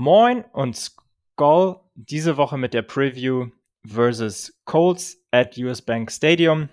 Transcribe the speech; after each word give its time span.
Moin 0.00 0.46
und 0.54 0.74
Skull 0.78 1.78
diese 1.94 2.38
Woche 2.38 2.56
mit 2.56 2.72
der 2.72 2.80
Preview 2.80 3.50
versus 3.86 4.58
Colts 4.64 5.22
at 5.30 5.58
US 5.58 5.82
Bank 5.82 6.10
Stadium. 6.10 6.70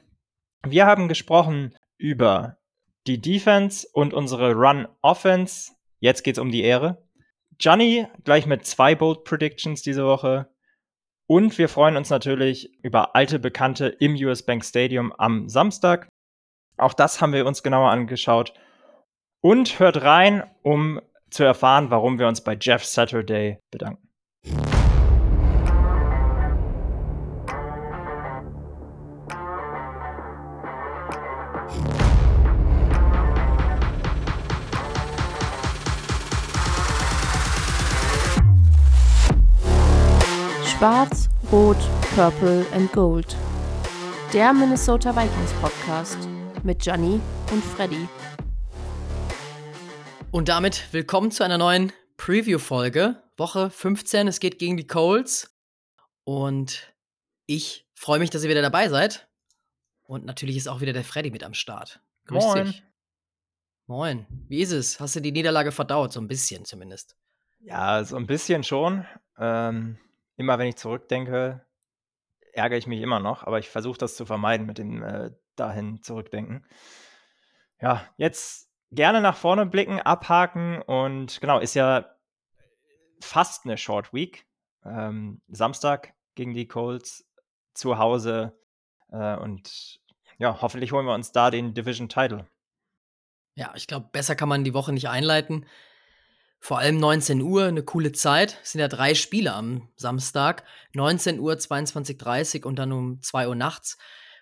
Wir 0.65 0.85
haben 0.85 1.09
gesprochen 1.09 1.75
über 1.97 2.57
die 3.05 3.19
Defense 3.19 3.85
und 3.91 4.13
unsere 4.13 4.53
Run 4.53 4.87
Offense. 5.01 5.73
Jetzt 5.99 6.23
geht's 6.23 6.39
um 6.39 6.51
die 6.51 6.61
Ehre. 6.61 7.05
Johnny 7.59 8.07
gleich 8.23 8.45
mit 8.45 8.65
zwei 8.65 8.95
Bold 8.95 9.25
Predictions 9.25 9.81
diese 9.81 10.05
Woche. 10.05 10.47
Und 11.27 11.57
wir 11.57 11.67
freuen 11.67 11.97
uns 11.97 12.09
natürlich 12.09 12.81
über 12.81 13.13
alte 13.13 13.39
Bekannte 13.39 13.87
im 13.87 14.15
US 14.25 14.45
Bank 14.45 14.63
Stadium 14.63 15.11
am 15.11 15.49
Samstag. 15.49 16.07
Auch 16.77 16.93
das 16.93 17.19
haben 17.19 17.33
wir 17.33 17.45
uns 17.45 17.61
genauer 17.61 17.89
angeschaut. 17.89 18.53
Und 19.41 19.79
hört 19.79 20.01
rein, 20.01 20.49
um 20.63 21.01
zu 21.29 21.43
erfahren, 21.43 21.89
warum 21.89 22.19
wir 22.19 22.27
uns 22.27 22.41
bei 22.41 22.57
Jeff 22.59 22.83
Saturday 22.83 23.59
bedanken. 23.71 24.07
Schwarz, 40.77 41.27
Rot, 41.51 41.77
Purple 42.13 42.63
and 42.71 42.91
Gold. 42.93 43.35
Der 44.31 44.53
Minnesota 44.53 45.15
Vikings 45.15 45.51
Podcast 45.53 46.17
mit 46.61 46.83
Gianni 46.83 47.19
und 47.51 47.63
Freddy. 47.63 48.07
Und 50.29 50.49
damit 50.49 50.91
willkommen 50.91 51.31
zu 51.31 51.43
einer 51.43 51.57
neuen 51.57 51.93
Preview-Folge. 52.17 53.23
Woche 53.37 53.69
15, 53.69 54.27
es 54.27 54.41
geht 54.41 54.59
gegen 54.59 54.75
die 54.75 54.85
Colts. 54.85 55.57
Und 56.25 56.93
ich 57.45 57.87
freue 57.95 58.19
mich, 58.19 58.29
dass 58.29 58.43
ihr 58.43 58.49
wieder 58.49 58.61
dabei 58.61 58.89
seid. 58.89 59.29
Und 60.03 60.25
natürlich 60.25 60.57
ist 60.57 60.67
auch 60.67 60.81
wieder 60.81 60.91
der 60.91 61.05
Freddy 61.05 61.31
mit 61.31 61.45
am 61.45 61.53
Start. 61.53 62.01
Grüß 62.25 62.43
Moin. 62.43 62.65
dich. 62.65 62.83
Moin. 63.85 64.27
Wie 64.49 64.59
ist 64.59 64.73
es? 64.73 64.99
Hast 64.99 65.15
du 65.15 65.21
die 65.21 65.31
Niederlage 65.31 65.71
verdaut? 65.71 66.11
So 66.11 66.19
ein 66.19 66.27
bisschen 66.27 66.65
zumindest. 66.65 67.15
Ja, 67.59 68.03
so 68.03 68.17
ein 68.17 68.27
bisschen 68.27 68.63
schon. 68.65 69.05
Ähm, 69.37 69.97
immer 70.35 70.59
wenn 70.59 70.67
ich 70.67 70.75
zurückdenke, 70.75 71.65
ärgere 72.51 72.77
ich 72.77 72.87
mich 72.87 73.01
immer 73.01 73.21
noch, 73.21 73.43
aber 73.43 73.59
ich 73.59 73.69
versuche 73.69 73.97
das 73.97 74.17
zu 74.17 74.25
vermeiden 74.25 74.67
mit 74.67 74.77
dem 74.77 75.03
äh, 75.03 75.31
dahin 75.55 76.03
zurückdenken. 76.03 76.65
Ja, 77.79 78.05
jetzt 78.17 78.66
gerne 78.91 79.21
nach 79.21 79.37
vorne 79.37 79.65
blicken, 79.65 79.99
abhaken 79.99 80.81
und 80.81 81.41
genau, 81.41 81.59
ist 81.59 81.73
ja 81.73 82.05
fast 83.19 83.65
eine 83.65 83.77
Short 83.77 84.13
Week. 84.13 84.45
Ähm, 84.85 85.41
Samstag 85.47 86.13
gegen 86.35 86.53
die 86.53 86.67
Colts 86.67 87.25
zu 87.73 87.97
Hause 87.97 88.57
äh, 89.11 89.35
und 89.35 89.99
ja, 90.37 90.61
hoffentlich 90.61 90.91
holen 90.91 91.05
wir 91.05 91.13
uns 91.13 91.31
da 91.31 91.51
den 91.51 91.73
Division 91.73 92.09
Title. 92.09 92.47
Ja, 93.55 93.73
ich 93.75 93.87
glaube, 93.87 94.09
besser 94.11 94.35
kann 94.35 94.49
man 94.49 94.63
die 94.63 94.73
Woche 94.73 94.93
nicht 94.93 95.09
einleiten. 95.09 95.65
Vor 96.59 96.79
allem 96.79 96.97
19 96.97 97.41
Uhr, 97.41 97.65
eine 97.65 97.83
coole 97.83 98.11
Zeit. 98.11 98.59
Es 98.63 98.71
sind 98.71 98.81
ja 98.81 98.87
drei 98.87 99.15
Spiele 99.15 99.53
am 99.53 99.89
Samstag. 99.95 100.63
19 100.93 101.39
Uhr, 101.39 101.53
22.30 101.53 102.61
Uhr 102.61 102.65
und 102.67 102.77
dann 102.77 102.91
um 102.91 103.21
2 103.21 103.47
Uhr 103.47 103.55
nachts. 103.55 103.97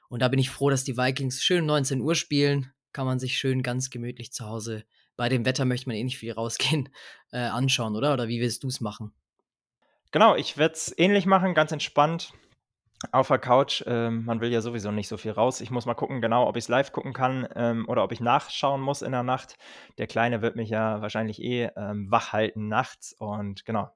Und 0.10 0.22
da 0.22 0.28
bin 0.28 0.40
ich 0.40 0.50
froh, 0.50 0.70
dass 0.70 0.84
die 0.84 0.98
Vikings 0.98 1.42
schön 1.42 1.66
19 1.66 2.02
Uhr 2.02 2.16
spielen. 2.16 2.74
Kann 2.96 3.08
man 3.08 3.20
sich 3.20 3.38
schön 3.38 3.62
ganz 3.62 3.90
gemütlich 3.90 4.32
zu 4.32 4.46
Hause, 4.46 4.86
bei 5.18 5.28
dem 5.28 5.44
Wetter 5.44 5.66
möchte 5.66 5.90
man 5.90 5.98
eh 5.98 6.04
nicht 6.06 6.18
viel 6.18 6.32
rausgehen, 6.32 6.88
äh, 7.34 7.40
anschauen, 7.40 7.94
oder? 7.94 8.14
Oder 8.14 8.30
wie 8.30 8.40
willst 8.40 8.64
du 8.64 8.70
es 8.70 8.80
machen? 8.80 9.12
Genau, 10.12 10.34
ich 10.38 10.58
werde 10.58 10.76
es 10.76 10.98
ähnlich 10.98 11.26
machen, 11.26 11.54
ganz 11.56 11.74
entspannt 11.74 12.32
auf 13.12 13.28
der 13.28 13.38
Couch. 13.38 13.84
Ähm, 13.86 14.24
man 14.24 14.40
will 14.40 14.50
ja 14.50 14.62
sowieso 14.62 14.92
nicht 14.92 15.10
so 15.10 15.18
viel 15.18 15.32
raus. 15.32 15.60
Ich 15.60 15.72
muss 15.72 15.86
mal 15.86 15.94
gucken, 15.94 16.22
genau, 16.22 16.48
ob 16.48 16.56
ich 16.56 16.64
es 16.64 16.68
live 16.70 16.94
gucken 16.94 17.12
kann 17.12 17.46
ähm, 17.58 17.86
oder 17.90 18.02
ob 18.02 18.14
ich 18.14 18.22
nachschauen 18.22 18.80
muss 18.80 19.02
in 19.02 19.12
der 19.12 19.24
Nacht. 19.24 19.58
Der 19.98 20.08
Kleine 20.08 20.42
wird 20.42 20.56
mich 20.56 20.70
ja 20.70 21.02
wahrscheinlich 21.02 21.42
eh 21.42 21.70
ähm, 21.76 22.10
wach 22.10 22.32
halten 22.32 22.70
nachts. 22.70 23.12
Und 23.12 23.66
genau, 23.66 23.90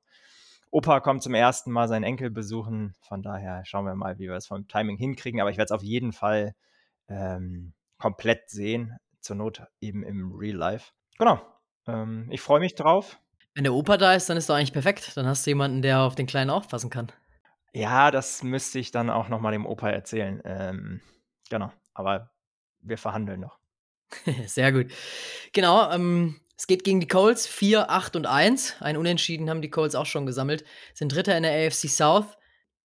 Opa 0.71 0.99
kommt 0.99 1.23
zum 1.23 1.35
ersten 1.35 1.71
Mal 1.71 1.87
seinen 1.87 2.03
Enkel 2.03 2.31
besuchen. 2.31 2.95
Von 2.99 3.23
daher 3.23 3.63
schauen 3.63 3.85
wir 3.85 3.95
mal, 3.95 4.19
wie 4.19 4.27
wir 4.27 4.35
es 4.35 4.47
vom 4.47 4.67
Timing 4.67 4.97
hinkriegen. 4.97 5.39
Aber 5.39 5.51
ich 5.51 5.57
werde 5.57 5.73
es 5.73 5.79
auf 5.79 5.83
jeden 5.83 6.11
Fall 6.11 6.53
ähm, 7.07 7.71
komplett 7.99 8.49
sehen. 8.49 8.97
Zur 9.21 9.35
Not 9.35 9.61
eben 9.81 10.03
im 10.03 10.33
Real 10.33 10.55
Life. 10.55 10.91
Genau. 11.17 11.41
Ähm, 11.87 12.27
ich 12.31 12.41
freue 12.41 12.59
mich 12.59 12.75
drauf. 12.75 13.19
Wenn 13.53 13.65
der 13.65 13.73
Opa 13.73 13.97
da 13.97 14.13
ist, 14.13 14.29
dann 14.29 14.37
ist 14.37 14.49
doch 14.49 14.55
eigentlich 14.55 14.73
perfekt. 14.73 15.15
Dann 15.17 15.27
hast 15.27 15.45
du 15.45 15.51
jemanden, 15.51 15.81
der 15.81 16.01
auf 16.01 16.15
den 16.15 16.25
Kleinen 16.27 16.49
aufpassen 16.49 16.89
kann. 16.89 17.11
Ja, 17.73 18.09
das 18.11 18.41
müsste 18.43 18.79
ich 18.79 18.91
dann 18.91 19.09
auch 19.09 19.29
noch 19.29 19.41
mal 19.41 19.51
dem 19.51 19.65
Opa 19.65 19.89
erzählen. 19.89 20.41
Ähm, 20.45 21.01
genau, 21.49 21.71
aber 21.93 22.31
wir 22.79 22.97
verhandeln 22.97 23.41
noch. 23.41 23.59
Sehr 24.45 24.71
gut. 24.71 24.91
Genau, 25.53 25.91
ähm, 25.91 26.39
es 26.57 26.67
geht 26.67 26.83
gegen 26.83 26.99
die 26.99 27.07
Colts 27.07 27.47
4, 27.47 27.89
8 27.89 28.15
und 28.15 28.25
1. 28.25 28.77
Ein 28.81 28.97
Unentschieden 28.97 29.49
haben 29.49 29.61
die 29.61 29.69
Colts 29.69 29.95
auch 29.95 30.05
schon 30.05 30.25
gesammelt. 30.25 30.63
Sind 30.93 31.13
Dritter 31.13 31.37
in 31.37 31.43
der 31.43 31.67
AFC 31.67 31.89
South. 31.89 32.37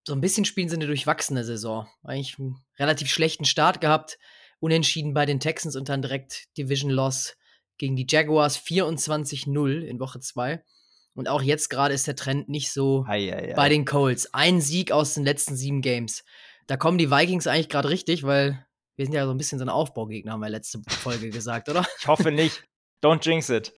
So 0.06 0.12
ein 0.12 0.20
bisschen 0.20 0.44
spielen 0.44 0.68
sie 0.68 0.76
eine 0.76 0.86
durchwachsene 0.86 1.44
Saison. 1.44 1.88
Eigentlich 2.02 2.38
einen 2.38 2.62
relativ 2.78 3.08
schlechten 3.08 3.46
Start 3.46 3.80
gehabt. 3.80 4.18
Unentschieden 4.64 5.12
bei 5.12 5.26
den 5.26 5.40
Texans 5.40 5.76
und 5.76 5.90
dann 5.90 6.00
direkt 6.00 6.44
Division 6.56 6.90
Loss 6.90 7.36
gegen 7.76 7.96
die 7.96 8.06
Jaguars 8.08 8.58
24-0 8.58 9.82
in 9.82 10.00
Woche 10.00 10.20
2. 10.20 10.64
Und 11.12 11.28
auch 11.28 11.42
jetzt 11.42 11.68
gerade 11.68 11.92
ist 11.92 12.06
der 12.06 12.16
Trend 12.16 12.48
nicht 12.48 12.72
so 12.72 13.04
ei, 13.06 13.30
ei, 13.30 13.50
ei. 13.50 13.54
bei 13.54 13.68
den 13.68 13.84
Colts. 13.84 14.32
Ein 14.32 14.62
Sieg 14.62 14.90
aus 14.90 15.12
den 15.12 15.24
letzten 15.24 15.54
sieben 15.54 15.82
Games. 15.82 16.24
Da 16.66 16.78
kommen 16.78 16.96
die 16.96 17.10
Vikings 17.10 17.46
eigentlich 17.46 17.68
gerade 17.68 17.90
richtig, 17.90 18.22
weil 18.22 18.66
wir 18.96 19.04
sind 19.04 19.14
ja 19.14 19.26
so 19.26 19.32
ein 19.32 19.36
bisschen 19.36 19.58
so 19.58 19.66
ein 19.66 19.68
Aufbaugegner, 19.68 20.32
haben 20.32 20.40
wir 20.40 20.48
letzte 20.48 20.80
Folge 20.88 21.28
gesagt, 21.28 21.68
oder? 21.68 21.86
Ich 22.00 22.08
hoffe 22.08 22.32
nicht. 22.32 22.64
Don't 23.04 23.22
jinx 23.22 23.50
it. 23.50 23.74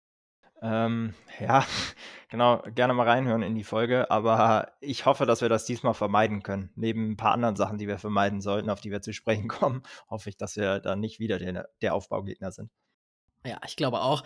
Ähm, 0.64 1.12
ja, 1.40 1.66
genau, 2.30 2.62
gerne 2.74 2.94
mal 2.94 3.06
reinhören 3.06 3.42
in 3.42 3.54
die 3.54 3.64
Folge, 3.64 4.10
aber 4.10 4.72
ich 4.80 5.04
hoffe, 5.04 5.26
dass 5.26 5.42
wir 5.42 5.50
das 5.50 5.66
diesmal 5.66 5.92
vermeiden 5.92 6.42
können. 6.42 6.70
Neben 6.74 7.10
ein 7.10 7.16
paar 7.18 7.32
anderen 7.32 7.54
Sachen, 7.54 7.76
die 7.76 7.86
wir 7.86 7.98
vermeiden 7.98 8.40
sollten, 8.40 8.70
auf 8.70 8.80
die 8.80 8.90
wir 8.90 9.02
zu 9.02 9.12
sprechen 9.12 9.46
kommen, 9.48 9.82
hoffe 10.08 10.30
ich, 10.30 10.38
dass 10.38 10.56
wir 10.56 10.80
da 10.80 10.96
nicht 10.96 11.20
wieder 11.20 11.38
der, 11.38 11.68
der 11.82 11.94
Aufbaugegner 11.94 12.50
sind. 12.50 12.70
Ja, 13.44 13.60
ich 13.66 13.76
glaube 13.76 14.00
auch. 14.00 14.24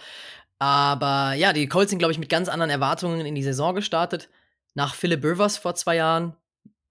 Aber 0.61 1.33
ja, 1.35 1.53
die 1.53 1.67
Colts 1.67 1.91
sind, 1.91 1.99
glaube 1.99 2.13
ich, 2.13 2.21
mit 2.21 2.29
ganz 2.29 2.49
anderen 2.49 2.71
Erwartungen 2.71 3.27
in 3.27 3.35
die 3.35 3.43
Saison 3.43 3.75
gestartet. 3.75 4.29
Nach 4.75 4.95
Philip 4.95 5.25
Rivers 5.25 5.57
vor 5.57 5.75
zwei 5.75 5.97
Jahren, 5.97 6.37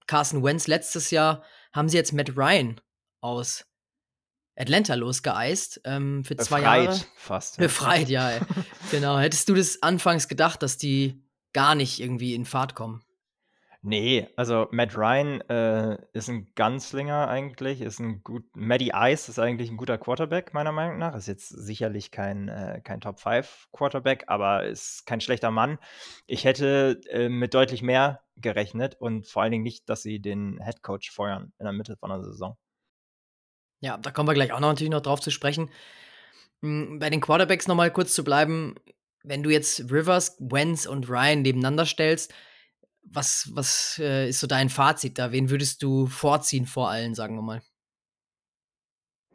Carson 0.06 0.44
Wentz 0.44 0.66
letztes 0.66 1.10
Jahr, 1.10 1.42
haben 1.72 1.88
sie 1.88 1.96
jetzt 1.96 2.12
Matt 2.12 2.36
Ryan 2.36 2.80
aus 3.22 3.67
Atlanta 4.58 4.94
losgeeist 4.94 5.80
ähm, 5.84 6.24
für 6.24 6.36
zwei 6.36 6.60
Befreit, 6.60 6.84
Jahre. 6.84 7.00
fast. 7.16 7.56
Ja. 7.56 7.62
Befreit, 7.64 8.08
ja. 8.08 8.40
genau. 8.90 9.18
Hättest 9.18 9.48
du 9.48 9.54
das 9.54 9.82
anfangs 9.82 10.28
gedacht, 10.28 10.62
dass 10.62 10.76
die 10.76 11.22
gar 11.52 11.74
nicht 11.74 12.00
irgendwie 12.00 12.34
in 12.34 12.44
Fahrt 12.44 12.74
kommen? 12.74 13.02
Nee, 13.80 14.28
also 14.34 14.66
Matt 14.72 14.96
Ryan 14.96 15.40
äh, 15.42 15.98
ist 16.12 16.28
ein 16.28 16.48
Ganzlinger 16.56 17.28
eigentlich, 17.28 17.80
ist 17.80 18.00
ein 18.00 18.24
gut 18.24 18.44
Matty 18.56 18.90
Ice 18.92 19.30
ist 19.30 19.38
eigentlich 19.38 19.70
ein 19.70 19.76
guter 19.76 19.98
Quarterback, 19.98 20.52
meiner 20.52 20.72
Meinung 20.72 20.98
nach. 20.98 21.14
Ist 21.14 21.28
jetzt 21.28 21.48
sicherlich 21.48 22.10
kein, 22.10 22.48
äh, 22.48 22.80
kein 22.82 23.00
Top 23.00 23.20
5 23.20 23.68
Quarterback, 23.72 24.24
aber 24.26 24.64
ist 24.64 25.06
kein 25.06 25.20
schlechter 25.20 25.52
Mann. 25.52 25.78
Ich 26.26 26.44
hätte 26.44 27.00
äh, 27.08 27.28
mit 27.28 27.54
deutlich 27.54 27.82
mehr 27.82 28.20
gerechnet 28.36 28.96
und 28.96 29.28
vor 29.28 29.42
allen 29.42 29.52
Dingen 29.52 29.64
nicht, 29.64 29.88
dass 29.88 30.02
sie 30.02 30.20
den 30.20 30.58
Head 30.62 30.82
Coach 30.82 31.12
feuern 31.12 31.52
in 31.60 31.64
der 31.64 31.72
Mitte 31.72 31.96
von 31.96 32.10
der 32.10 32.22
Saison. 32.24 32.56
Ja, 33.80 33.96
da 33.96 34.10
kommen 34.10 34.28
wir 34.28 34.34
gleich 34.34 34.52
auch 34.52 34.60
noch 34.60 34.68
natürlich 34.68 34.90
noch 34.90 35.02
drauf 35.02 35.20
zu 35.20 35.30
sprechen. 35.30 35.70
Hm, 36.62 36.98
bei 36.98 37.10
den 37.10 37.20
Quarterbacks 37.20 37.68
nochmal 37.68 37.92
kurz 37.92 38.14
zu 38.14 38.24
bleiben, 38.24 38.74
wenn 39.22 39.42
du 39.42 39.50
jetzt 39.50 39.90
Rivers, 39.90 40.36
Wentz 40.40 40.86
und 40.86 41.08
Ryan 41.08 41.42
nebeneinander 41.42 41.86
stellst, 41.86 42.32
was, 43.02 43.50
was 43.54 43.98
äh, 43.98 44.28
ist 44.28 44.40
so 44.40 44.46
dein 44.46 44.68
Fazit 44.68 45.18
da? 45.18 45.32
Wen 45.32 45.50
würdest 45.50 45.82
du 45.82 46.06
vorziehen 46.06 46.66
vor 46.66 46.90
allen, 46.90 47.14
sagen 47.14 47.36
wir 47.36 47.42
mal? 47.42 47.62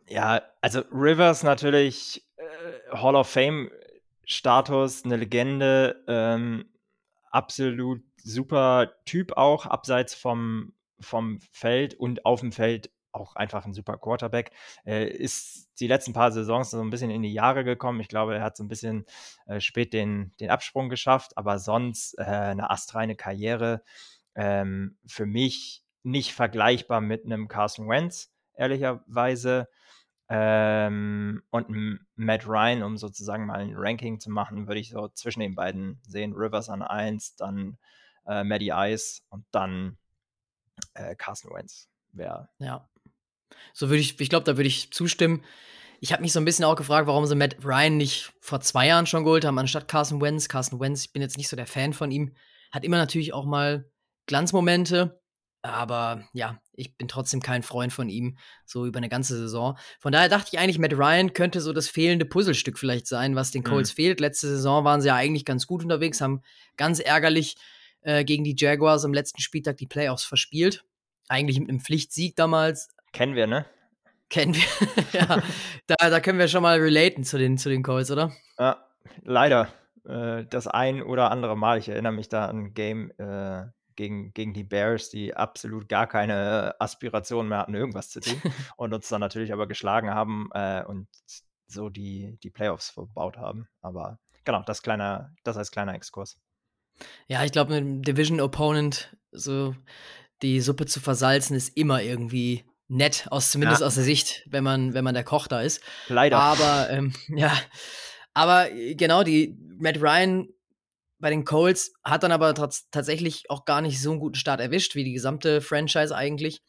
Ja, 0.08 0.42
also 0.62 0.82
Rivers 0.92 1.44
natürlich 1.44 2.24
äh, 2.36 2.96
Hall 2.96 3.16
of 3.16 3.30
Fame 3.30 3.72
Status, 4.26 5.04
eine 5.06 5.18
Legende, 5.18 6.04
ähm, 6.08 6.66
absolut 7.32 8.04
super 8.18 8.94
Typ 9.06 9.34
auch, 9.34 9.66
abseits 9.66 10.14
vom, 10.14 10.74
vom 11.00 11.40
Feld 11.52 11.94
und 11.96 12.26
auf 12.26 12.42
dem 12.42 12.52
Feld 12.52 12.92
auch 13.14 13.36
einfach 13.36 13.66
ein 13.66 13.74
super 13.74 13.98
Quarterback. 13.98 14.52
Er 14.84 15.10
ist 15.10 15.70
die 15.80 15.88
letzten 15.88 16.14
paar 16.14 16.32
Saisons 16.32 16.72
so 16.72 16.82
ein 16.82 16.90
bisschen 16.90 17.12
in 17.12 17.22
die 17.22 17.34
Jahre 17.34 17.64
gekommen. 17.64 18.00
Ich 18.00 18.08
glaube, 18.08 18.36
er 18.36 18.44
hat 18.44 18.58
so 18.58 18.64
ein 18.64 18.68
bisschen 18.68 19.06
äh, 19.46 19.60
spät 19.60 19.94
den, 19.94 20.34
den 20.40 20.50
Absprung 20.50 20.90
geschafft, 20.90 21.38
aber 21.38 21.60
sonst 21.60 22.18
äh, 22.18 22.24
eine 22.24 22.70
astreine 22.70 23.16
Karriere. 23.16 23.84
Ähm, 24.36 24.98
für 25.06 25.26
mich 25.26 25.84
nicht 26.04 26.34
vergleichbar 26.34 27.02
mit 27.02 27.26
einem 27.26 27.48
Carson 27.48 27.88
Wentz, 27.88 28.32
ehrlicherweise. 28.56 29.70
Ähm, 30.30 31.44
und 31.52 32.00
Matt 32.16 32.48
Ryan, 32.48 32.84
um 32.84 32.98
sozusagen 32.98 33.46
mal 33.46 33.60
ein 33.60 33.74
Ranking 33.76 34.20
zu 34.20 34.32
machen, 34.32 34.68
würde 34.68 34.80
ich 34.80 34.90
so 34.90 35.08
zwischen 35.10 35.42
den 35.42 35.56
beiden 35.56 36.02
sehen. 36.08 36.34
Rivers 36.34 36.70
an 36.70 36.82
1, 36.82 37.36
dann 37.36 37.78
äh, 38.26 38.44
Matty 38.44 38.72
Ice 38.74 39.22
und 39.30 39.46
dann 39.52 39.98
äh, 40.94 41.16
Carson 41.16 41.52
Wentz. 41.54 41.90
Wer? 42.12 42.50
Ja. 42.60 42.88
So 43.74 43.90
würde 43.90 44.00
ich, 44.00 44.20
ich 44.20 44.30
glaube, 44.30 44.46
da 44.46 44.58
würde 44.58 44.68
ich 44.68 44.92
zustimmen. 44.92 45.44
Ich 46.00 46.12
habe 46.12 46.22
mich 46.22 46.34
so 46.34 46.40
ein 46.40 46.46
bisschen 46.46 46.66
auch 46.66 46.76
gefragt, 46.76 47.08
warum 47.08 47.26
sie 47.26 47.36
Matt 47.36 47.58
Ryan 47.64 47.98
nicht 47.98 48.32
vor 48.42 48.60
zwei 48.62 48.88
Jahren 48.88 49.06
schon 49.06 49.24
geholt 49.24 49.46
haben, 49.46 49.58
anstatt 49.58 49.88
Carson 49.88 50.22
Wentz. 50.22 50.50
Carson 50.50 50.80
Wentz, 50.80 51.06
ich 51.06 51.14
bin 51.14 51.22
jetzt 51.22 51.38
nicht 51.38 51.48
so 51.48 51.56
der 51.56 51.68
Fan 51.68 51.94
von 51.94 52.12
ihm. 52.12 52.34
Hat 52.72 52.84
immer 52.84 52.98
natürlich 52.98 53.34
auch 53.34 53.46
mal 53.46 53.90
Glanzmomente, 54.26 55.22
aber 55.62 56.28
ja, 56.34 56.60
ich 56.74 56.98
bin 56.98 57.08
trotzdem 57.08 57.42
kein 57.42 57.64
Freund 57.64 57.94
von 57.94 58.10
ihm, 58.10 58.38
so 58.66 58.86
über 58.86 58.98
eine 58.98 59.10
ganze 59.10 59.38
Saison. 59.38 59.78
Von 60.00 60.12
daher 60.12 60.28
dachte 60.28 60.50
ich 60.52 60.60
eigentlich, 60.60 60.78
Matt 60.80 60.94
Ryan 60.94 61.34
könnte 61.34 61.62
so 61.62 61.72
das 61.72 61.88
fehlende 61.88 62.26
Puzzlestück 62.26 62.78
vielleicht 62.78 63.08
sein, 63.08 63.36
was 63.36 63.52
den 63.52 63.64
Colts 63.64 63.92
mhm. 63.92 63.96
fehlt. 63.96 64.20
Letzte 64.20 64.48
Saison 64.48 64.84
waren 64.84 65.02
sie 65.02 65.08
ja 65.08 65.16
eigentlich 65.16 65.46
ganz 65.46 65.68
gut 65.68 65.84
unterwegs, 65.84 66.20
haben 66.20 66.42
ganz 66.76 67.00
ärgerlich 67.00 67.56
äh, 68.02 68.26
gegen 68.26 68.44
die 68.44 68.56
Jaguars 68.58 69.06
am 69.06 69.14
letzten 69.14 69.42
Spieltag 69.42 69.78
die 69.78 69.88
Playoffs 69.88 70.24
verspielt. 70.26 70.84
Eigentlich 71.30 71.60
mit 71.60 71.70
einem 71.70 71.80
Pflichtsieg 71.80 72.36
damals. 72.36 72.90
Kennen 73.14 73.36
wir, 73.36 73.48
ne? 73.48 73.66
Kennen 74.30 74.56
wir. 74.56 74.64
ja, 75.14 75.42
da, 75.88 76.10
da 76.10 76.20
können 76.20 76.40
wir 76.40 76.48
schon 76.48 76.64
mal 76.64 76.80
relaten 76.80 77.24
zu 77.24 77.38
den, 77.38 77.58
zu 77.58 77.70
den 77.70 77.84
Colts, 77.84 78.12
oder? 78.12 78.32
Ja, 78.60 78.86
leider. 79.22 79.70
Äh, 80.06 80.46
das 80.46 80.68
ein 80.68 81.02
oder 81.02 81.32
andere 81.32 81.56
Mal. 81.56 81.78
Ich 81.78 81.88
erinnere 81.88 82.12
mich 82.12 82.28
da 82.28 82.48
an 82.48 82.58
ein 82.58 82.74
Game 82.74 83.12
äh, 83.18 83.66
gegen, 83.96 84.34
gegen 84.34 84.54
die 84.54 84.64
Bears, 84.64 85.10
die 85.10 85.36
absolut 85.36 85.88
gar 85.88 86.08
keine 86.08 86.76
Aspiration 86.80 87.48
mehr 87.48 87.60
hatten, 87.60 87.76
irgendwas 87.76 88.10
zu 88.10 88.20
tun. 88.20 88.42
und 88.76 88.94
uns 88.94 89.08
dann 89.08 89.22
natürlich 89.22 89.54
aber 89.54 89.68
geschlagen 89.68 90.10
haben 90.10 90.50
äh, 90.54 90.84
und 90.84 91.08
so 91.68 91.90
die, 91.90 92.38
die 92.42 92.50
Playoffs 92.50 92.90
verbaut 92.90 93.38
haben. 93.38 93.68
Aber 93.82 94.20
genau, 94.44 94.64
das, 94.66 94.82
kleiner, 94.82 95.32
das 95.44 95.58
als 95.58 95.72
kleiner 95.72 95.94
Exkurs. 95.94 96.40
Ja, 97.28 97.44
ich 97.44 97.52
glaube, 97.52 97.74
mit 97.74 97.82
einem 97.82 98.02
Division 98.02 98.42
Opponent 98.42 99.16
so 99.32 99.76
die 100.42 100.60
Suppe 100.60 100.86
zu 100.86 101.00
versalzen, 101.00 101.56
ist 101.56 101.78
immer 101.78 102.02
irgendwie 102.02 102.66
nett, 102.88 103.28
aus, 103.30 103.52
zumindest 103.52 103.82
ja. 103.82 103.88
aus 103.88 103.96
der 103.96 104.04
Sicht, 104.04 104.44
wenn 104.48 104.64
man, 104.64 104.94
wenn 104.94 105.04
man 105.04 105.14
der 105.14 105.24
Koch 105.24 105.48
da 105.48 105.62
ist. 105.62 105.82
Leider. 106.08 106.38
Aber 106.38 106.90
ähm, 106.90 107.14
ja, 107.36 107.54
aber 108.34 108.72
äh, 108.72 108.96
genau, 108.96 109.24
die 109.24 109.58
Matt 109.78 110.02
Ryan 110.02 110.50
bei 111.20 111.30
den 111.30 111.46
Colts 111.46 111.94
hat 112.04 112.24
dann 112.24 112.34
aber 112.34 112.54
tatsächlich 112.54 113.50
auch 113.50 113.64
gar 113.66 113.82
nicht 113.82 114.02
so 114.02 114.12
einen 114.12 114.20
guten 114.20 114.36
Start 114.36 114.60
erwischt, 114.60 114.96
wie 114.96 115.06
die 115.06 115.14
gesamte 115.14 115.62
Franchise 115.62 116.14
eigentlich. 116.14 116.62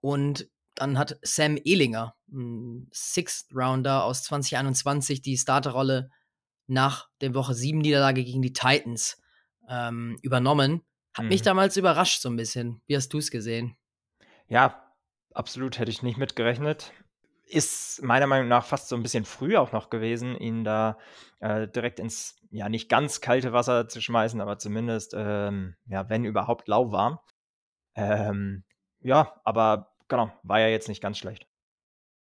Und 0.00 0.48
dann 0.76 0.96
hat 0.96 1.18
Sam 1.22 1.58
Ehlinger, 1.64 2.14
ein 2.30 2.88
Sixth 2.92 3.48
Rounder 3.52 4.04
aus 4.04 4.22
2021, 4.24 5.22
die 5.22 5.36
Starterrolle 5.36 6.10
nach 6.68 7.08
der 7.20 7.34
Woche 7.34 7.54
7 7.54 7.78
Niederlage 7.78 8.22
gegen 8.22 8.42
die 8.42 8.52
Titans 8.52 9.20
ähm, 9.68 10.18
übernommen. 10.22 10.82
Hat 11.14 11.24
mhm. 11.24 11.30
mich 11.30 11.42
damals 11.42 11.76
überrascht 11.76 12.20
so 12.20 12.28
ein 12.28 12.36
bisschen. 12.36 12.82
Wie 12.86 12.96
hast 12.96 13.08
du 13.12 13.18
es 13.18 13.30
gesehen? 13.32 13.76
Ja, 14.48 14.85
absolut 15.36 15.78
hätte 15.78 15.90
ich 15.90 16.02
nicht 16.02 16.18
mitgerechnet. 16.18 16.92
Ist 17.48 18.02
meiner 18.02 18.26
Meinung 18.26 18.48
nach 18.48 18.64
fast 18.64 18.88
so 18.88 18.96
ein 18.96 19.02
bisschen 19.02 19.24
früh 19.24 19.56
auch 19.56 19.72
noch 19.72 19.90
gewesen, 19.90 20.36
ihn 20.36 20.64
da 20.64 20.98
äh, 21.40 21.68
direkt 21.68 22.00
ins, 22.00 22.36
ja, 22.50 22.68
nicht 22.68 22.88
ganz 22.88 23.20
kalte 23.20 23.52
Wasser 23.52 23.88
zu 23.88 24.00
schmeißen, 24.00 24.40
aber 24.40 24.58
zumindest, 24.58 25.14
ähm, 25.16 25.76
ja, 25.86 26.08
wenn 26.08 26.24
überhaupt 26.24 26.66
lauwarm. 26.66 27.20
Ähm, 27.94 28.64
ja, 29.00 29.40
aber 29.44 29.92
genau, 30.08 30.32
war 30.42 30.60
ja 30.60 30.68
jetzt 30.68 30.88
nicht 30.88 31.00
ganz 31.00 31.18
schlecht. 31.18 31.46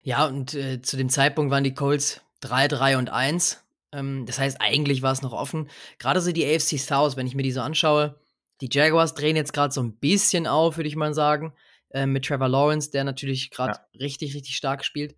Ja, 0.01 0.27
und 0.27 0.53
äh, 0.53 0.81
zu 0.81 0.95
dem 0.95 1.09
Zeitpunkt 1.09 1.51
waren 1.51 1.63
die 1.63 1.73
Colts 1.73 2.21
3, 2.41 2.67
3 2.67 2.97
und 2.97 3.09
1. 3.09 3.63
Ähm, 3.91 4.25
das 4.25 4.39
heißt, 4.39 4.61
eigentlich 4.61 5.01
war 5.01 5.11
es 5.11 5.21
noch 5.21 5.33
offen. 5.33 5.69
Gerade 5.97 6.21
so 6.21 6.31
die 6.31 6.45
AFC 6.45 6.77
South, 6.77 7.17
wenn 7.17 7.27
ich 7.27 7.35
mir 7.35 7.43
die 7.43 7.51
so 7.51 7.61
anschaue, 7.61 8.19
die 8.61 8.69
Jaguars 8.71 9.13
drehen 9.13 9.35
jetzt 9.35 9.53
gerade 9.53 9.73
so 9.73 9.81
ein 9.81 9.97
bisschen 9.97 10.47
auf, 10.47 10.77
würde 10.77 10.87
ich 10.87 10.95
mal 10.95 11.13
sagen, 11.13 11.53
äh, 11.89 12.05
mit 12.05 12.25
Trevor 12.25 12.49
Lawrence, 12.49 12.91
der 12.91 13.03
natürlich 13.03 13.51
gerade 13.51 13.73
ja. 13.73 13.99
richtig, 13.99 14.35
richtig 14.35 14.55
stark 14.55 14.85
spielt. 14.85 15.15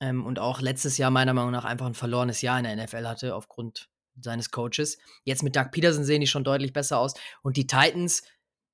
Ähm, 0.00 0.24
und 0.24 0.38
auch 0.38 0.60
letztes 0.60 0.98
Jahr 0.98 1.10
meiner 1.10 1.34
Meinung 1.34 1.52
nach 1.52 1.64
einfach 1.64 1.86
ein 1.86 1.94
verlorenes 1.94 2.42
Jahr 2.42 2.58
in 2.58 2.64
der 2.64 2.76
NFL 2.76 3.06
hatte, 3.06 3.34
aufgrund 3.34 3.88
seines 4.20 4.50
Coaches. 4.50 4.98
Jetzt 5.24 5.42
mit 5.42 5.56
Doug 5.56 5.70
Peterson 5.72 6.04
sehen 6.04 6.20
die 6.20 6.26
schon 6.26 6.44
deutlich 6.44 6.72
besser 6.72 6.98
aus. 6.98 7.14
Und 7.42 7.56
die 7.56 7.66
Titans, 7.66 8.22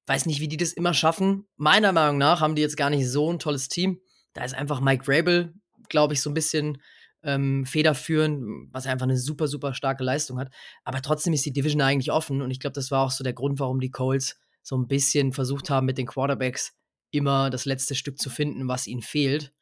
weiß 0.07 0.27
nicht, 0.27 0.41
wie 0.41 0.49
die 0.49 0.57
das 0.57 0.73
immer 0.73 0.95
schaffen. 0.95 1.47
Meiner 1.57 1.93
Meinung 1.93 2.19
nach 2.19 2.41
haben 2.41 2.55
die 2.55 2.63
jetzt 2.63 2.77
gar 2.77 2.91
nicht 2.91 3.09
so 3.09 3.33
ein 3.33 3.39
tolles 3.39 3.69
Team. 3.69 4.01
Da 4.33 4.45
ist 4.45 4.55
einfach 4.55 4.81
Mike 4.81 5.05
Rabel, 5.07 5.55
glaube 5.89 6.15
ich, 6.15 6.23
so 6.23 6.31
ein 6.31 6.35
bisschen 6.35 6.83
ähm, 7.23 7.67
federführend, 7.67 8.73
was 8.73 8.87
einfach 8.87 9.05
eine 9.05 9.19
super, 9.19 9.49
super 9.49 9.75
starke 9.75 10.05
Leistung 10.05 10.39
hat. 10.39 10.51
Aber 10.85 11.03
trotzdem 11.03 11.33
ist 11.33 11.45
die 11.45 11.53
Division 11.53 11.83
eigentlich 11.83 12.13
offen 12.13 12.43
und 12.43 12.51
ich 12.51 12.61
glaube, 12.61 12.75
das 12.75 12.91
war 12.91 13.05
auch 13.05 13.11
so 13.11 13.25
der 13.25 13.33
Grund, 13.33 13.59
warum 13.59 13.81
die 13.81 13.91
Colts 13.91 14.39
so 14.63 14.77
ein 14.77 14.89
bisschen 14.89 15.33
versucht 15.33 15.71
haben, 15.71 15.87
mit 15.87 15.99
den 15.99 16.07
Quarterbacks 16.07 16.75
immer 17.11 17.51
das 17.51 17.65
letzte 17.65 17.95
Stück 17.95 18.19
zu 18.19 18.31
finden, 18.31 18.69
was 18.69 18.87
ihnen 18.87 19.03
fehlt. 19.03 19.53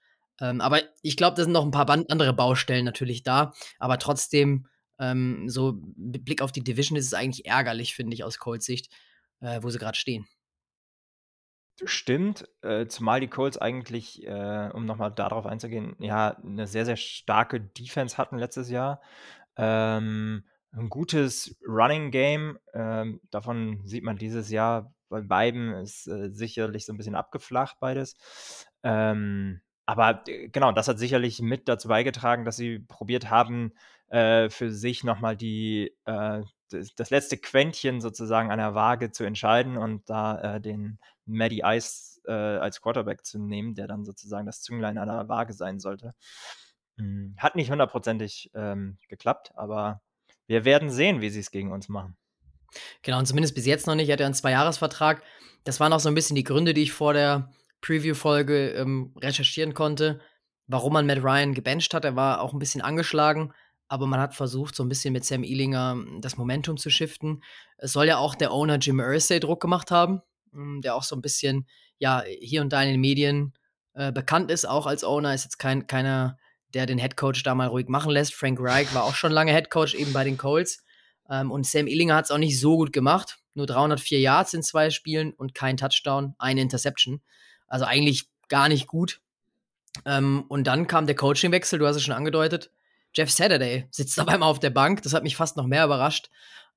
Ähm, 0.40 0.60
aber 0.60 0.80
ich 1.02 1.16
glaube, 1.16 1.36
da 1.36 1.42
sind 1.44 1.52
noch 1.52 1.64
ein 1.64 1.70
paar 1.72 1.88
andere 1.90 2.32
Baustellen 2.32 2.84
natürlich 2.84 3.22
da. 3.22 3.52
Aber 3.78 3.98
trotzdem, 3.98 4.66
ähm, 4.98 5.48
so 5.48 5.78
mit 5.96 6.24
Blick 6.24 6.42
auf 6.42 6.52
die 6.52 6.62
Division 6.64 6.96
ist 6.98 7.06
es 7.06 7.14
eigentlich 7.14 7.46
ärgerlich, 7.46 7.94
finde 7.94 8.14
ich, 8.14 8.24
aus 8.24 8.38
Colts 8.38 8.66
Sicht, 8.66 8.90
äh, 9.40 9.60
wo 9.62 9.70
sie 9.70 9.78
gerade 9.78 9.98
stehen. 9.98 10.26
Stimmt, 11.84 12.48
äh, 12.62 12.86
zumal 12.88 13.20
die 13.20 13.28
Colts 13.28 13.56
eigentlich, 13.56 14.26
äh, 14.26 14.68
um 14.74 14.84
nochmal 14.84 15.12
darauf 15.12 15.46
einzugehen, 15.46 15.94
ja, 16.00 16.30
eine 16.42 16.66
sehr, 16.66 16.84
sehr 16.84 16.96
starke 16.96 17.60
Defense 17.60 18.18
hatten 18.18 18.36
letztes 18.36 18.68
Jahr. 18.68 19.00
Ähm, 19.56 20.44
'n 20.72 20.88
gutes 20.88 21.56
Running 21.68 22.10
Game, 22.10 22.58
ähm, 22.74 23.20
davon 23.30 23.86
sieht 23.86 24.02
man 24.04 24.16
dieses 24.18 24.50
Jahr 24.50 24.92
bei 25.08 25.20
beiden 25.20 25.72
ist, 25.74 26.06
äh, 26.06 26.30
sicherlich 26.30 26.86
so 26.86 26.92
ein 26.92 26.96
bisschen 26.96 27.14
abgeflacht 27.14 27.78
beides. 27.80 28.16
Ähm, 28.82 29.60
aber 29.86 30.22
genau, 30.24 30.72
das 30.72 30.88
hat 30.88 30.98
sicherlich 30.98 31.40
mit 31.40 31.68
dazu 31.68 31.88
beigetragen, 31.88 32.44
dass 32.44 32.56
sie 32.56 32.78
probiert 32.80 33.30
haben, 33.30 33.72
äh, 34.08 34.50
für 34.50 34.70
sich 34.70 35.04
nochmal 35.04 35.36
die, 35.36 35.94
äh 36.04 36.42
das, 36.70 36.94
das, 36.94 37.10
letzte 37.10 37.38
Quäntchen 37.38 38.00
sozusagen 38.00 38.50
an 38.50 38.58
der 38.58 38.74
Waage 38.74 39.10
zu 39.10 39.24
entscheiden 39.24 39.78
und 39.78 40.08
da 40.10 40.56
äh, 40.56 40.60
den 40.60 40.98
Maddie 41.24 41.62
Ice 41.64 42.20
äh, 42.26 42.32
als 42.32 42.80
Quarterback 42.82 43.24
zu 43.24 43.38
nehmen, 43.38 43.74
der 43.74 43.86
dann 43.86 44.04
sozusagen 44.04 44.46
das 44.46 44.60
Zünglein 44.60 44.98
an 44.98 45.08
der 45.08 45.28
Waage 45.28 45.54
sein 45.54 45.80
sollte. 45.80 46.14
Hm, 46.98 47.34
hat 47.38 47.56
nicht 47.56 47.70
hundertprozentig 47.70 48.50
ähm, 48.54 48.98
geklappt, 49.08 49.52
aber 49.54 50.02
wir 50.46 50.64
werden 50.64 50.90
sehen, 50.90 51.20
wie 51.20 51.30
sie 51.30 51.40
es 51.40 51.50
gegen 51.50 51.72
uns 51.72 51.88
machen. 51.88 52.16
Genau, 53.02 53.18
und 53.18 53.26
zumindest 53.26 53.54
bis 53.54 53.66
jetzt 53.66 53.86
noch 53.86 53.94
nicht. 53.94 54.08
Er 54.08 54.14
hat 54.14 54.20
ja 54.20 54.26
einen 54.26 54.34
Zweijahresvertrag. 54.34 55.22
Das 55.64 55.80
waren 55.80 55.92
auch 55.92 56.00
so 56.00 56.08
ein 56.08 56.14
bisschen 56.14 56.36
die 56.36 56.44
Gründe, 56.44 56.74
die 56.74 56.82
ich 56.82 56.92
vor 56.92 57.12
der 57.12 57.52
Preview-Folge 57.80 58.70
ähm, 58.70 59.14
recherchieren 59.20 59.74
konnte, 59.74 60.20
warum 60.66 60.92
man 60.92 61.06
Matt 61.06 61.22
Ryan 61.22 61.54
gebencht 61.54 61.94
hat. 61.94 62.04
Er 62.04 62.16
war 62.16 62.40
auch 62.40 62.52
ein 62.52 62.58
bisschen 62.58 62.80
angeschlagen, 62.80 63.52
aber 63.88 64.06
man 64.06 64.20
hat 64.20 64.34
versucht, 64.34 64.74
so 64.74 64.82
ein 64.82 64.88
bisschen 64.88 65.12
mit 65.12 65.24
Sam 65.24 65.44
Ealinger 65.44 65.96
das 66.20 66.36
Momentum 66.36 66.76
zu 66.76 66.90
shiften. 66.90 67.42
Es 67.78 67.92
soll 67.92 68.06
ja 68.06 68.18
auch 68.18 68.34
der 68.34 68.52
Owner 68.52 68.76
Jim 68.78 69.00
Irsay 69.00 69.40
Druck 69.40 69.60
gemacht 69.60 69.90
haben, 69.90 70.20
hm, 70.52 70.80
der 70.82 70.94
auch 70.94 71.02
so 71.02 71.16
ein 71.16 71.22
bisschen, 71.22 71.66
ja, 71.98 72.22
hier 72.40 72.60
und 72.60 72.72
da 72.72 72.82
in 72.82 72.90
den 72.90 73.00
Medien 73.00 73.54
äh, 73.94 74.12
bekannt 74.12 74.50
ist, 74.50 74.68
auch 74.68 74.86
als 74.86 75.04
Owner, 75.04 75.34
ist 75.34 75.44
jetzt 75.44 75.58
kein, 75.58 75.86
keiner, 75.86 76.38
der 76.74 76.86
den 76.86 76.98
Headcoach 76.98 77.42
da 77.44 77.54
mal 77.54 77.68
ruhig 77.68 77.88
machen 77.88 78.10
lässt. 78.10 78.34
Frank 78.34 78.58
Reich 78.60 78.92
war 78.94 79.04
auch 79.04 79.14
schon 79.14 79.32
lange 79.32 79.52
Headcoach 79.52 79.94
eben 79.94 80.12
bei 80.12 80.24
den 80.24 80.36
Colts. 80.36 80.84
Ähm, 81.28 81.50
und 81.50 81.66
Sam 81.66 81.86
Ealinger 81.86 82.16
hat 82.16 82.26
es 82.26 82.30
auch 82.30 82.38
nicht 82.38 82.58
so 82.58 82.76
gut 82.76 82.92
gemacht. 82.92 83.38
Nur 83.54 83.66
304 83.66 84.20
Yards 84.20 84.54
in 84.54 84.62
zwei 84.62 84.90
Spielen 84.90 85.32
und 85.32 85.54
kein 85.54 85.76
Touchdown, 85.76 86.34
eine 86.38 86.60
Interception. 86.60 87.20
Also 87.66 87.84
eigentlich 87.84 88.28
gar 88.48 88.68
nicht 88.68 88.86
gut. 88.86 89.20
Ähm, 90.04 90.44
und 90.48 90.66
dann 90.66 90.86
kam 90.86 91.06
der 91.06 91.16
Coachingwechsel, 91.16 91.78
du 91.78 91.86
hast 91.86 91.96
es 91.96 92.02
schon 92.02 92.14
angedeutet. 92.14 92.70
Jeff 93.14 93.30
Saturday 93.30 93.86
sitzt 93.90 94.18
auf 94.20 94.28
einmal 94.28 94.48
auf 94.48 94.60
der 94.60 94.70
Bank. 94.70 95.02
Das 95.02 95.14
hat 95.14 95.22
mich 95.22 95.36
fast 95.36 95.56
noch 95.56 95.66
mehr 95.66 95.84
überrascht. 95.84 96.30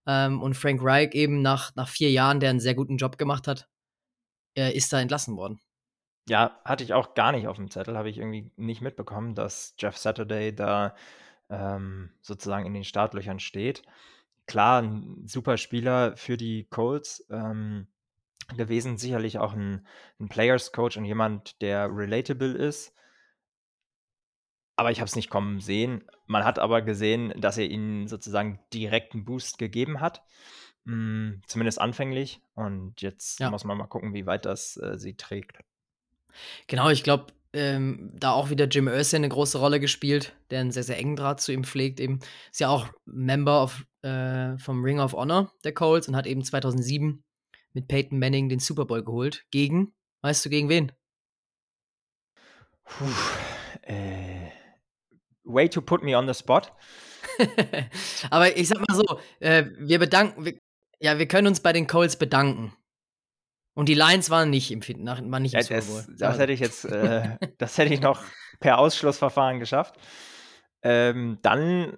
Ähm, 0.07 0.41
und 0.41 0.55
Frank 0.55 0.81
Reich 0.83 1.13
eben 1.13 1.41
nach, 1.41 1.75
nach 1.75 1.87
vier 1.87 2.11
Jahren, 2.11 2.39
der 2.39 2.49
einen 2.49 2.59
sehr 2.59 2.75
guten 2.75 2.97
Job 2.97 3.17
gemacht 3.17 3.47
hat, 3.47 3.67
äh, 4.57 4.75
ist 4.75 4.91
da 4.91 4.99
entlassen 4.99 5.37
worden. 5.37 5.59
Ja, 6.27 6.59
hatte 6.65 6.83
ich 6.83 6.93
auch 6.93 7.13
gar 7.13 7.31
nicht 7.31 7.47
auf 7.47 7.57
dem 7.57 7.69
Zettel, 7.69 7.97
habe 7.97 8.09
ich 8.09 8.17
irgendwie 8.17 8.51
nicht 8.55 8.81
mitbekommen, 8.81 9.35
dass 9.35 9.75
Jeff 9.77 9.97
Saturday 9.97 10.55
da 10.55 10.95
ähm, 11.49 12.11
sozusagen 12.21 12.65
in 12.65 12.73
den 12.73 12.83
Startlöchern 12.83 13.39
steht. 13.39 13.83
Klar, 14.51 14.81
ein 14.81 15.23
super 15.27 15.57
Spieler 15.57 16.17
für 16.17 16.35
die 16.35 16.65
Colts 16.69 17.25
ähm, 17.29 17.87
gewesen, 18.57 18.97
sicherlich 18.97 19.39
auch 19.39 19.53
ein, 19.53 19.87
ein 20.19 20.27
Players 20.27 20.73
Coach 20.73 20.97
und 20.97 21.05
jemand, 21.05 21.61
der 21.61 21.89
relatable 21.89 22.51
ist 22.51 22.93
aber 24.81 24.89
ich 24.89 24.99
habe 24.99 25.07
es 25.07 25.15
nicht 25.15 25.29
kommen 25.29 25.59
sehen. 25.59 26.03
Man 26.25 26.43
hat 26.43 26.57
aber 26.57 26.81
gesehen, 26.81 27.31
dass 27.39 27.59
er 27.59 27.69
ihnen 27.69 28.07
sozusagen 28.07 28.59
direkten 28.73 29.25
Boost 29.25 29.59
gegeben 29.59 30.01
hat. 30.01 30.23
Mh, 30.85 30.93
hm, 30.93 31.41
zumindest 31.45 31.79
anfänglich. 31.79 32.41
Und 32.55 32.99
jetzt 32.99 33.39
ja. 33.39 33.51
muss 33.51 33.63
man 33.63 33.77
mal 33.77 33.85
gucken, 33.85 34.15
wie 34.15 34.25
weit 34.25 34.45
das 34.45 34.77
äh, 34.77 34.97
sie 34.97 35.15
trägt. 35.15 35.59
Genau, 36.65 36.89
ich 36.89 37.03
glaube, 37.03 37.27
ähm, 37.53 38.11
da 38.13 38.31
auch 38.31 38.49
wieder 38.49 38.65
Jim 38.65 38.87
Irsay 38.87 39.17
eine 39.17 39.29
große 39.29 39.57
Rolle 39.57 39.79
gespielt, 39.79 40.33
der 40.49 40.61
einen 40.61 40.71
sehr, 40.71 40.83
sehr 40.83 40.97
engen 40.97 41.15
Draht 41.15 41.41
zu 41.41 41.51
ihm 41.51 41.63
pflegt. 41.63 41.99
Eben 41.99 42.19
ist 42.51 42.59
ja 42.59 42.69
auch 42.69 42.87
Member 43.05 43.63
of, 43.63 43.85
äh, 44.03 44.57
vom 44.57 44.83
Ring 44.83 44.99
of 44.99 45.13
Honor 45.13 45.51
der 45.63 45.73
Colts 45.73 46.07
und 46.07 46.15
hat 46.15 46.27
eben 46.27 46.43
2007 46.43 47.23
mit 47.73 47.87
Peyton 47.87 48.19
Manning 48.19 48.49
den 48.49 48.59
Super 48.59 48.85
Bowl 48.85 49.03
geholt. 49.03 49.45
Gegen, 49.51 49.93
weißt 50.21 50.45
du, 50.45 50.49
gegen 50.49 50.69
wen? 50.69 50.91
Puh, 52.85 53.05
äh, 53.83 54.51
way 55.43 55.69
to 55.69 55.81
put 55.81 56.03
me 56.03 56.17
on 56.17 56.27
the 56.27 56.33
spot. 56.33 56.71
Aber 58.29 58.55
ich 58.57 58.67
sag 58.67 58.79
mal 58.79 58.95
so, 58.95 59.19
äh, 59.39 59.65
wir 59.77 59.99
bedanken, 59.99 60.45
wir, 60.45 60.57
ja, 60.99 61.17
wir 61.17 61.27
können 61.27 61.47
uns 61.47 61.59
bei 61.59 61.73
den 61.73 61.87
Colts 61.87 62.15
bedanken. 62.15 62.73
Und 63.73 63.87
die 63.87 63.93
Lions 63.93 64.29
waren 64.29 64.49
nicht 64.49 64.71
im 64.71 64.81
nach, 65.03 65.21
waren 65.21 65.41
nicht 65.41 65.53
ja, 65.53 65.59
im 65.59 65.65
Super 65.65 65.81
Bowl. 65.81 66.05
Das, 66.09 66.17
das 66.17 66.39
hätte 66.39 66.53
ich 66.53 66.59
jetzt, 66.59 66.85
äh, 66.85 67.37
das 67.57 67.77
hätte 67.77 67.93
ich 67.93 68.01
noch 68.01 68.21
per 68.59 68.77
Ausschlussverfahren 68.79 69.59
geschafft. 69.59 69.95
Ähm, 70.83 71.39
dann 71.41 71.93
äh, 71.93 71.97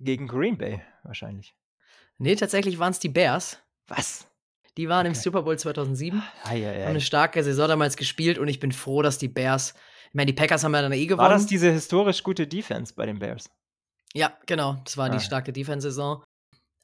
gegen 0.00 0.26
Green 0.26 0.58
Bay 0.58 0.82
wahrscheinlich. 1.04 1.54
Nee, 2.18 2.34
tatsächlich 2.34 2.78
waren 2.78 2.90
es 2.90 2.98
die 2.98 3.08
Bears. 3.08 3.62
Was? 3.86 4.26
Die 4.76 4.88
waren 4.88 5.06
okay. 5.06 5.08
im 5.08 5.14
Super 5.14 5.42
Bowl 5.42 5.58
2007. 5.58 6.22
Ah, 6.44 6.54
ja, 6.54 6.72
ja. 6.72 6.80
Haben 6.82 6.90
eine 6.90 7.00
starke 7.00 7.42
Saison 7.42 7.68
damals 7.68 7.96
gespielt 7.96 8.38
und 8.38 8.48
ich 8.48 8.60
bin 8.60 8.72
froh, 8.72 9.02
dass 9.02 9.18
die 9.18 9.28
Bears. 9.28 9.74
Ich 10.08 10.14
meine, 10.14 10.26
die 10.26 10.32
Packers 10.32 10.64
haben 10.64 10.74
ja 10.74 10.82
dann 10.82 10.92
eh 10.92 11.06
gewonnen. 11.06 11.28
War 11.28 11.34
das 11.34 11.46
diese 11.46 11.70
historisch 11.70 12.22
gute 12.22 12.46
Defense 12.46 12.94
bei 12.94 13.06
den 13.06 13.18
Bears? 13.18 13.50
Ja, 14.14 14.32
genau. 14.46 14.76
Das 14.84 14.96
war 14.96 15.06
ah. 15.06 15.10
die 15.10 15.20
starke 15.20 15.52
Defense-Saison. 15.52 16.22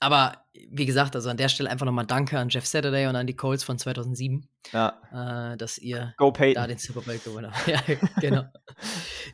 Aber 0.01 0.45
wie 0.71 0.87
gesagt, 0.87 1.17
also 1.17 1.31
an 1.31 1.37
der 1.37 1.49
Stelle 1.49 1.71
einfach 1.71 1.87
nochmal 1.87 2.07
Danke 2.07 2.39
an 2.39 2.49
Jeff 2.49 2.67
Saturday 2.67 3.07
und 3.07 3.17
an 3.17 3.27
die 3.27 3.37
Colts 3.37 3.65
von 3.65 3.79
2007, 3.79 4.49
ja. 4.73 5.53
äh, 5.53 5.57
dass 5.57 5.79
ihr 5.79 6.15
Go 6.17 6.31
da 6.31 6.67
den 6.67 6.79
Super 6.79 7.01
Bowl 7.01 7.19
gewonnen 7.19 7.53
habt. 7.53 7.67
ja, 7.67 7.81
genau. 8.21 8.45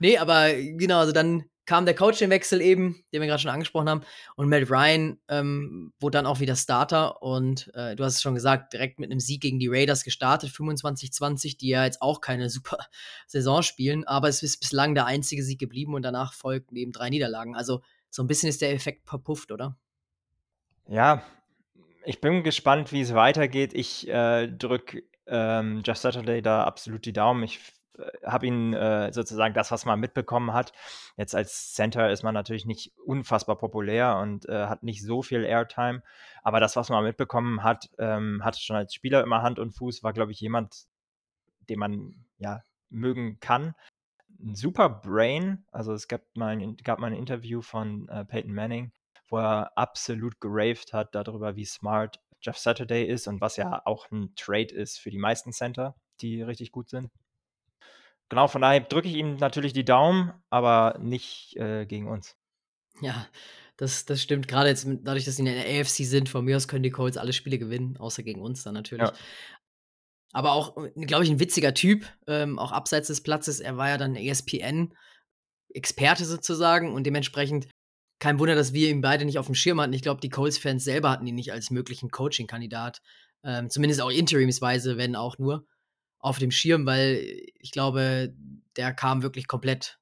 nee, 0.01 0.19
aber 0.19 0.53
genau, 0.55 1.01
also 1.01 1.13
dann 1.13 1.45
kam 1.67 1.85
der 1.85 1.95
Coaching-Wechsel 1.95 2.61
eben, 2.61 3.05
den 3.13 3.21
wir 3.21 3.29
gerade 3.29 3.43
schon 3.43 3.51
angesprochen 3.51 3.89
haben, 3.89 4.03
und 4.35 4.49
Matt 4.49 4.69
Ryan 4.71 5.21
ähm, 5.29 5.93
wurde 6.01 6.19
dann 6.19 6.27
auch 6.27 6.41
wieder 6.41 6.57
Starter 6.57 7.23
und 7.23 7.71
äh, 7.75 7.95
du 7.95 8.03
hast 8.03 8.17
es 8.17 8.23
schon 8.23 8.35
gesagt, 8.35 8.73
direkt 8.73 8.99
mit 8.99 9.11
einem 9.11 9.21
Sieg 9.21 9.41
gegen 9.41 9.61
die 9.61 9.69
Raiders 9.69 10.03
gestartet, 10.03 10.51
25-20, 10.51 11.59
die 11.59 11.69
ja 11.69 11.85
jetzt 11.85 12.03
auch 12.03 12.21
keine 12.21 12.51
super 12.51 12.79
Saison 13.29 13.63
spielen, 13.63 14.05
aber 14.05 14.29
es 14.29 14.43
ist 14.43 14.59
bislang 14.59 14.95
der 14.95 15.07
einzige 15.07 15.45
Sieg 15.45 15.61
geblieben 15.61 15.95
und 15.95 16.03
danach 16.03 16.33
folgten 16.33 16.75
eben 16.75 16.91
drei 16.93 17.09
Niederlagen. 17.09 17.55
Also 17.55 17.83
so 18.11 18.25
ein 18.25 18.27
bisschen 18.27 18.49
ist 18.49 18.63
der 18.63 18.73
Effekt 18.73 19.09
verpufft, 19.09 19.53
oder? 19.53 19.77
Ja, 20.91 21.23
ich 22.05 22.21
bin 22.21 22.43
gespannt, 22.43 22.91
wie 22.91 23.01
es 23.01 23.15
weitergeht. 23.15 23.75
Ich 23.75 24.09
äh, 24.09 24.49
drücke 24.49 25.05
ähm, 25.29 25.83
Just 25.85 26.03
Saturday 26.03 26.43
da 26.43 26.65
absolut 26.65 27.07
die 27.07 27.13
Daumen. 27.13 27.45
Ich 27.45 27.61
äh, 27.97 28.27
habe 28.27 28.49
ihn 28.49 28.75
äh, 28.75 29.13
sozusagen 29.13 29.55
das, 29.55 29.71
was 29.71 29.85
man 29.85 30.01
mitbekommen 30.01 30.53
hat. 30.53 30.73
Jetzt 31.17 31.37
als 31.37 31.75
Center 31.75 32.11
ist 32.11 32.25
man 32.25 32.35
natürlich 32.35 32.67
nicht 32.67 32.93
unfassbar 33.07 33.57
populär 33.57 34.17
und 34.17 34.49
äh, 34.49 34.67
hat 34.67 34.83
nicht 34.83 35.05
so 35.05 35.23
viel 35.23 35.45
Airtime. 35.45 36.03
Aber 36.43 36.59
das, 36.59 36.75
was 36.75 36.89
man 36.89 37.05
mitbekommen 37.05 37.63
hat, 37.63 37.89
ähm, 37.99 38.45
hatte 38.45 38.59
schon 38.59 38.75
als 38.75 38.93
Spieler 38.93 39.23
immer 39.23 39.43
Hand 39.43 39.61
und 39.61 39.71
Fuß, 39.71 40.03
war, 40.03 40.13
glaube 40.13 40.33
ich, 40.33 40.41
jemand, 40.41 40.87
den 41.69 41.79
man 41.79 42.17
ja 42.39 42.65
mögen 42.89 43.39
kann. 43.39 43.77
Ein 44.41 44.57
super 44.57 44.89
Brain. 44.89 45.65
Also 45.71 45.93
es 45.93 46.09
gab 46.09 46.23
mal 46.35 46.49
ein, 46.49 46.77
gab 46.79 46.99
mal 46.99 47.13
ein 47.13 47.17
Interview 47.17 47.63
von 47.63 48.09
äh, 48.09 48.25
Peyton 48.25 48.53
Manning, 48.53 48.91
wo 49.31 49.39
er 49.39 49.73
absolut 49.77 50.41
geraved 50.41 50.93
hat 50.93 51.15
darüber, 51.15 51.57
wie 51.57 51.65
smart 51.65 52.21
Jeff 52.43 52.59
Saturday 52.59 53.05
ist 53.05 53.29
und 53.29 53.41
was 53.41 53.57
ja 53.57 53.83
auch 53.85 54.11
ein 54.11 54.35
Trade 54.35 54.75
ist 54.75 54.99
für 54.99 55.11
die 55.11 55.19
meisten 55.19 55.53
Center, 55.53 55.95
die 56.21 56.43
richtig 56.43 56.73
gut 56.73 56.91
sind. 56.91 57.11
Genau, 58.29 58.49
von 58.49 58.63
daher 58.63 58.81
drücke 58.81 59.09
ich 59.09 59.17
ihm 59.17 59.37
natürlich 59.37 59.73
die 59.73 59.85
Daumen, 59.85 60.33
aber 60.51 60.99
nicht 61.01 61.57
äh, 61.57 61.87
gegen 61.87 62.09
uns. 62.09 62.37
Ja, 63.01 63.27
das, 63.77 64.05
das 64.05 64.23
stimmt. 64.23 64.47
Gerade 64.47 64.69
jetzt 64.69 64.87
dadurch, 65.03 65.25
dass 65.25 65.37
sie 65.37 65.43
in 65.43 65.47
der 65.47 65.81
AFC 65.81 66.05
sind, 66.05 66.29
von 66.29 66.45
mir 66.45 66.57
aus 66.57 66.69
können 66.69 66.83
die 66.83 66.91
Colts 66.91 67.17
alle 67.17 67.33
Spiele 67.33 67.59
gewinnen, 67.59 67.97
außer 67.97 68.23
gegen 68.23 68.41
uns 68.41 68.63
dann 68.63 68.75
natürlich. 68.75 69.09
Ja. 69.09 69.15
Aber 70.33 70.53
auch, 70.53 70.77
glaube 70.95 71.25
ich, 71.25 71.31
ein 71.31 71.41
witziger 71.41 71.75
Typ, 71.75 72.07
ähm, 72.29 72.59
auch 72.59 72.71
abseits 72.71 73.09
des 73.09 73.23
Platzes. 73.23 73.59
Er 73.59 73.77
war 73.77 73.89
ja 73.89 73.99
dann 73.99 74.15
ESPN-Experte 74.15 76.25
sozusagen 76.25 76.93
und 76.93 77.05
dementsprechend 77.05 77.67
kein 78.21 78.39
Wunder, 78.39 78.55
dass 78.55 78.73
wir 78.73 78.91
ihn 78.91 79.01
beide 79.01 79.25
nicht 79.25 79.39
auf 79.39 79.47
dem 79.47 79.55
Schirm 79.55 79.81
hatten. 79.81 79.93
Ich 79.93 80.03
glaube, 80.03 80.21
die 80.21 80.29
Colts-Fans 80.29 80.85
selber 80.85 81.11
hatten 81.11 81.27
ihn 81.27 81.35
nicht 81.35 81.53
als 81.53 81.71
möglichen 81.71 82.11
Coaching-Kandidat. 82.11 83.01
Ähm, 83.43 83.71
zumindest 83.71 84.03
auch 84.03 84.11
interimsweise, 84.11 84.99
wenn 84.99 85.17
auch 85.17 85.39
nur 85.39 85.67
auf 86.19 86.39
dem 86.39 86.51
Schirm, 86.51 86.85
weil 86.87 87.27
ich 87.59 87.73
glaube, 87.73 88.35
der 88.77 88.93
kam 88.93 89.23
wirklich 89.23 89.49
komplett 89.49 89.99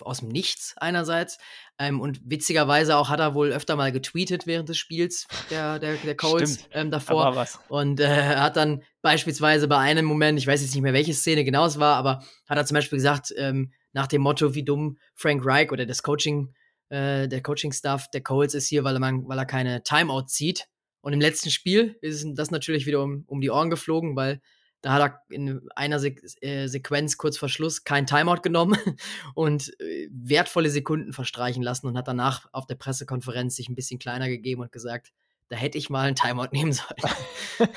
aus 0.00 0.18
dem 0.18 0.28
Nichts 0.28 0.74
einerseits. 0.76 1.38
Ähm, 1.78 2.00
und 2.00 2.20
witzigerweise 2.24 2.96
auch 2.96 3.08
hat 3.08 3.20
er 3.20 3.34
wohl 3.34 3.52
öfter 3.52 3.76
mal 3.76 3.92
getweetet 3.92 4.46
während 4.46 4.68
des 4.68 4.76
Spiels 4.76 5.26
der, 5.50 5.78
der, 5.78 5.96
der 5.96 6.16
Colts 6.16 6.68
ähm, 6.72 6.90
davor. 6.90 7.46
Und 7.68 8.00
äh, 8.00 8.36
hat 8.36 8.56
dann 8.56 8.82
beispielsweise 9.00 9.68
bei 9.68 9.78
einem 9.78 10.04
Moment, 10.04 10.38
ich 10.38 10.46
weiß 10.46 10.60
jetzt 10.60 10.74
nicht 10.74 10.82
mehr, 10.82 10.92
welche 10.92 11.14
Szene 11.14 11.44
genau 11.44 11.64
es 11.66 11.78
war, 11.78 11.96
aber 11.96 12.22
hat 12.46 12.58
er 12.58 12.66
zum 12.66 12.74
Beispiel 12.74 12.98
gesagt, 12.98 13.32
ähm, 13.36 13.72
nach 13.92 14.06
dem 14.06 14.22
Motto, 14.22 14.54
wie 14.54 14.64
dumm 14.64 14.98
Frank 15.14 15.42
Reich 15.44 15.70
oder 15.72 15.86
das 15.86 16.02
Coaching 16.02 16.54
äh, 16.92 17.26
der 17.26 17.42
Coaching-Staff 17.42 18.10
der 18.10 18.22
Colts 18.22 18.52
ist 18.52 18.68
hier, 18.68 18.84
weil 18.84 18.94
er, 18.94 19.00
man, 19.00 19.26
weil 19.26 19.38
er 19.38 19.46
keine 19.46 19.82
Timeout 19.82 20.26
zieht. 20.26 20.68
Und 21.00 21.14
im 21.14 21.20
letzten 21.20 21.50
Spiel 21.50 21.96
ist 22.02 22.24
das 22.34 22.50
natürlich 22.50 22.84
wieder 22.84 23.02
um, 23.02 23.24
um 23.26 23.40
die 23.40 23.50
Ohren 23.50 23.70
geflogen, 23.70 24.14
weil 24.14 24.40
da 24.82 24.92
hat 24.92 25.00
er 25.00 25.34
in 25.34 25.68
einer 25.74 25.98
Se 25.98 26.14
äh, 26.42 26.66
Sequenz 26.66 27.16
kurz 27.16 27.38
vor 27.38 27.48
Schluss 27.48 27.84
kein 27.84 28.06
Timeout 28.06 28.42
genommen 28.42 28.76
und 29.34 29.72
äh, 29.80 30.08
wertvolle 30.12 30.68
Sekunden 30.68 31.14
verstreichen 31.14 31.62
lassen 31.62 31.86
und 31.86 31.96
hat 31.96 32.08
danach 32.08 32.48
auf 32.52 32.66
der 32.66 32.74
Pressekonferenz 32.74 33.56
sich 33.56 33.68
ein 33.68 33.74
bisschen 33.74 33.98
kleiner 33.98 34.28
gegeben 34.28 34.60
und 34.60 34.70
gesagt, 34.70 35.12
da 35.48 35.56
hätte 35.56 35.78
ich 35.78 35.88
mal 35.88 36.08
ein 36.08 36.14
Timeout 36.14 36.48
nehmen 36.52 36.72
sollen. 36.72 37.12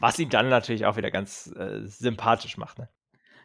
Was 0.00 0.18
ihn 0.18 0.30
dann 0.30 0.48
natürlich 0.48 0.84
auch 0.84 0.96
wieder 0.96 1.10
ganz 1.10 1.52
äh, 1.56 1.80
sympathisch 1.84 2.56
macht. 2.56 2.78
Ne? 2.78 2.88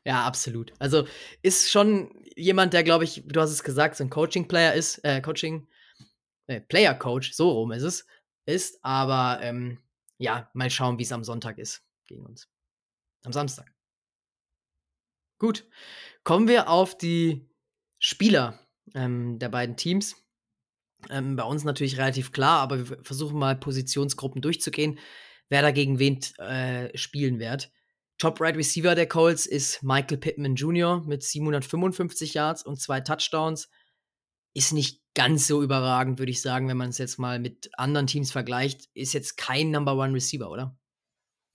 Ja, 0.06 0.26
absolut. 0.26 0.74
Also 0.80 1.08
ist 1.42 1.72
schon 1.72 2.14
jemand, 2.36 2.74
der, 2.74 2.84
glaube 2.84 3.06
ich, 3.06 3.24
du 3.26 3.40
hast 3.40 3.52
es 3.52 3.64
gesagt, 3.64 3.96
so 3.96 4.04
ein 4.04 4.10
Coaching-Player 4.10 4.74
ist, 4.74 5.00
äh, 5.04 5.22
Coaching, 5.22 5.68
äh, 6.48 6.60
Player-Coach, 6.62 7.34
so 7.34 7.52
rum 7.52 7.72
ist 7.72 7.84
es, 7.84 8.06
ist, 8.46 8.80
aber 8.84 9.40
ähm, 9.42 9.80
ja, 10.18 10.50
mal 10.54 10.70
schauen, 10.70 11.00
wie 11.00 11.04
es 11.04 11.12
am 11.12 11.24
Sonntag 11.24 11.58
ist 11.58 11.84
gegen 12.08 12.26
uns. 12.26 12.50
Am 13.24 13.32
Samstag. 13.32 13.74
Gut, 15.40 15.66
kommen 16.24 16.48
wir 16.48 16.70
auf 16.70 16.98
die 16.98 17.50
Spieler 18.00 18.60
ähm, 18.94 19.40
der 19.40 19.50
beiden 19.50 19.78
Teams. 19.78 20.16
Ähm, 21.10 21.36
bei 21.36 21.44
uns 21.44 21.64
natürlich 21.64 21.98
relativ 21.98 22.32
klar, 22.32 22.60
aber 22.62 22.90
wir 22.90 23.04
versuchen 23.04 23.38
mal 23.38 23.56
Positionsgruppen 23.56 24.42
durchzugehen, 24.42 25.00
wer 25.50 25.62
dagegen 25.62 26.00
wen 26.00 26.20
äh, 26.38 26.98
spielen 26.98 27.40
wird. 27.40 27.72
Top 28.18 28.40
Right 28.40 28.56
Receiver 28.56 28.96
der 28.96 29.08
Colts 29.08 29.46
ist 29.46 29.84
Michael 29.84 30.18
Pittman 30.18 30.56
Jr. 30.56 31.02
mit 31.06 31.24
755 31.24 32.34
Yards 32.34 32.64
und 32.64 32.80
zwei 32.80 33.02
Touchdowns. 33.02 33.70
Ist 34.54 34.72
nicht 34.72 35.02
ganz 35.16 35.48
so 35.48 35.64
überragend, 35.64 36.20
würde 36.20 36.32
ich 36.32 36.42
sagen, 36.42 36.68
wenn 36.68 36.78
man 36.78 36.90
es 36.90 36.98
jetzt 36.98 37.18
mal 37.18 37.40
mit 37.40 37.70
anderen 37.78 38.08
Teams 38.08 38.32
vergleicht. 38.32 38.90
Ist 38.94 39.14
jetzt 39.14 39.38
kein 39.38 39.72
Number 39.72 39.96
One 39.96 40.14
Receiver, 40.14 40.50
oder? 40.50 40.78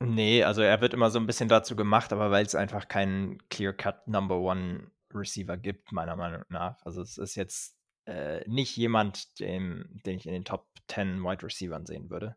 Nee, 0.00 0.44
also 0.44 0.62
er 0.62 0.80
wird 0.80 0.94
immer 0.94 1.10
so 1.10 1.18
ein 1.18 1.26
bisschen 1.26 1.48
dazu 1.48 1.74
gemacht, 1.74 2.12
aber 2.12 2.30
weil 2.30 2.46
es 2.46 2.54
einfach 2.54 2.86
keinen 2.86 3.38
Clear-Cut 3.48 4.06
Number 4.06 4.38
One 4.38 4.90
Receiver 5.12 5.56
gibt, 5.56 5.92
meiner 5.92 6.16
Meinung 6.16 6.44
nach. 6.48 6.80
Also 6.84 7.02
es 7.02 7.18
ist 7.18 7.34
jetzt 7.34 7.76
äh, 8.04 8.48
nicht 8.48 8.76
jemand, 8.76 9.40
dem, 9.40 10.00
den 10.06 10.16
ich 10.16 10.26
in 10.26 10.32
den 10.32 10.44
Top 10.44 10.68
10 10.88 11.22
Wide 11.22 11.42
Receivern 11.42 11.84
sehen 11.84 12.10
würde. 12.10 12.36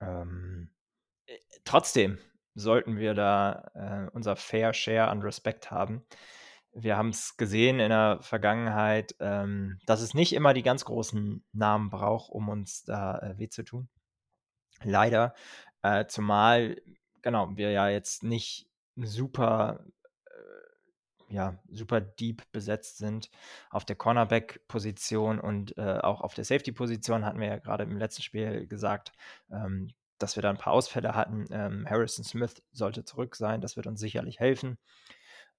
Ähm, 0.00 0.70
äh, 1.26 1.38
trotzdem, 1.64 2.18
sollten 2.54 2.96
wir 2.98 3.14
da 3.14 3.70
äh, 3.74 4.10
unser 4.12 4.36
Fair 4.36 4.72
Share 4.74 5.08
an 5.08 5.22
Respekt 5.22 5.70
haben. 5.70 6.04
Wir 6.72 6.96
haben 6.96 7.08
es 7.08 7.36
gesehen 7.36 7.80
in 7.80 7.90
der 7.90 8.18
Vergangenheit, 8.20 9.14
ähm, 9.18 9.78
dass 9.86 10.00
es 10.02 10.14
nicht 10.14 10.32
immer 10.32 10.54
die 10.54 10.62
ganz 10.62 10.84
großen 10.84 11.44
Namen 11.52 11.90
braucht, 11.90 12.30
um 12.30 12.48
uns 12.48 12.84
da 12.84 13.18
äh, 13.18 13.38
weh 13.38 13.48
zu 13.48 13.64
tun. 13.64 13.88
Leider, 14.82 15.34
äh, 15.82 16.06
zumal, 16.06 16.80
genau, 17.22 17.56
wir 17.56 17.70
ja 17.70 17.88
jetzt 17.88 18.22
nicht 18.22 18.68
super 18.96 19.84
äh, 20.26 21.34
ja, 21.34 21.58
super 21.70 22.00
deep 22.00 22.42
besetzt 22.52 22.98
sind 22.98 23.30
auf 23.70 23.84
der 23.84 23.96
Cornerback-Position 23.96 25.40
und 25.40 25.76
äh, 25.76 25.98
auch 25.98 26.20
auf 26.20 26.34
der 26.34 26.44
Safety-Position, 26.44 27.24
hatten 27.24 27.40
wir 27.40 27.48
ja 27.48 27.58
gerade 27.58 27.84
im 27.84 27.98
letzten 27.98 28.22
Spiel 28.22 28.66
gesagt. 28.66 29.12
Ähm, 29.50 29.92
dass 30.22 30.36
wir 30.36 30.42
da 30.42 30.50
ein 30.50 30.58
paar 30.58 30.72
Ausfälle 30.72 31.14
hatten. 31.14 31.46
Ähm, 31.50 31.86
Harrison 31.88 32.24
Smith 32.24 32.62
sollte 32.72 33.04
zurück 33.04 33.36
sein, 33.36 33.60
das 33.60 33.76
wird 33.76 33.86
uns 33.86 34.00
sicherlich 34.00 34.38
helfen. 34.38 34.78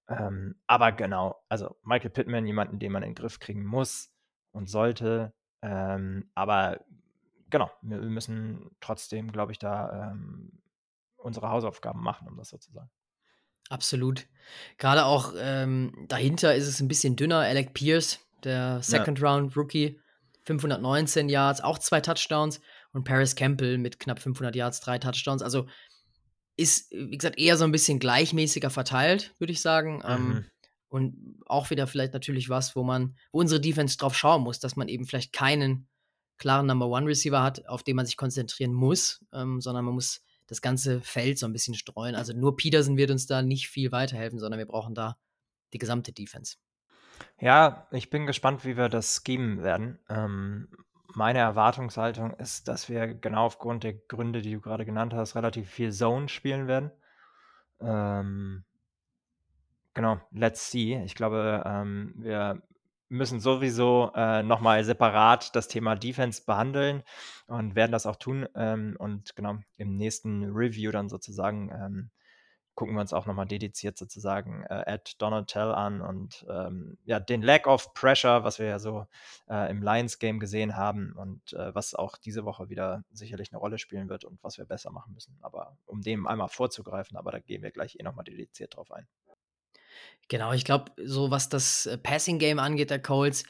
Ähm, 0.08 0.56
aber 0.66 0.92
genau, 0.92 1.42
also 1.48 1.76
Michael 1.82 2.10
Pittman, 2.10 2.46
jemanden, 2.46 2.78
den 2.78 2.92
man 2.92 3.02
in 3.02 3.10
den 3.10 3.14
Griff 3.14 3.38
kriegen 3.38 3.64
muss 3.64 4.12
und 4.52 4.68
sollte. 4.68 5.32
Ähm, 5.62 6.30
aber 6.34 6.80
genau, 7.50 7.70
wir 7.82 7.98
müssen 7.98 8.70
trotzdem, 8.80 9.30
glaube 9.30 9.52
ich, 9.52 9.58
da 9.58 10.10
ähm, 10.10 10.60
unsere 11.16 11.50
Hausaufgaben 11.50 12.02
machen, 12.02 12.28
um 12.28 12.36
das 12.36 12.48
so 12.48 12.58
zu 12.58 12.72
sagen. 12.72 12.90
Absolut. 13.68 14.26
Gerade 14.76 15.04
auch 15.04 15.34
ähm, 15.38 16.06
dahinter 16.08 16.54
ist 16.54 16.66
es 16.66 16.80
ein 16.80 16.88
bisschen 16.88 17.16
dünner. 17.16 17.38
Alec 17.38 17.72
Pierce, 17.72 18.18
der 18.44 18.82
Second-Round-Rookie, 18.82 20.00
519 20.44 21.28
Yards, 21.28 21.60
auch 21.60 21.78
zwei 21.78 22.00
Touchdowns. 22.00 22.60
Und 22.92 23.04
Paris 23.04 23.34
Campbell 23.34 23.78
mit 23.78 23.98
knapp 23.98 24.20
500 24.20 24.54
Yards, 24.54 24.80
drei 24.80 24.98
Touchdowns. 24.98 25.42
Also 25.42 25.66
ist, 26.56 26.90
wie 26.92 27.16
gesagt, 27.16 27.38
eher 27.38 27.56
so 27.56 27.64
ein 27.64 27.72
bisschen 27.72 27.98
gleichmäßiger 27.98 28.70
verteilt, 28.70 29.34
würde 29.38 29.52
ich 29.52 29.62
sagen. 29.62 30.02
Ähm, 30.06 30.26
mhm. 30.26 30.36
Ähm, 30.36 30.44
und 30.88 31.40
auch 31.46 31.70
wieder 31.70 31.86
vielleicht 31.86 32.12
natürlich 32.12 32.50
was, 32.50 32.76
wo 32.76 32.82
man, 32.82 33.16
wo 33.32 33.40
unsere 33.40 33.60
Defense 33.60 33.96
drauf 33.96 34.14
schauen 34.14 34.42
muss, 34.42 34.58
dass 34.58 34.76
man 34.76 34.88
eben 34.88 35.06
vielleicht 35.06 35.32
keinen 35.32 35.88
klaren 36.36 36.66
Number 36.66 36.86
One 36.88 37.06
Receiver 37.06 37.42
hat, 37.42 37.66
auf 37.66 37.82
den 37.82 37.96
man 37.96 38.04
sich 38.04 38.18
konzentrieren 38.18 38.74
muss, 38.74 39.24
ähm, 39.32 39.60
sondern 39.62 39.86
man 39.86 39.94
muss 39.94 40.22
das 40.48 40.60
ganze 40.60 41.00
Feld 41.00 41.38
so 41.38 41.46
ein 41.46 41.52
bisschen 41.52 41.74
streuen. 41.74 42.14
Also 42.14 42.34
nur 42.34 42.56
Peterson 42.56 42.98
wird 42.98 43.10
uns 43.10 43.26
da 43.26 43.40
nicht 43.40 43.68
viel 43.68 43.90
weiterhelfen, 43.90 44.38
sondern 44.38 44.58
wir 44.58 44.66
brauchen 44.66 44.94
da 44.94 45.16
die 45.72 45.78
gesamte 45.78 46.12
Defense. 46.12 46.56
Ja, 47.40 47.88
ich 47.90 48.10
bin 48.10 48.26
gespannt, 48.26 48.64
wie 48.64 48.76
wir 48.76 48.88
das 48.88 49.24
geben 49.24 49.62
werden. 49.62 49.98
Ähm, 50.10 50.68
meine 51.14 51.38
Erwartungshaltung 51.38 52.32
ist, 52.34 52.68
dass 52.68 52.88
wir 52.88 53.14
genau 53.14 53.46
aufgrund 53.46 53.84
der 53.84 53.94
Gründe, 53.94 54.42
die 54.42 54.52
du 54.52 54.60
gerade 54.60 54.84
genannt 54.84 55.14
hast, 55.14 55.34
relativ 55.36 55.70
viel 55.70 55.92
Zone 55.92 56.28
spielen 56.28 56.66
werden. 56.66 56.90
Ähm, 57.80 58.64
genau, 59.94 60.20
let's 60.30 60.70
see. 60.70 61.02
Ich 61.04 61.14
glaube, 61.14 61.62
ähm, 61.66 62.14
wir 62.16 62.62
müssen 63.08 63.40
sowieso 63.40 64.10
äh, 64.14 64.42
nochmal 64.42 64.82
separat 64.84 65.54
das 65.54 65.68
Thema 65.68 65.94
Defense 65.96 66.42
behandeln 66.44 67.02
und 67.46 67.74
werden 67.74 67.92
das 67.92 68.06
auch 68.06 68.16
tun. 68.16 68.48
Ähm, 68.54 68.96
und 68.98 69.36
genau, 69.36 69.58
im 69.76 69.94
nächsten 69.94 70.44
Review 70.44 70.90
dann 70.92 71.08
sozusagen 71.08 71.70
ähm, 71.70 72.10
gucken 72.74 72.94
wir 72.94 73.00
uns 73.00 73.12
auch 73.12 73.26
nochmal 73.26 73.46
dediziert 73.46 73.98
sozusagen 73.98 74.64
äh, 74.68 74.84
at 74.86 75.20
Donatel 75.20 75.72
an 75.72 76.00
und 76.00 76.46
ähm, 76.48 76.96
ja, 77.04 77.20
den 77.20 77.42
Lack 77.42 77.66
of 77.66 77.92
Pressure, 77.94 78.44
was 78.44 78.58
wir 78.58 78.66
ja 78.66 78.78
so 78.78 79.06
äh, 79.48 79.70
im 79.70 79.82
Lions-Game 79.82 80.40
gesehen 80.40 80.76
haben 80.76 81.12
und 81.12 81.52
äh, 81.52 81.74
was 81.74 81.94
auch 81.94 82.16
diese 82.16 82.44
Woche 82.44 82.70
wieder 82.70 83.04
sicherlich 83.12 83.52
eine 83.52 83.58
Rolle 83.58 83.78
spielen 83.78 84.08
wird 84.08 84.24
und 84.24 84.42
was 84.42 84.58
wir 84.58 84.64
besser 84.64 84.90
machen 84.90 85.12
müssen. 85.12 85.36
Aber 85.42 85.76
um 85.86 86.00
dem 86.00 86.26
einmal 86.26 86.48
vorzugreifen, 86.48 87.16
aber 87.16 87.30
da 87.30 87.40
gehen 87.40 87.62
wir 87.62 87.70
gleich 87.70 87.96
eh 87.98 88.02
nochmal 88.02 88.24
dediziert 88.24 88.76
drauf 88.76 88.90
ein. 88.90 89.06
Genau, 90.28 90.52
ich 90.52 90.64
glaube, 90.64 90.92
so 91.04 91.30
was 91.30 91.48
das 91.48 91.86
äh, 91.86 91.98
Passing-Game 91.98 92.58
angeht, 92.58 92.90
der 92.90 93.02
Colts, 93.02 93.44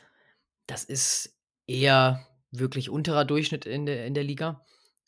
das 0.67 0.85
ist 0.85 1.39
eher 1.67 2.27
wirklich 2.51 2.91
unterer 2.91 3.25
Durchschnitt 3.25 3.67
in 3.67 3.87
der, 3.87 4.07
in 4.07 4.15
der 4.15 4.25
Liga. 4.25 4.65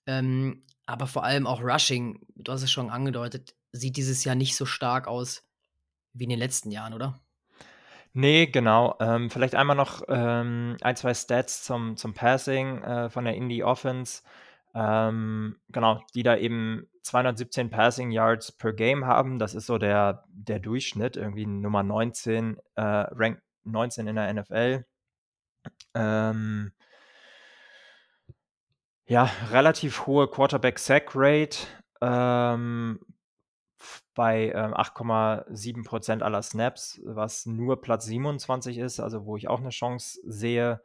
Ähm, 0.06 0.64
aber 0.86 1.06
vor 1.06 1.24
allem 1.24 1.46
auch 1.46 1.62
Rushing, 1.62 2.20
du 2.36 2.52
hast 2.52 2.62
es 2.62 2.70
schon 2.70 2.90
angedeutet, 2.90 3.54
sieht 3.74 3.96
dieses 3.96 4.24
Jahr 4.24 4.34
nicht 4.34 4.56
so 4.56 4.66
stark 4.66 5.08
aus 5.08 5.42
wie 6.12 6.24
in 6.24 6.30
den 6.30 6.38
letzten 6.38 6.70
Jahren, 6.70 6.94
oder? 6.94 7.20
Nee, 8.12 8.46
genau. 8.46 8.96
Ähm, 9.00 9.28
vielleicht 9.28 9.56
einmal 9.56 9.74
noch 9.74 10.02
ähm, 10.08 10.76
ein, 10.80 10.96
zwei 10.96 11.12
Stats 11.12 11.64
zum, 11.64 11.96
zum 11.96 12.14
Passing 12.14 12.80
äh, 12.82 13.10
von 13.10 13.24
der 13.24 13.34
Indie 13.34 13.64
Offense. 13.64 14.22
Ähm, 14.72 15.56
genau, 15.68 16.00
die 16.14 16.22
da 16.22 16.36
eben 16.36 16.88
217 17.02 17.70
Passing 17.70 18.12
Yards 18.12 18.52
per 18.52 18.72
Game 18.72 19.04
haben. 19.04 19.40
Das 19.40 19.54
ist 19.54 19.66
so 19.66 19.78
der, 19.78 20.24
der 20.28 20.60
Durchschnitt, 20.60 21.16
irgendwie 21.16 21.46
Nummer 21.46 21.82
19, 21.82 22.56
äh, 22.76 22.80
Rank 22.80 23.42
19 23.64 24.06
in 24.06 24.16
der 24.16 24.32
NFL. 24.32 24.84
Ähm, 25.94 26.72
ja, 29.06 29.30
relativ 29.50 30.06
hohe 30.06 30.28
Quarterback-Sack-Rate 30.28 31.58
ähm, 32.00 33.00
bei 34.14 34.52
ähm, 34.52 34.74
8,7% 34.74 36.22
aller 36.22 36.42
Snaps, 36.42 37.00
was 37.04 37.46
nur 37.46 37.80
Platz 37.80 38.06
27 38.06 38.78
ist, 38.78 39.00
also 39.00 39.26
wo 39.26 39.36
ich 39.36 39.48
auch 39.48 39.60
eine 39.60 39.70
Chance 39.70 40.20
sehe. 40.24 40.80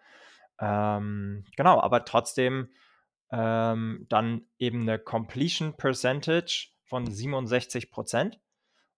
Ähm, 0.59 1.45
genau, 1.55 1.79
aber 1.79 2.05
trotzdem 2.05 2.69
ähm, 3.31 4.05
dann 4.09 4.41
eben 4.57 4.81
eine 4.81 4.99
Completion 4.99 5.75
Percentage 5.77 6.69
von 6.85 7.09
67 7.09 7.91
Prozent. 7.91 8.39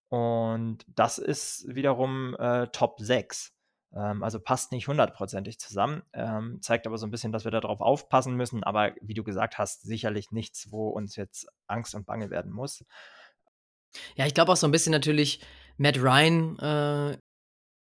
Und 0.08 0.84
das 0.88 1.18
ist 1.18 1.64
wiederum 1.74 2.36
äh, 2.38 2.66
Top 2.68 3.00
6. 3.00 3.52
Ähm, 3.94 4.22
also 4.22 4.40
passt 4.40 4.72
nicht 4.72 4.88
hundertprozentig 4.88 5.58
zusammen. 5.58 6.02
Ähm, 6.12 6.58
zeigt 6.60 6.86
aber 6.86 6.98
so 6.98 7.06
ein 7.06 7.10
bisschen, 7.10 7.32
dass 7.32 7.44
wir 7.44 7.50
darauf 7.50 7.80
aufpassen 7.80 8.34
müssen. 8.36 8.62
Aber 8.64 8.92
wie 9.00 9.14
du 9.14 9.24
gesagt 9.24 9.58
hast, 9.58 9.82
sicherlich 9.82 10.32
nichts, 10.32 10.70
wo 10.70 10.88
uns 10.88 11.16
jetzt 11.16 11.46
Angst 11.66 11.94
und 11.94 12.06
Bange 12.06 12.30
werden 12.30 12.52
muss. 12.52 12.84
Ja, 14.16 14.26
ich 14.26 14.34
glaube 14.34 14.52
auch 14.52 14.56
so 14.56 14.66
ein 14.66 14.72
bisschen 14.72 14.92
natürlich 14.92 15.40
Matt 15.76 15.98
Ryan 15.98 16.58
äh, 16.58 17.18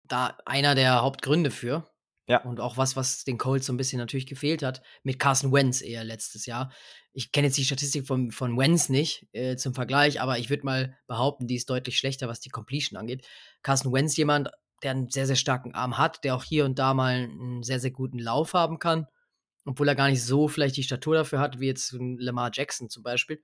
da 0.08 0.38
einer 0.46 0.76
der 0.76 1.02
Hauptgründe 1.02 1.52
für. 1.52 1.90
Ja. 2.30 2.44
Und 2.44 2.60
auch 2.60 2.76
was, 2.76 2.98
was 2.98 3.24
den 3.24 3.38
Colts 3.38 3.68
so 3.68 3.74
ein 3.74 3.78
bisschen 3.78 4.00
natürlich 4.00 4.28
gefehlt 4.28 4.62
hat, 4.62 4.82
mit 5.04 5.18
Carson 5.18 5.54
Wentz 5.54 5.82
eher 5.82 6.04
letztes 6.04 6.46
Jahr. 6.46 6.74
Ich 7.14 7.32
kenne 7.32 7.48
jetzt 7.48 7.58
die 7.58 7.64
Statistik 7.64 8.06
von, 8.06 8.32
von 8.32 8.58
Wentz 8.58 8.90
nicht 8.90 9.28
äh, 9.32 9.56
zum 9.56 9.74
Vergleich, 9.74 10.20
aber 10.20 10.38
ich 10.38 10.50
würde 10.50 10.66
mal 10.66 10.98
behaupten, 11.08 11.48
die 11.48 11.56
ist 11.56 11.70
deutlich 11.70 11.98
schlechter, 11.98 12.28
was 12.28 12.42
die 12.42 12.50
Completion 12.50 13.00
angeht. 13.00 13.26
Carson 13.64 13.94
Wentz 13.94 14.18
jemand, 14.18 14.50
der 14.84 14.92
einen 14.92 15.10
sehr, 15.10 15.26
sehr 15.26 15.38
starken 15.38 15.74
Arm 15.74 15.98
hat, 15.98 16.24
der 16.26 16.36
auch 16.36 16.44
hier 16.44 16.66
und 16.66 16.78
da 16.78 16.94
mal 16.94 17.14
einen 17.14 17.64
sehr, 17.64 17.80
sehr 17.80 17.92
guten 17.92 18.20
Lauf 18.20 18.54
haben 18.54 18.78
kann, 18.78 19.08
obwohl 19.66 19.88
er 19.88 19.96
gar 19.96 20.10
nicht 20.10 20.24
so 20.24 20.50
vielleicht 20.50 20.76
die 20.76 20.84
Statur 20.84 21.16
dafür 21.16 21.40
hat, 21.40 21.62
wie 21.62 21.68
jetzt 21.68 21.96
Lamar 21.98 22.52
Jackson 22.54 22.90
zum 22.90 23.04
Beispiel. 23.04 23.42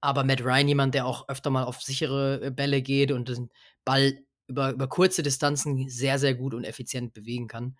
Aber 0.00 0.24
Matt 0.24 0.42
Ryan, 0.42 0.68
jemand, 0.68 0.94
der 0.94 1.06
auch 1.06 1.28
öfter 1.28 1.50
mal 1.50 1.64
auf 1.64 1.82
sichere 1.82 2.40
äh, 2.42 2.50
Bälle 2.50 2.82
geht 2.82 3.12
und 3.12 3.28
den 3.28 3.50
Ball 3.84 4.18
über, 4.46 4.70
über 4.70 4.88
kurze 4.88 5.22
Distanzen 5.22 5.88
sehr, 5.88 6.18
sehr 6.18 6.34
gut 6.34 6.54
und 6.54 6.64
effizient 6.64 7.12
bewegen 7.14 7.48
kann 7.48 7.76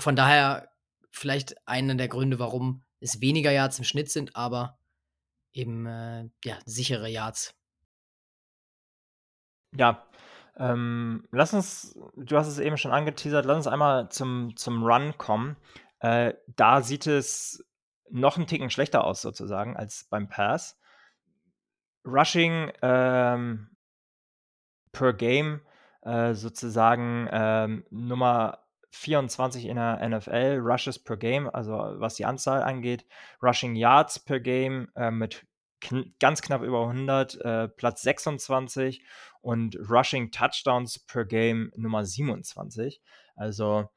von 0.00 0.16
daher 0.16 0.70
vielleicht 1.10 1.56
einer 1.66 1.94
der 1.94 2.08
Gründe, 2.08 2.38
warum 2.38 2.82
es 3.00 3.20
weniger 3.20 3.50
Yards 3.52 3.78
im 3.78 3.84
Schnitt 3.84 4.10
sind, 4.10 4.36
aber 4.36 4.78
eben 5.52 5.86
äh, 5.86 6.28
ja, 6.44 6.58
sichere 6.64 7.08
Yards. 7.08 7.54
Ja, 9.76 10.04
ähm, 10.56 11.26
lass 11.30 11.54
uns, 11.54 11.96
du 12.16 12.36
hast 12.36 12.48
es 12.48 12.58
eben 12.58 12.76
schon 12.76 12.92
angeteasert, 12.92 13.46
lass 13.46 13.58
uns 13.58 13.66
einmal 13.66 14.08
zum, 14.10 14.56
zum 14.56 14.82
Run 14.82 15.16
kommen. 15.16 15.56
Äh, 16.00 16.34
da 16.48 16.82
sieht 16.82 17.06
es 17.06 17.64
noch 18.10 18.36
einen 18.36 18.46
Ticken 18.46 18.70
schlechter 18.70 19.04
aus, 19.04 19.22
sozusagen, 19.22 19.76
als 19.76 20.06
beim 20.10 20.28
Pass. 20.28 20.78
Rushing 22.04 22.70
ähm, 22.82 23.68
per 24.92 25.12
Game 25.12 25.60
äh, 26.02 26.34
sozusagen 26.34 27.28
ähm, 27.30 27.84
Nummer 27.90 28.58
24 28.92 29.66
in 29.66 29.76
der 29.76 30.06
NFL, 30.08 30.58
Rushes 30.60 30.98
per 30.98 31.16
Game, 31.16 31.48
also 31.48 31.72
was 31.72 32.14
die 32.14 32.24
Anzahl 32.24 32.62
angeht, 32.62 33.06
Rushing 33.42 33.76
Yards 33.76 34.18
per 34.18 34.40
Game 34.40 34.88
äh, 34.96 35.10
mit 35.10 35.46
kn 35.80 36.14
ganz 36.18 36.42
knapp 36.42 36.62
über 36.62 36.82
100, 36.82 37.40
äh, 37.40 37.68
Platz 37.68 38.02
26 38.02 39.02
und 39.40 39.76
Rushing 39.88 40.30
Touchdowns 40.30 40.98
per 40.98 41.24
Game 41.24 41.72
Nummer 41.76 42.04
27. 42.04 43.00
Also 43.36 43.88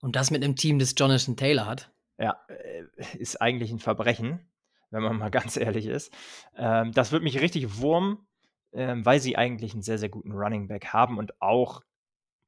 und 0.00 0.16
das 0.16 0.30
mit 0.30 0.42
einem 0.42 0.56
Team, 0.56 0.78
das 0.78 0.94
Jonathan 0.96 1.36
Taylor 1.36 1.66
hat. 1.66 1.92
Ja, 2.18 2.40
äh, 2.48 2.84
ist 3.18 3.40
eigentlich 3.40 3.70
ein 3.70 3.78
Verbrechen, 3.78 4.40
wenn 4.90 5.02
man 5.02 5.18
mal 5.18 5.30
ganz 5.30 5.56
ehrlich 5.56 5.86
ist. 5.86 6.12
Ähm, 6.56 6.92
das 6.92 7.12
wird 7.12 7.22
mich 7.22 7.40
richtig 7.40 7.78
wurm, 7.78 8.26
ähm, 8.72 9.04
weil 9.04 9.20
sie 9.20 9.36
eigentlich 9.36 9.72
einen 9.72 9.82
sehr, 9.82 9.98
sehr 9.98 10.08
guten 10.08 10.32
Running 10.32 10.68
Back 10.68 10.86
haben 10.86 11.18
und 11.18 11.40
auch 11.40 11.82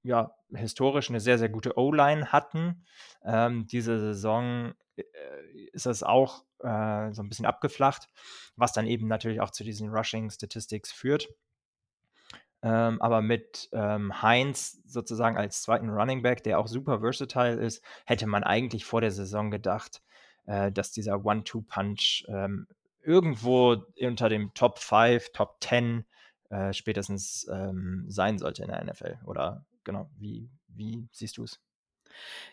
ja, 0.05 0.35
historisch 0.53 1.11
eine 1.11 1.21
sehr, 1.21 1.39
sehr 1.39 1.49
gute 1.49 1.79
O-Line 1.79 2.33
hatten. 2.33 2.85
Ähm, 3.25 3.67
diese 3.69 4.01
Saison 4.01 4.75
äh, 4.97 5.03
ist 5.73 5.87
es 5.87 6.03
auch 6.03 6.45
äh, 6.59 7.13
so 7.13 7.23
ein 7.23 7.29
bisschen 7.29 7.47
abgeflacht, 7.47 8.09
was 8.57 8.73
dann 8.73 8.87
eben 8.87 9.07
natürlich 9.07 9.41
auch 9.41 9.51
zu 9.51 9.65
diesen 9.65 9.91
Rushing 9.91 10.31
Statistics 10.31 10.93
führt. 10.93 11.29
Ähm, 12.65 13.03
aber 13.03 13.23
mit 13.23 13.69
ähm, 13.73 14.23
Heinz 14.23 14.81
sozusagen 14.87 15.37
als 15.37 15.63
zweiten 15.63 15.91
Running 15.91 16.23
Back, 16.23 16.45
der 16.45 16.61
auch 16.61 16.69
super 16.69 17.01
versatile 17.01 17.61
ist, 17.61 17.83
hätte 18.07 18.27
man 18.27 18.45
eigentlich 18.45 18.85
vor 18.85 19.01
der 19.01 19.11
Saison 19.11 19.51
gedacht, 19.51 20.01
äh, 20.47 20.73
dass 20.73 20.93
dieser 20.93 21.25
One-Two-Punch 21.25 22.25
ähm, 22.29 22.67
irgendwo 23.03 23.85
unter 24.01 24.29
dem 24.29 24.53
Top 24.55 24.79
5, 24.79 25.33
Top 25.33 25.57
10 25.61 26.05
äh, 26.51 26.73
spätestens 26.73 27.47
ähm, 27.53 28.05
sein 28.09 28.39
sollte 28.39 28.63
in 28.63 28.69
der 28.69 28.85
NFL 28.85 29.19
oder 29.27 29.65
genau, 29.85 30.11
wie, 30.19 30.49
wie 30.69 31.09
siehst 31.13 31.39
du 31.39 31.45
es? 31.45 31.61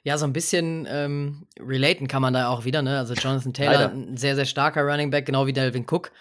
Ja, 0.04 0.18
so 0.18 0.26
ein 0.26 0.34
bisschen 0.34 0.88
ähm, 0.90 1.48
relaten 1.60 2.08
kann 2.08 2.22
man 2.22 2.34
da 2.34 2.48
auch 2.48 2.64
wieder, 2.64 2.82
ne? 2.82 2.98
Also 2.98 3.14
Jonathan 3.14 3.54
Taylor, 3.54 3.92
ein 3.92 4.16
sehr, 4.16 4.36
sehr 4.36 4.46
starker 4.46 4.84
Running 4.84 5.10
Back, 5.10 5.26
genau 5.26 5.48
wie 5.48 5.54
Delvin 5.54 5.86
Cook. 5.90 6.12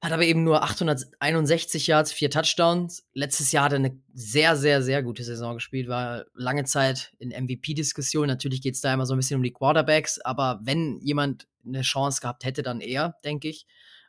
Hat 0.00 0.12
aber 0.12 0.22
eben 0.24 0.44
nur 0.44 0.62
861 0.62 1.88
Yards, 1.88 2.12
vier 2.12 2.30
Touchdowns. 2.30 3.04
Letztes 3.14 3.50
Jahr 3.50 3.64
hat 3.64 3.72
er 3.72 3.78
eine 3.80 4.00
sehr, 4.14 4.56
sehr, 4.56 4.80
sehr 4.80 5.02
gute 5.02 5.24
Saison 5.24 5.54
gespielt, 5.54 5.88
war 5.88 6.24
lange 6.34 6.64
Zeit 6.64 7.12
in 7.18 7.30
MVP-Diskussion. 7.30 8.28
Natürlich 8.28 8.62
geht 8.62 8.76
es 8.76 8.80
da 8.80 8.94
immer 8.94 9.06
so 9.06 9.14
ein 9.14 9.18
bisschen 9.18 9.38
um 9.38 9.42
die 9.42 9.52
Quarterbacks, 9.52 10.20
aber 10.20 10.60
wenn 10.62 11.00
jemand 11.00 11.48
eine 11.66 11.82
Chance 11.82 12.20
gehabt 12.20 12.44
hätte, 12.44 12.62
dann 12.62 12.80
er, 12.80 13.16
denke 13.24 13.48
ich. 13.48 13.66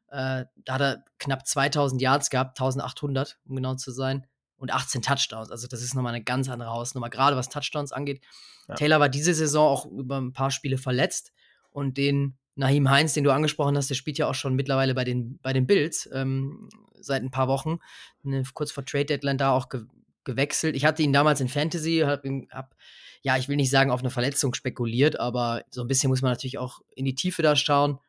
Äh, 0.10 0.46
da 0.64 0.74
hat 0.74 0.82
er 0.82 1.04
knapp 1.18 1.48
2000 1.48 2.02
Yards 2.02 2.30
gehabt, 2.30 2.60
1800, 2.60 3.40
um 3.48 3.56
genau 3.56 3.76
zu 3.76 3.92
sein, 3.92 4.28
und 4.58 4.72
18 4.72 5.02
Touchdowns. 5.02 5.50
Also, 5.52 5.68
das 5.68 5.82
ist 5.82 5.96
nochmal 5.96 6.14
eine 6.14 6.24
ganz 6.24 6.50
andere 6.50 6.70
Hausnummer, 6.70 7.10
gerade 7.10 7.36
was 7.36 7.50
Touchdowns 7.50 7.92
angeht. 7.92 8.22
Ja. 8.68 8.76
Taylor 8.76 9.00
war 9.00 9.10
diese 9.10 9.34
Saison 9.34 9.68
auch 9.68 9.86
über 9.86 10.20
ein 10.20 10.34
paar 10.34 10.52
Spiele 10.52 10.78
verletzt 10.78 11.32
und 11.72 11.98
den 11.98 12.38
Nahim 12.60 12.90
Heinz, 12.90 13.14
den 13.14 13.24
du 13.24 13.32
angesprochen 13.32 13.78
hast, 13.78 13.90
der 13.90 13.96
spielt 13.96 14.18
ja 14.18 14.28
auch 14.28 14.36
schon 14.36 14.54
mittlerweile 14.54 14.94
bei 14.94 15.06
den, 15.06 15.40
bei 15.42 15.54
den 15.54 15.66
Bills 15.66 16.10
ähm, 16.14 16.70
seit 17.00 17.24
ein 17.24 17.32
paar 17.32 17.48
Wochen, 17.48 17.80
ne, 18.22 18.44
kurz 18.54 18.72
vor 18.72 18.86
Trade 18.86 19.06
Deadline 19.06 19.38
da 19.38 19.52
auch 19.52 19.70
ge 19.70 19.86
gewechselt. 20.26 20.76
Ich 20.76 20.86
hatte 20.86 21.02
ihn 21.02 21.14
damals 21.14 21.40
in 21.40 21.48
Fantasy, 21.48 22.04
hab, 22.06 22.24
hab, 22.52 22.76
ja, 23.22 23.38
ich 23.38 23.48
will 23.48 23.56
nicht 23.56 23.72
sagen 23.72 23.90
auf 23.90 24.02
eine 24.02 24.12
Verletzung 24.12 24.54
spekuliert, 24.54 25.20
aber 25.20 25.64
so 25.72 25.82
ein 25.82 25.88
bisschen 25.88 26.10
muss 26.10 26.22
man 26.22 26.32
natürlich 26.32 26.60
auch 26.60 26.82
in 26.94 27.06
die 27.06 27.16
Tiefe 27.16 27.42
da 27.42 27.56
schauen. 27.56 28.00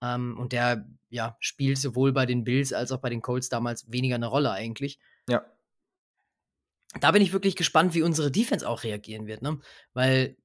Ähm, 0.00 0.38
und 0.38 0.52
der 0.52 0.86
ja, 1.10 1.36
spielt 1.40 1.76
sowohl 1.76 2.12
bei 2.12 2.24
den 2.24 2.44
Bills 2.44 2.72
als 2.72 2.92
auch 2.92 3.00
bei 3.00 3.10
den 3.10 3.20
Colts 3.20 3.48
damals 3.48 3.90
weniger 3.90 4.14
eine 4.14 4.28
Rolle 4.28 4.52
eigentlich. 4.52 4.98
Ja. 5.28 5.44
Da 7.00 7.10
bin 7.10 7.20
ich 7.20 7.32
wirklich 7.32 7.56
gespannt, 7.56 7.94
wie 7.94 8.02
unsere 8.02 8.30
Defense 8.30 8.66
auch 8.66 8.84
reagieren 8.84 9.26
wird, 9.26 9.42
ne? 9.42 9.58
Weil 9.92 10.36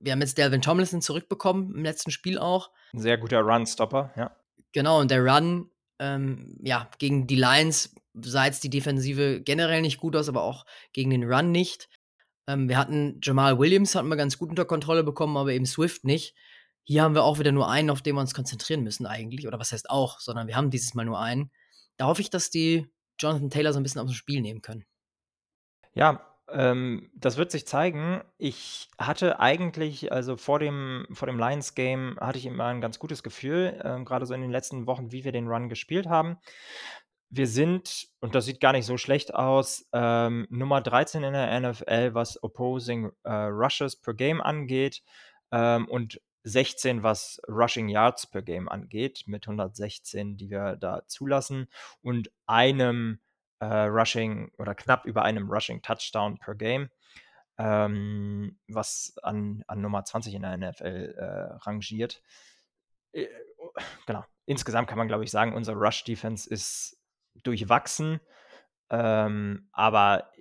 wir 0.00 0.12
haben 0.12 0.20
jetzt 0.20 0.38
Delvin 0.38 0.62
Tomlinson 0.62 1.02
zurückbekommen 1.02 1.74
im 1.74 1.84
letzten 1.84 2.10
Spiel 2.10 2.38
auch. 2.38 2.70
Ein 2.92 3.00
sehr 3.00 3.18
guter 3.18 3.40
Run-Stopper, 3.40 4.12
ja. 4.16 4.36
Genau, 4.72 5.00
und 5.00 5.10
der 5.10 5.24
Run, 5.24 5.70
ähm, 5.98 6.58
ja, 6.62 6.90
gegen 6.98 7.26
die 7.26 7.36
Lions 7.36 7.94
sah 8.14 8.46
jetzt 8.46 8.64
die 8.64 8.70
Defensive 8.70 9.40
generell 9.40 9.82
nicht 9.82 9.98
gut 9.98 10.16
aus, 10.16 10.28
aber 10.28 10.42
auch 10.42 10.66
gegen 10.92 11.10
den 11.10 11.24
Run 11.24 11.50
nicht. 11.50 11.88
Ähm, 12.46 12.68
wir 12.68 12.78
hatten 12.78 13.20
Jamal 13.22 13.58
Williams, 13.58 13.94
hatten 13.94 14.08
wir 14.08 14.16
ganz 14.16 14.38
gut 14.38 14.50
unter 14.50 14.64
Kontrolle 14.64 15.04
bekommen, 15.04 15.36
aber 15.36 15.52
eben 15.52 15.66
Swift 15.66 16.04
nicht. 16.04 16.34
Hier 16.84 17.02
haben 17.02 17.14
wir 17.14 17.24
auch 17.24 17.38
wieder 17.38 17.52
nur 17.52 17.68
einen, 17.68 17.90
auf 17.90 18.00
den 18.00 18.14
wir 18.14 18.20
uns 18.20 18.34
konzentrieren 18.34 18.82
müssen 18.82 19.04
eigentlich. 19.04 19.46
Oder 19.46 19.58
was 19.58 19.72
heißt 19.72 19.90
auch, 19.90 20.20
sondern 20.20 20.46
wir 20.46 20.56
haben 20.56 20.70
dieses 20.70 20.94
Mal 20.94 21.04
nur 21.04 21.20
einen. 21.20 21.50
Da 21.98 22.06
hoffe 22.06 22.22
ich, 22.22 22.30
dass 22.30 22.50
die 22.50 22.86
Jonathan 23.20 23.50
Taylor 23.50 23.72
so 23.72 23.80
ein 23.80 23.82
bisschen 23.82 24.00
aus 24.00 24.10
dem 24.10 24.14
Spiel 24.14 24.40
nehmen 24.40 24.62
können. 24.62 24.86
Ja, 25.94 26.27
ähm, 26.50 27.10
das 27.14 27.36
wird 27.36 27.50
sich 27.50 27.66
zeigen. 27.66 28.22
Ich 28.38 28.88
hatte 28.98 29.40
eigentlich, 29.40 30.12
also 30.12 30.36
vor 30.36 30.58
dem, 30.58 31.06
vor 31.12 31.26
dem 31.26 31.38
Lions-Game, 31.38 32.18
hatte 32.20 32.38
ich 32.38 32.46
immer 32.46 32.66
ein 32.66 32.80
ganz 32.80 32.98
gutes 32.98 33.22
Gefühl, 33.22 33.80
ähm, 33.84 34.04
gerade 34.04 34.26
so 34.26 34.34
in 34.34 34.40
den 34.40 34.50
letzten 34.50 34.86
Wochen, 34.86 35.12
wie 35.12 35.24
wir 35.24 35.32
den 35.32 35.48
Run 35.48 35.68
gespielt 35.68 36.06
haben. 36.06 36.38
Wir 37.30 37.46
sind, 37.46 38.08
und 38.20 38.34
das 38.34 38.46
sieht 38.46 38.60
gar 38.60 38.72
nicht 38.72 38.86
so 38.86 38.96
schlecht 38.96 39.34
aus, 39.34 39.86
ähm, 39.92 40.46
Nummer 40.48 40.80
13 40.80 41.22
in 41.24 41.34
der 41.34 41.60
NFL, 41.60 42.14
was 42.14 42.42
Opposing 42.42 43.10
äh, 43.24 43.30
Rushes 43.30 43.96
per 43.96 44.14
Game 44.14 44.40
angeht 44.40 45.02
ähm, 45.52 45.86
und 45.88 46.20
16, 46.44 47.02
was 47.02 47.40
Rushing 47.46 47.88
Yards 47.88 48.26
per 48.26 48.40
Game 48.40 48.68
angeht, 48.68 49.24
mit 49.26 49.46
116, 49.46 50.38
die 50.38 50.48
wir 50.48 50.76
da 50.76 51.02
zulassen 51.06 51.68
und 52.00 52.30
einem 52.46 53.20
äh, 53.60 53.66
Rushing 53.66 54.50
oder 54.58 54.74
knapp 54.74 55.04
über 55.04 55.22
einem 55.22 55.50
Rushing 55.50 55.82
Touchdown 55.82 56.38
per 56.38 56.54
Game, 56.54 56.90
ähm, 57.58 58.58
was 58.68 59.14
an, 59.22 59.64
an 59.66 59.80
Nummer 59.80 60.04
20 60.04 60.34
in 60.34 60.42
der 60.42 60.56
NFL 60.56 61.14
äh, 61.16 61.54
rangiert. 61.64 62.22
Äh, 63.12 63.26
genau. 64.06 64.24
Insgesamt 64.46 64.88
kann 64.88 64.98
man, 64.98 65.08
glaube 65.08 65.24
ich, 65.24 65.30
sagen, 65.30 65.54
unser 65.54 65.74
Rush-Defense 65.74 66.48
ist 66.48 66.98
durchwachsen, 67.42 68.20
ähm, 68.90 69.68
aber 69.72 70.32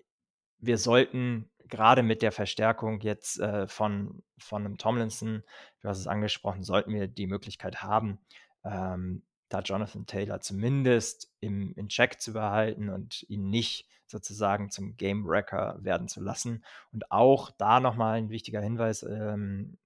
wir 0.60 0.78
sollten 0.78 1.50
gerade 1.68 2.04
mit 2.04 2.22
der 2.22 2.32
Verstärkung 2.32 3.02
jetzt 3.02 3.40
äh, 3.40 3.68
von, 3.68 4.24
von 4.38 4.66
einem 4.66 4.78
Tomlinson, 4.78 5.44
du 5.82 5.90
hast 5.90 6.00
es 6.00 6.08
angesprochen, 6.08 6.64
sollten 6.64 6.94
wir 6.94 7.08
die 7.08 7.28
Möglichkeit 7.28 7.84
haben, 7.84 8.20
ähm, 8.64 9.24
da 9.50 9.62
Jonathan 9.62 10.06
Taylor 10.06 10.40
zumindest 10.42 11.32
im, 11.40 11.74
in 11.76 11.90
Check 11.90 12.20
zu 12.22 12.34
behalten 12.34 12.90
und 12.90 13.24
ihn 13.30 13.50
nicht 13.50 13.88
sozusagen 14.08 14.70
zum 14.72 14.96
Game 14.98 15.26
Wrecker 15.28 15.78
werden 15.82 16.08
zu 16.08 16.22
lassen. 16.22 16.64
Und 16.92 17.12
auch 17.12 17.52
da 17.52 17.80
nochmal 17.80 18.18
ein 18.18 18.30
wichtiger 18.30 18.62
Hinweis 18.62 19.04
ähm, 19.04 19.78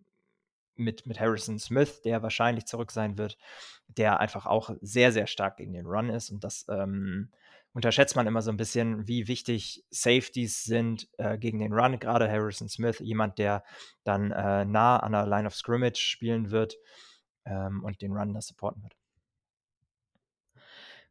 mit, 0.76 1.06
mit 1.06 1.19
Harrison 1.19 1.60
Smith, 1.60 2.02
der 2.02 2.24
wahrscheinlich 2.24 2.65
zurück 2.65 2.91
sein 2.91 3.17
wird, 3.17 3.38
der 3.88 4.19
einfach 4.19 4.45
auch 4.45 4.71
sehr, 4.82 5.12
sehr 5.12 5.28
stark 5.28 5.58
gegen 5.58 5.74
den 5.74 5.86
Run 5.86 6.10
ist. 6.10 6.30
Und 6.30 6.43
das 6.43 6.65
ähm, 6.69 7.32
unterschätzt 7.74 8.15
man 8.15 8.28
immer 8.28 8.41
so 8.41 8.52
ein 8.52 8.58
bisschen, 8.58 9.08
wie 9.08 9.28
wichtig 9.28 9.84
Safeties 9.89 10.63
sind 10.63 11.08
äh, 11.17 11.38
gegen 11.38 11.60
den 11.60 11.74
Run. 11.74 12.00
Gerade 12.00 12.30
Harrison 12.30 12.69
Smith, 12.69 13.00
jemand, 13.00 13.38
der 13.38 13.63
dann 14.04 14.32
äh, 14.32 14.65
nah 14.65 14.97
an 14.97 15.13
der 15.13 15.26
Line 15.26 15.47
of 15.47 15.56
Scrimmage 15.56 15.97
spielen 15.97 16.52
wird 16.52 16.76
ähm, 17.45 17.84
und 17.84 18.02
den 18.02 18.12
Run 18.15 18.34
da 18.34 18.41
supporten 18.41 18.84
wird. 18.84 19.00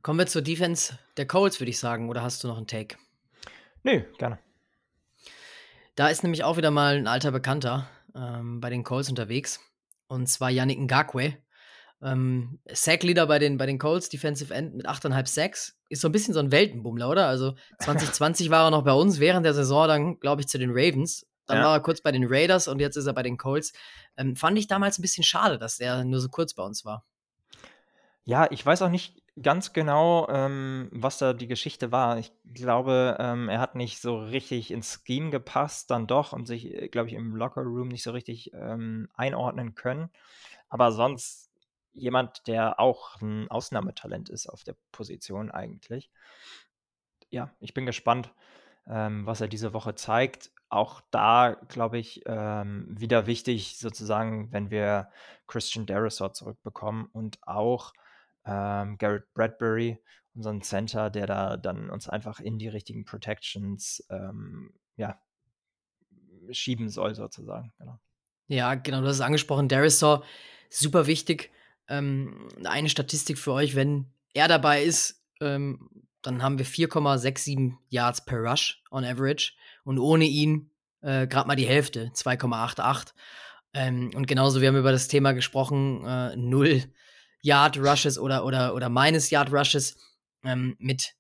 Kommen 0.03 0.19
wir 0.19 0.27
zur 0.27 0.43
Defense 0.43 0.99
der 1.19 1.27
Colts, 1.27 1.61
würde 1.61 1.71
ich 1.71 1.79
sagen. 1.79 2.09
Oder 2.09 2.23
hast 2.23 2.43
du 2.43 2.49
noch 2.49 2.57
einen 2.57 2.67
Take? 2.67 2.97
Nö, 3.83 4.03
gerne. 4.19 4.39
Da 5.95 6.09
ist 6.09 6.23
nämlich 6.23 6.43
auch 6.43 6.57
wieder 6.57 6.71
mal 6.71 6.97
ein 6.97 7.07
alter 7.07 7.33
Bekannter 7.33 7.89
ähm, 8.15 8.61
bei 8.61 8.71
den 8.71 8.83
Colts 8.83 9.11
unterwegs. 9.11 9.61
Und 10.07 10.27
zwar 10.27 10.51
Yannick 10.51 10.81
Ngakwe. 10.81 11.37
Ähm, 12.03 12.61
Sack-Leader 12.67 13.27
bei 13.27 13.39
den, 13.39 13.59
bei 13.59 13.67
den 13.67 13.79
Colts, 13.79 14.09
Defensive 14.09 14.55
End 14.55 14.75
mit 14.75 14.89
8,5 14.89 15.27
Sacks. 15.27 15.79
Ist 15.91 16.01
so 16.01 16.09
ein 16.09 16.13
bisschen 16.13 16.33
so 16.33 16.41
ein 16.41 16.51
Weltenbummler, 16.51 17.11
oder? 17.11 17.27
Also 17.27 17.55
2020 17.81 18.49
war 18.49 18.65
er 18.65 18.71
noch 18.71 18.85
bei 18.85 18.93
uns, 18.93 19.21
während 19.21 19.45
der 19.45 19.53
Saison 19.53 19.87
dann, 19.87 20.21
glaube 20.21 20.41
ich, 20.41 20.49
zu 20.49 20.57
den 20.57 20.71
Ravens. 20.71 21.27
Dann 21.47 21.59
ja. 21.59 21.65
war 21.65 21.75
er 21.75 21.81
kurz 21.81 22.01
bei 22.01 22.13
den 22.13 22.25
Raiders 22.27 22.69
und 22.69 22.81
jetzt 22.81 22.97
ist 22.97 23.07
er 23.07 23.13
bei 23.13 23.23
den 23.23 23.37
Colts. 23.37 23.73
Ähm, 24.17 24.35
fand 24.35 24.59
ich 24.59 24.67
damals 24.67 24.99
ein 24.99 25.03
bisschen 25.03 25.25
schade, 25.25 25.59
dass 25.59 25.79
er 25.79 26.05
nur 26.05 26.21
so 26.21 26.29
kurz 26.29 26.55
bei 26.55 26.63
uns 26.63 26.87
war. 26.87 27.05
Ja, 28.25 28.51
ich 28.51 28.65
weiß 28.65 28.83
auch 28.83 28.89
nicht 28.89 29.20
ganz 29.41 29.73
genau, 29.73 30.29
ähm, 30.29 30.89
was 30.93 31.19
da 31.19 31.33
die 31.33 31.47
Geschichte 31.47 31.93
war. 31.93 32.19
Ich 32.19 32.33
glaube, 32.53 33.17
ähm, 33.19 33.49
er 33.49 33.61
hat 33.61 33.75
nicht 33.75 34.01
so 34.01 34.19
richtig 34.19 34.71
ins 34.71 35.03
Scheme 35.05 35.31
gepasst, 35.31 35.91
dann 35.91 36.07
doch 36.07 36.33
und 36.33 36.47
sich, 36.47 36.75
äh, 36.75 36.89
glaube 36.89 37.09
ich, 37.09 37.15
im 37.15 37.37
Locker 37.37 37.63
Room 37.63 37.89
nicht 37.89 38.03
so 38.03 38.11
richtig 38.11 38.53
ähm, 38.55 39.09
einordnen 39.15 39.75
können. 39.75 40.11
Aber 40.69 40.93
sonst 40.93 41.51
jemand, 41.93 42.47
der 42.47 42.79
auch 42.81 43.21
ein 43.21 43.51
Ausnahmetalent 43.51 44.29
ist 44.29 44.49
auf 44.49 44.65
der 44.65 44.77
Position 44.93 45.51
eigentlich. 45.51 46.11
Ja, 47.31 47.51
ich 47.61 47.75
bin 47.75 47.87
gespannt, 47.87 48.33
ähm, 48.87 49.27
was 49.27 49.41
er 49.41 49.49
diese 49.49 49.73
Woche 49.73 49.95
zeigt. 49.95 50.51
Auch 50.69 51.01
da, 51.11 51.57
glaube 51.69 51.99
ich, 51.99 52.23
ähm, 52.27 52.87
wieder 52.89 53.27
wichtig 53.27 53.79
sozusagen, 53.79 54.53
wenn 54.53 54.71
wir 54.71 55.11
Christian 55.47 55.87
Derisor 55.87 56.33
zurückbekommen 56.33 57.07
und 57.13 57.39
auch 57.47 57.93
ähm, 58.45 58.99
Garrett 58.99 59.33
Bradbury, 59.35 59.99
unseren 60.35 60.63
Center, 60.63 61.11
der 61.11 61.27
da 61.27 61.57
dann 61.57 61.91
uns 61.91 62.09
einfach 62.09 62.41
in 62.41 62.59
die 62.59 62.69
richtigen 62.69 63.05
Protections 63.05 64.07
ähm, 64.11 64.73
ja, 64.97 65.21
schieben 66.51 66.89
soll, 66.89 67.15
sozusagen. 67.15 67.73
Genau. 67.79 67.99
Ja, 68.49 68.75
genau, 68.75 69.01
du 69.01 69.07
hast 69.07 69.17
es 69.17 69.21
angesprochen. 69.21 69.69
Derisor, 69.69 70.25
super 70.69 71.07
wichtig. 71.07 71.51
Ähm, 71.89 72.49
eine 72.65 72.89
Statistik 72.89 73.39
für 73.39 73.53
euch, 73.53 73.75
wenn 73.75 74.07
er 74.35 74.49
dabei 74.49 74.83
ist, 74.83 75.25
ähm, 75.41 75.91
dann 76.23 76.43
haben 76.43 76.59
wir 76.59 76.67
4,67 76.67 77.75
Yards 77.89 78.25
per 78.25 78.39
Rush 78.39 78.83
on 78.91 79.05
average 79.05 79.53
und 79.85 79.99
ohne 79.99 80.25
ihn 80.25 80.71
äh, 81.01 81.27
gerade 81.27 81.49
mal 81.49 81.57
die 81.57 81.67
Hälfte, 81.67 82.11
2,88. 82.15 83.13
Ähm, 83.73 84.11
und 84.15 84.27
genauso, 84.27 84.61
wir 84.61 84.69
haben 84.69 84.77
über 84.77 84.93
das 84.93 85.09
Thema 85.09 85.33
gesprochen, 85.33 86.05
äh, 86.05 86.37
null 86.37 86.83
Yard 87.43 87.79
Rushes 87.79 88.19
oder, 88.19 88.45
oder, 88.45 88.75
oder 88.75 88.89
meines 88.89 89.31
Yard 89.31 89.53
Rushes. 89.53 89.97
Ähm, 90.45 90.77
mit 90.79 91.15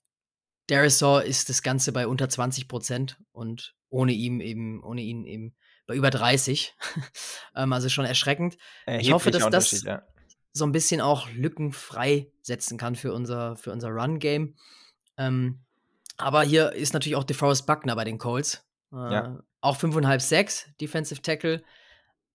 Derisor 0.69 1.25
ist 1.25 1.49
das 1.49 1.63
Ganze 1.63 1.93
bei 1.93 2.07
unter 2.07 2.29
20 2.29 2.69
Prozent 2.69 3.19
und 3.33 3.75
ohne 3.89 4.13
ihn 4.13 4.41
eben, 4.41 4.83
ohne 4.83 5.03
ihn 5.03 5.25
eben 5.25 5.55
bei 5.87 5.95
über 5.95 6.11
30. 6.11 6.75
ähm, 7.57 7.73
also 7.73 7.89
schon 7.89 8.05
erschreckend. 8.05 8.57
ich 8.87 9.13
hoffe, 9.13 9.31
dass 9.31 9.51
das 9.51 9.83
ja. 9.83 10.03
so 10.53 10.65
ein 10.65 10.73
bisschen 10.73 11.01
auch 11.01 11.29
Lücken 11.33 11.73
freisetzen 11.73 12.79
kann 12.79 12.95
für 12.95 13.13
unser, 13.13 13.57
für 13.57 13.73
unser 13.73 13.89
Run-Game. 13.89 14.55
Ähm, 15.17 15.61
aber 16.17 16.43
hier 16.43 16.73
ist 16.73 16.93
natürlich 16.93 17.17
auch 17.17 17.25
DeForest 17.25 17.67
Buckner 17.67 17.97
bei 17.97 18.05
den 18.05 18.19
Colts. 18.19 18.65
Äh, 18.93 18.97
ja. 18.97 19.43
Auch 19.61 19.77
5,5 19.77 20.21
6 20.21 20.69
Defensive 20.81 21.23
Tackle 21.23 21.63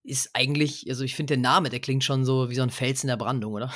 ist 0.06 0.30
eigentlich, 0.34 0.88
also 0.88 1.04
ich 1.04 1.14
finde 1.14 1.34
der 1.34 1.42
Name, 1.42 1.68
der 1.68 1.80
klingt 1.80 2.04
schon 2.04 2.24
so 2.24 2.48
wie 2.50 2.54
so 2.54 2.62
ein 2.62 2.70
Fels 2.70 3.02
in 3.02 3.08
der 3.08 3.16
Brandung, 3.16 3.54
oder? 3.54 3.72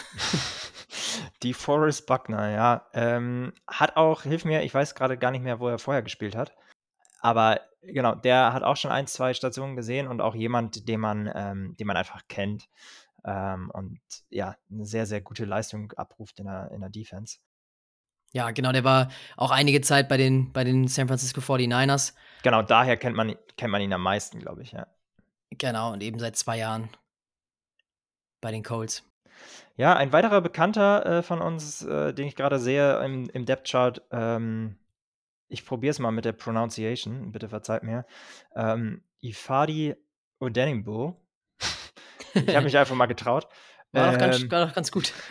Die 1.43 1.55
Forrest 1.55 2.07
Buckner, 2.07 2.51
ja. 2.51 2.87
Ähm, 2.93 3.53
hat 3.67 3.97
auch, 3.97 4.23
hilf 4.23 4.45
mir, 4.45 4.63
ich 4.63 4.75
weiß 4.75 4.95
gerade 4.95 5.19
gar 5.19 5.31
nicht 5.31 5.43
mehr, 5.43 5.61
wo 5.61 5.69
er 5.69 5.79
vorher 5.79 6.03
gespielt 6.03 6.37
hat. 6.37 6.53
Aber 7.21 7.61
genau, 7.83 8.15
der 8.15 8.53
hat 8.53 8.63
auch 8.63 8.77
schon 8.77 8.91
ein, 8.91 9.07
zwei 9.07 9.35
Stationen 9.35 9.77
gesehen 9.77 10.09
und 10.09 10.21
auch 10.21 10.35
jemand, 10.35 10.89
den 10.89 11.01
man, 11.01 11.31
ähm, 11.35 11.77
den 11.79 11.87
man 11.87 11.97
einfach 11.97 12.23
kennt. 12.29 12.69
Ähm, 13.25 13.71
und 13.73 14.01
ja, 14.31 14.57
eine 14.71 14.87
sehr, 14.87 15.07
sehr 15.07 15.21
gute 15.21 15.45
Leistung 15.45 15.93
abruft 15.93 16.39
in 16.39 16.47
der, 16.47 16.71
in 16.73 16.81
der 16.81 16.91
Defense. 16.91 17.39
Ja, 18.33 18.53
genau, 18.53 18.71
der 18.73 18.85
war 18.85 19.11
auch 19.37 19.51
einige 19.51 19.81
Zeit 19.81 20.09
bei 20.09 20.17
den, 20.17 20.53
bei 20.53 20.63
den 20.63 20.87
San 20.87 21.09
Francisco 21.09 21.41
49ers. 21.41 22.15
Genau, 22.43 22.63
daher 22.63 22.97
kennt 22.97 23.17
man, 23.17 23.35
kennt 23.57 23.73
man 23.73 23.83
ihn 23.83 23.93
am 23.93 24.03
meisten, 24.03 24.39
glaube 24.39 24.63
ich, 24.63 24.73
ja. 24.73 24.87
Genau, 25.51 25.93
und 25.93 26.03
eben 26.03 26.19
seit 26.19 26.37
zwei 26.37 26.59
Jahren 26.59 26.89
bei 28.41 28.51
den 28.51 28.63
Colts. 28.63 29.05
Ja, 29.77 29.97
ein 29.97 30.13
weiterer 30.13 30.41
Bekannter 30.41 31.07
äh, 31.07 31.23
von 31.23 31.41
uns, 31.41 31.83
äh, 31.83 32.13
den 32.13 32.27
ich 32.27 32.37
gerade 32.37 32.59
sehe 32.59 33.03
im, 33.05 33.29
im 33.31 33.47
Depth-Chart, 33.47 34.03
ähm, 34.11 34.77
ich 35.49 35.67
probiere 35.67 35.91
es 35.91 35.99
mal 35.99 36.13
mit 36.13 36.25
der 36.25 36.33
Pronunciation, 36.33 37.33
bitte 37.33 37.49
verzeiht 37.49 37.83
mir. 37.83 38.07
Ähm, 38.55 39.03
Ifadi 39.21 39.97
Odenimbo. 40.39 41.21
ich 42.35 42.55
habe 42.55 42.65
mich 42.65 42.79
einfach 42.79 42.95
mal 42.95 43.07
getraut. 43.07 43.49
War, 43.93 44.13
doch 44.13 44.19
ganz, 44.19 44.51
war 44.51 44.67
doch 44.67 44.75
ganz 44.75 44.93
gut. 44.93 45.13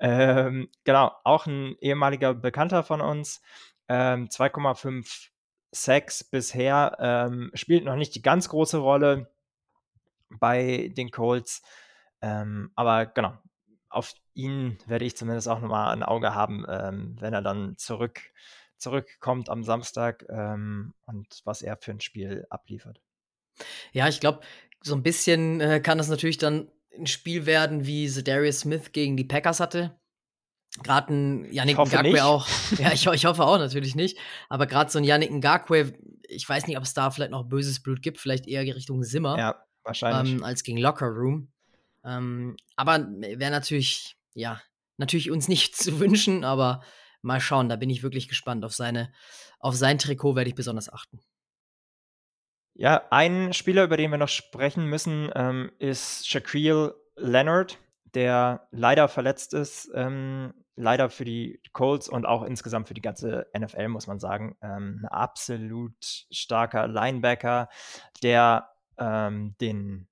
Ähm, 0.00 0.68
genau, 0.84 1.12
auch 1.24 1.46
ein 1.46 1.76
ehemaliger 1.80 2.34
Bekannter 2.34 2.82
von 2.82 3.00
uns. 3.00 3.40
Ähm, 3.88 4.28
2,5 4.28 5.28
Sacks 5.72 6.24
bisher. 6.24 6.96
Ähm, 6.98 7.50
spielt 7.54 7.84
noch 7.84 7.96
nicht 7.96 8.14
die 8.14 8.22
ganz 8.22 8.48
große 8.48 8.78
Rolle 8.78 9.30
bei 10.38 10.92
den 10.96 11.10
Colts. 11.10 11.62
Ähm, 12.22 12.70
aber 12.74 13.06
genau, 13.06 13.36
auf 13.88 14.14
ihn 14.34 14.78
werde 14.86 15.04
ich 15.04 15.16
zumindest 15.16 15.48
auch 15.48 15.60
nochmal 15.60 15.92
ein 15.92 16.02
Auge 16.02 16.34
haben, 16.34 16.64
ähm, 16.68 17.16
wenn 17.18 17.34
er 17.34 17.42
dann 17.42 17.76
zurück, 17.76 18.20
zurückkommt 18.76 19.48
am 19.48 19.64
Samstag 19.64 20.24
ähm, 20.28 20.94
und 21.06 21.40
was 21.44 21.62
er 21.62 21.76
für 21.76 21.90
ein 21.90 22.00
Spiel 22.00 22.46
abliefert. 22.50 23.00
Ja, 23.92 24.08
ich 24.08 24.20
glaube, 24.20 24.40
so 24.82 24.94
ein 24.94 25.02
bisschen 25.02 25.60
äh, 25.60 25.80
kann 25.80 25.98
das 25.98 26.08
natürlich 26.08 26.38
dann 26.38 26.70
ein 26.96 27.06
Spiel 27.06 27.46
werden, 27.46 27.86
wie 27.86 28.08
Darius 28.22 28.60
Smith 28.60 28.92
gegen 28.92 29.16
die 29.16 29.24
Packers 29.24 29.60
hatte. 29.60 29.98
Gerade 30.82 31.12
ein 31.12 31.52
Yannick 31.52 31.76
Ngakwe 31.76 32.24
auch. 32.24 32.46
Ja, 32.78 32.92
ich, 32.92 33.04
ich, 33.04 33.24
hoffe 33.26 33.44
auch 33.44 33.58
natürlich 33.58 33.96
nicht. 33.96 34.18
Aber 34.48 34.66
gerade 34.66 34.90
so 34.90 34.98
ein 34.98 35.04
Yannick 35.04 35.32
Ngakwe, 35.32 35.94
ich 36.28 36.48
weiß 36.48 36.68
nicht, 36.68 36.76
ob 36.76 36.84
es 36.84 36.94
da 36.94 37.10
vielleicht 37.10 37.32
noch 37.32 37.48
böses 37.48 37.82
Blut 37.82 38.02
gibt, 38.02 38.18
vielleicht 38.18 38.46
eher 38.46 38.62
Richtung 38.62 39.02
Simmer. 39.02 39.36
Ja, 39.36 39.64
wahrscheinlich. 39.84 40.34
Ähm, 40.34 40.44
als 40.44 40.62
gegen 40.62 40.78
Locker 40.78 41.08
Room. 41.08 41.52
Ähm, 42.04 42.56
aber 42.76 42.98
wäre 42.98 43.50
natürlich, 43.50 44.16
ja, 44.34 44.60
natürlich 44.96 45.30
uns 45.30 45.48
nicht 45.48 45.76
zu 45.76 46.00
wünschen, 46.00 46.44
aber 46.44 46.82
mal 47.22 47.40
schauen, 47.40 47.68
da 47.68 47.76
bin 47.76 47.90
ich 47.90 48.02
wirklich 48.02 48.28
gespannt. 48.28 48.64
Auf, 48.64 48.72
seine, 48.72 49.12
auf 49.58 49.74
sein 49.74 49.98
Trikot 49.98 50.36
werde 50.36 50.50
ich 50.50 50.56
besonders 50.56 50.92
achten. 50.92 51.20
Ja, 52.74 53.02
ein 53.10 53.52
Spieler, 53.52 53.84
über 53.84 53.96
den 53.96 54.10
wir 54.10 54.18
noch 54.18 54.28
sprechen 54.28 54.86
müssen, 54.86 55.30
ähm, 55.34 55.70
ist 55.78 56.26
Shaquille 56.26 56.94
Leonard, 57.16 57.78
der 58.14 58.68
leider 58.70 59.08
verletzt 59.08 59.52
ist. 59.52 59.90
Ähm, 59.94 60.54
leider 60.80 61.10
für 61.10 61.24
die 61.24 61.60
Colts 61.72 62.08
und 62.08 62.26
auch 62.26 62.42
insgesamt 62.42 62.88
für 62.88 62.94
die 62.94 63.00
ganze 63.00 63.46
NFL, 63.56 63.88
muss 63.88 64.06
man 64.06 64.18
sagen. 64.18 64.56
Ähm, 64.62 65.00
ein 65.02 65.08
absolut 65.08 65.94
starker 66.30 66.88
Linebacker, 66.88 67.68
der 68.22 68.68
ähm, 69.00 69.56
den 69.60 70.06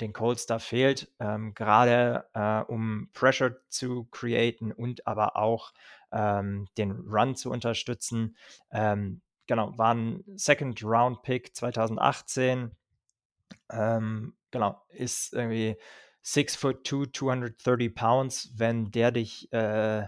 den 0.00 0.12
Colts 0.12 0.46
da 0.46 0.58
fehlt, 0.58 1.10
ähm, 1.18 1.54
gerade 1.54 2.26
äh, 2.32 2.60
um 2.60 3.10
Pressure 3.12 3.56
zu 3.68 4.04
createn 4.10 4.72
und 4.72 5.06
aber 5.06 5.36
auch 5.36 5.72
ähm, 6.12 6.68
den 6.78 6.92
Run 6.92 7.36
zu 7.36 7.50
unterstützen. 7.50 8.36
Ähm, 8.70 9.20
genau, 9.46 9.76
war 9.76 9.94
ein 9.94 10.24
Second 10.36 10.82
Round 10.82 11.22
Pick 11.22 11.54
2018. 11.54 12.70
Ähm, 13.70 14.34
genau, 14.50 14.82
ist 14.90 15.32
irgendwie 15.32 15.76
6 16.22 16.56
foot 16.56 16.86
2, 16.86 17.10
230 17.12 17.94
pounds. 17.94 18.52
Wenn 18.54 18.90
der 18.90 19.10
dich, 19.10 19.52
äh, 19.52 20.06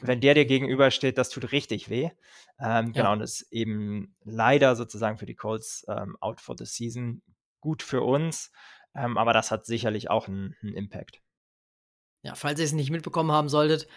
wenn 0.00 0.20
der 0.20 0.34
dir 0.34 0.46
gegenübersteht, 0.46 1.18
das 1.18 1.30
tut 1.30 1.52
richtig 1.52 1.88
weh. 1.88 2.10
Ähm, 2.58 2.92
genau, 2.92 3.06
ja. 3.06 3.12
und 3.12 3.20
ist 3.20 3.52
eben 3.52 4.14
leider 4.24 4.76
sozusagen 4.76 5.18
für 5.18 5.26
die 5.26 5.34
Colts 5.34 5.84
ähm, 5.88 6.16
out 6.20 6.40
for 6.40 6.56
the 6.56 6.66
season. 6.66 7.22
Gut 7.62 7.82
für 7.82 8.02
uns, 8.02 8.52
ähm, 8.94 9.16
aber 9.16 9.32
das 9.32 9.50
hat 9.50 9.64
sicherlich 9.64 10.10
auch 10.10 10.28
einen, 10.28 10.54
einen 10.60 10.74
Impact. 10.74 11.22
Ja, 12.24 12.34
falls 12.36 12.60
ihr 12.60 12.66
es 12.66 12.72
nicht 12.72 12.90
mitbekommen 12.90 13.32
haben 13.32 13.48
solltet 13.48 13.88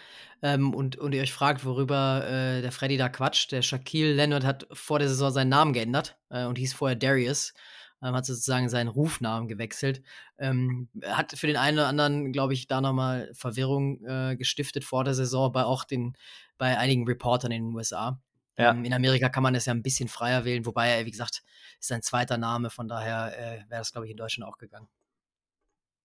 ähm, 0.42 0.74
und, 0.74 0.96
und 0.96 1.14
ihr 1.14 1.22
euch 1.22 1.32
fragt, 1.32 1.64
worüber 1.64 2.26
äh, 2.26 2.62
der 2.62 2.72
Freddy 2.72 2.96
da 2.96 3.08
quatscht, 3.08 3.52
der 3.52 3.62
Shaquille 3.62 4.14
Leonard 4.14 4.44
hat 4.44 4.66
vor 4.72 4.98
der 4.98 5.08
Saison 5.08 5.30
seinen 5.30 5.50
Namen 5.50 5.72
geändert 5.72 6.18
äh, 6.30 6.44
und 6.44 6.58
hieß 6.58 6.72
vorher 6.72 6.96
Darius, 6.96 7.54
ähm, 8.02 8.14
hat 8.14 8.26
sozusagen 8.26 8.68
seinen 8.68 8.88
Rufnamen 8.88 9.48
gewechselt. 9.48 10.02
Ähm, 10.38 10.88
hat 11.04 11.38
für 11.38 11.46
den 11.46 11.56
einen 11.56 11.78
oder 11.78 11.88
anderen, 11.88 12.32
glaube 12.32 12.52
ich, 12.54 12.66
da 12.66 12.80
nochmal 12.80 13.30
Verwirrung 13.34 14.04
äh, 14.04 14.36
gestiftet 14.36 14.84
vor 14.84 15.04
der 15.04 15.14
Saison, 15.14 15.52
bei 15.52 15.64
auch 15.64 15.84
den, 15.84 16.16
bei 16.58 16.78
einigen 16.78 17.06
Reportern 17.06 17.52
in 17.52 17.66
den 17.66 17.74
USA. 17.74 18.20
Ja. 18.58 18.70
Ähm, 18.70 18.84
in 18.84 18.92
Amerika 18.92 19.28
kann 19.28 19.42
man 19.42 19.54
das 19.54 19.66
ja 19.66 19.74
ein 19.74 19.82
bisschen 19.82 20.08
freier 20.08 20.44
wählen, 20.44 20.64
wobei 20.64 20.88
er, 20.88 21.06
wie 21.06 21.10
gesagt, 21.10 21.42
ist 21.78 21.88
sein 21.88 22.02
zweiter 22.02 22.38
Name, 22.38 22.70
von 22.70 22.88
daher 22.88 23.36
äh, 23.36 23.70
wäre 23.70 23.80
das, 23.80 23.92
glaube 23.92 24.06
ich, 24.06 24.10
in 24.10 24.16
Deutschland 24.16 24.50
auch 24.50 24.58
gegangen. 24.58 24.88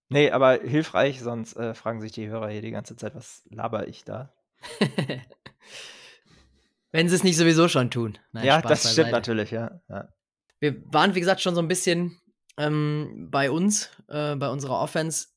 Nee, 0.09 0.31
aber 0.31 0.59
hilfreich, 0.61 1.21
sonst 1.21 1.55
äh, 1.55 1.73
fragen 1.73 2.01
sich 2.01 2.11
die 2.11 2.27
Hörer 2.27 2.49
hier 2.49 2.61
die 2.61 2.71
ganze 2.71 2.97
Zeit, 2.97 3.15
was 3.15 3.43
laber 3.49 3.87
ich 3.87 4.03
da? 4.03 4.33
Wenn 6.91 7.07
sie 7.07 7.15
es 7.15 7.23
nicht 7.23 7.37
sowieso 7.37 7.69
schon 7.69 7.89
tun. 7.89 8.17
Nein, 8.33 8.45
ja, 8.45 8.59
Spaß 8.59 8.69
das 8.69 8.83
beiseite. 8.83 8.93
stimmt 8.93 9.11
natürlich, 9.13 9.51
ja. 9.51 9.79
ja. 9.87 10.09
Wir 10.59 10.83
waren, 10.91 11.15
wie 11.15 11.21
gesagt, 11.21 11.39
schon 11.39 11.55
so 11.55 11.61
ein 11.61 11.69
bisschen 11.69 12.19
ähm, 12.57 13.29
bei 13.31 13.49
uns, 13.49 13.89
äh, 14.09 14.35
bei 14.35 14.49
unserer 14.49 14.81
Offense. 14.81 15.29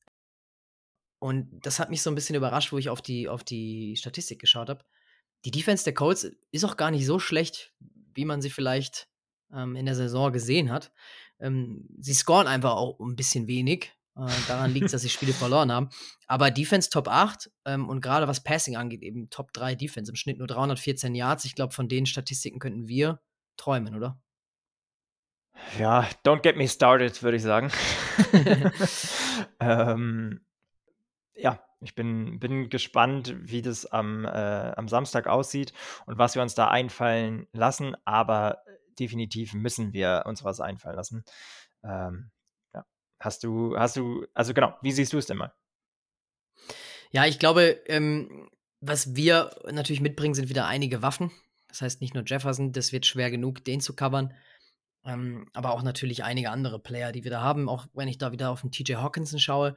Und 1.21 1.65
das 1.65 1.79
hat 1.79 1.91
mich 1.91 2.03
so 2.03 2.11
ein 2.11 2.17
bisschen 2.17 2.35
überrascht, 2.35 2.73
wo 2.73 2.79
ich 2.79 2.91
auf 2.91 3.01
die, 3.01 3.29
auf 3.29 3.45
die 3.45 3.97
Statistik 3.97 4.41
geschaut 4.41 4.69
habe. 4.69 4.85
Die 5.45 5.51
Defense 5.51 5.85
der 5.85 5.95
Colts 5.95 6.27
ist 6.51 6.65
auch 6.65 6.77
gar 6.77 6.91
nicht 6.91 7.07
so 7.07 7.19
schlecht, 7.19 7.73
wie 8.15 8.25
man 8.25 8.41
sie 8.41 8.51
vielleicht 8.51 9.09
ähm, 9.53 9.77
in 9.77 9.87
der 9.87 9.95
Saison 9.95 10.33
gesehen 10.33 10.71
hat. 10.71 10.93
Ähm, 11.41 11.89
sie 11.99 12.15
scoren 12.15 12.47
einfach 12.47 12.73
auch 12.73 12.99
ein 13.01 13.17
bisschen 13.17 13.47
wenig. 13.47 13.93
Äh, 14.17 14.27
daran 14.49 14.73
liegt 14.73 14.87
es, 14.87 14.93
dass 14.93 15.03
sie 15.03 15.09
Spiele 15.09 15.33
verloren 15.35 15.73
haben. 15.73 15.91
Aber 16.27 16.51
Defense 16.51 16.89
Top 16.89 17.09
8 17.09 17.51
ähm, 17.67 17.89
und 17.89 18.01
gerade 18.01 18.29
was 18.29 18.43
Passing 18.43 18.77
angeht, 18.77 19.03
eben 19.03 19.29
Top 19.31 19.53
3 19.53 19.75
Defense. 19.75 20.11
Im 20.11 20.17
Schnitt 20.17 20.39
nur 20.39 20.47
314 20.47 21.15
Yards. 21.15 21.45
Ich 21.45 21.55
glaube, 21.55 21.75
von 21.75 21.89
den 21.89 22.07
Statistiken 22.07 22.59
könnten 22.59 22.89
wir 22.89 23.21
träumen, 23.57 23.95
oder? 23.95 24.21
Ja, 25.79 26.09
don't 26.25 26.41
get 26.41 26.57
me 26.57 26.67
started, 26.67 27.23
würde 27.23 27.37
ich 27.37 27.43
sagen. 27.43 27.71
ähm, 29.61 30.45
ja, 31.35 31.65
ich 31.85 31.95
bin, 31.95 32.41
bin 32.41 32.71
gespannt, 32.71 33.35
wie 33.39 33.63
das 33.63 33.87
am, 33.87 34.25
äh, 34.25 34.29
am 34.29 34.89
Samstag 34.89 35.27
aussieht 35.27 35.73
und 36.07 36.19
was 36.19 36.35
wir 36.35 36.43
uns 36.43 36.55
da 36.55 36.69
einfallen 36.69 37.47
lassen. 37.53 37.97
Aber 38.05 38.59
definitiv 38.99 39.55
müssen 39.55 39.93
wir 39.93 40.25
uns 40.27 40.43
was 40.45 40.61
einfallen 40.61 40.97
lassen. 40.97 41.25
Ähm, 41.85 42.31
Hast 43.25 43.43
du, 43.43 43.75
hast 43.79 43.97
du, 43.97 44.27
also 44.35 44.53
genau, 44.53 44.77
wie 44.83 44.93
siehst 44.93 45.15
du 45.15 45.19
es 45.19 45.25
denn 45.25 45.39
mal? 45.39 45.55
Ja, 47.11 47.25
ich 47.25 47.39
glaube, 47.39 47.81
ähm, 47.87 48.51
was 48.81 49.17
wir 49.17 49.51
natürlich 49.71 50.03
mitbringen, 50.03 50.35
sind 50.35 50.51
wieder 50.51 50.67
einige 50.67 51.01
Waffen. 51.01 51.31
Das 51.69 51.81
heißt 51.81 52.03
nicht 52.03 52.13
nur 52.13 52.25
Jefferson, 52.27 52.73
das 52.73 52.93
wird 52.93 53.07
schwer 53.07 53.31
genug, 53.31 53.65
den 53.65 53.81
zu 53.81 53.97
covern. 53.97 54.35
Ähm, 55.07 55.49
aber 55.55 55.73
auch 55.73 55.83
natürlich 55.83 56.23
einige 56.23 56.51
andere 56.51 56.79
Player, 56.79 57.13
die 57.13 57.25
wir 57.25 57.31
da 57.31 57.41
haben, 57.41 57.71
auch 57.71 57.87
wenn 57.95 58.09
ich 58.09 58.19
da 58.19 58.31
wieder 58.31 58.51
auf 58.51 58.61
den 58.61 58.71
TJ 58.71 58.97
Hawkinson 58.97 59.39
schaue. 59.39 59.75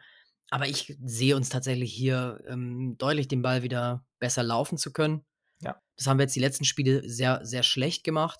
Aber 0.49 0.67
ich 0.67 0.97
sehe 1.03 1.35
uns 1.35 1.49
tatsächlich 1.49 1.93
hier 1.93 2.41
ähm, 2.47 2.97
deutlich 2.97 3.27
den 3.27 3.41
Ball 3.41 3.63
wieder 3.63 4.05
besser 4.19 4.43
laufen 4.43 4.77
zu 4.77 4.93
können. 4.93 5.25
Ja. 5.61 5.81
Das 5.97 6.07
haben 6.07 6.17
wir 6.17 6.23
jetzt 6.23 6.35
die 6.35 6.41
letzten 6.41 6.65
Spiele 6.65 7.07
sehr, 7.07 7.45
sehr 7.45 7.63
schlecht 7.63 8.03
gemacht. 8.03 8.39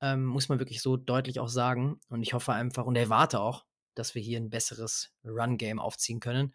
Ähm, 0.00 0.24
muss 0.24 0.48
man 0.48 0.58
wirklich 0.58 0.80
so 0.80 0.96
deutlich 0.96 1.40
auch 1.40 1.48
sagen. 1.48 2.00
Und 2.08 2.22
ich 2.22 2.34
hoffe 2.34 2.52
einfach 2.52 2.86
und 2.86 2.96
erwarte 2.96 3.40
auch, 3.40 3.64
dass 3.94 4.14
wir 4.14 4.22
hier 4.22 4.38
ein 4.38 4.50
besseres 4.50 5.12
Run-Game 5.24 5.78
aufziehen 5.78 6.20
können. 6.20 6.54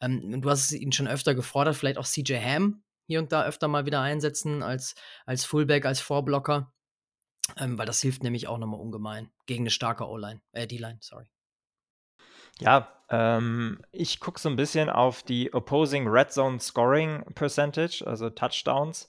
Ähm, 0.00 0.40
du 0.40 0.50
hast 0.50 0.72
ihn 0.72 0.92
schon 0.92 1.08
öfter 1.08 1.34
gefordert, 1.34 1.76
vielleicht 1.76 1.98
auch 1.98 2.06
CJ 2.06 2.34
Ham 2.36 2.84
hier 3.06 3.20
und 3.20 3.32
da 3.32 3.44
öfter 3.44 3.68
mal 3.68 3.86
wieder 3.86 4.00
einsetzen 4.00 4.62
als, 4.62 4.94
als 5.24 5.44
Fullback, 5.44 5.86
als 5.86 6.00
Vorblocker. 6.00 6.72
Ähm, 7.56 7.78
weil 7.78 7.86
das 7.86 8.00
hilft 8.00 8.22
nämlich 8.22 8.48
auch 8.48 8.58
nochmal 8.58 8.80
ungemein 8.80 9.30
gegen 9.46 9.62
eine 9.62 9.70
starke 9.70 10.08
O-Line, 10.08 10.40
äh, 10.52 10.66
D-Line, 10.66 10.98
sorry. 11.00 11.30
Ja, 12.60 12.92
ähm, 13.10 13.80
ich 13.92 14.20
gucke 14.20 14.40
so 14.40 14.48
ein 14.48 14.56
bisschen 14.56 14.90
auf 14.90 15.22
die 15.22 15.52
Opposing 15.52 16.08
Red 16.08 16.32
Zone 16.32 16.58
Scoring 16.58 17.24
Percentage, 17.34 18.04
also 18.06 18.30
Touchdowns. 18.30 19.08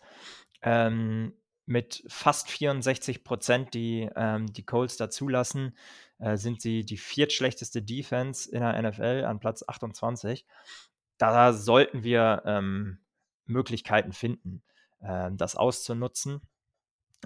Ähm, 0.62 1.34
mit 1.66 2.04
fast 2.08 2.50
64 2.50 3.24
Prozent, 3.24 3.74
die 3.74 4.10
ähm, 4.16 4.48
die 4.48 4.66
Colts 4.66 4.98
da 4.98 5.10
zulassen, 5.10 5.78
äh, 6.20 6.38
sind 6.38 6.62
sie 6.62 6.86
die 6.86 6.98
viertschlechteste 6.98 7.82
Defense 7.82 8.50
in 8.50 8.62
der 8.62 8.82
NFL 8.82 9.26
an 9.26 9.40
Platz 9.40 9.64
28. 9.68 10.46
Da 11.18 11.54
sollten 11.54 12.04
wir 12.04 12.44
ähm, 12.46 13.00
Möglichkeiten 13.46 14.14
finden, 14.14 14.64
äh, 15.02 15.30
das 15.34 15.56
auszunutzen. 15.56 16.42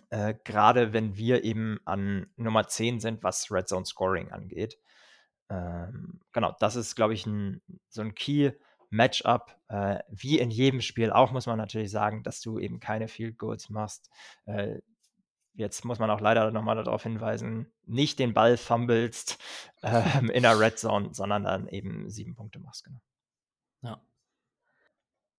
Äh, 0.09 0.33
Gerade 0.43 0.93
wenn 0.93 1.15
wir 1.17 1.43
eben 1.43 1.79
an 1.85 2.27
Nummer 2.35 2.67
10 2.67 2.99
sind, 2.99 3.23
was 3.23 3.51
Red 3.51 3.67
Zone 3.67 3.85
Scoring 3.85 4.31
angeht. 4.31 4.79
Ähm, 5.51 6.21
genau, 6.31 6.55
das 6.59 6.77
ist, 6.77 6.95
glaube 6.95 7.13
ich, 7.13 7.25
ein, 7.25 7.61
so 7.89 8.01
ein 8.01 8.15
Key 8.15 8.51
Matchup, 8.89 9.57
äh, 9.67 9.99
wie 10.09 10.39
in 10.39 10.49
jedem 10.49 10.81
Spiel 10.81 11.11
auch, 11.11 11.31
muss 11.31 11.45
man 11.45 11.57
natürlich 11.57 11.91
sagen, 11.91 12.23
dass 12.23 12.39
du 12.39 12.57
eben 12.57 12.79
keine 12.79 13.09
Field 13.09 13.37
Goals 13.37 13.69
machst. 13.69 14.09
Äh, 14.45 14.79
jetzt 15.53 15.83
muss 15.83 15.99
man 15.99 16.09
auch 16.09 16.21
leider 16.21 16.51
nochmal 16.51 16.77
darauf 16.77 17.03
hinweisen, 17.03 17.71
nicht 17.85 18.17
den 18.19 18.33
Ball 18.33 18.55
fummelst 18.55 19.39
äh, 19.81 20.25
in 20.31 20.43
der 20.43 20.57
Red 20.57 20.79
Zone, 20.79 21.09
sondern 21.13 21.43
dann 21.43 21.67
eben 21.67 22.09
sieben 22.09 22.35
Punkte 22.35 22.59
machst. 22.59 22.85
Genau. 22.85 22.99
Ja. 23.83 23.99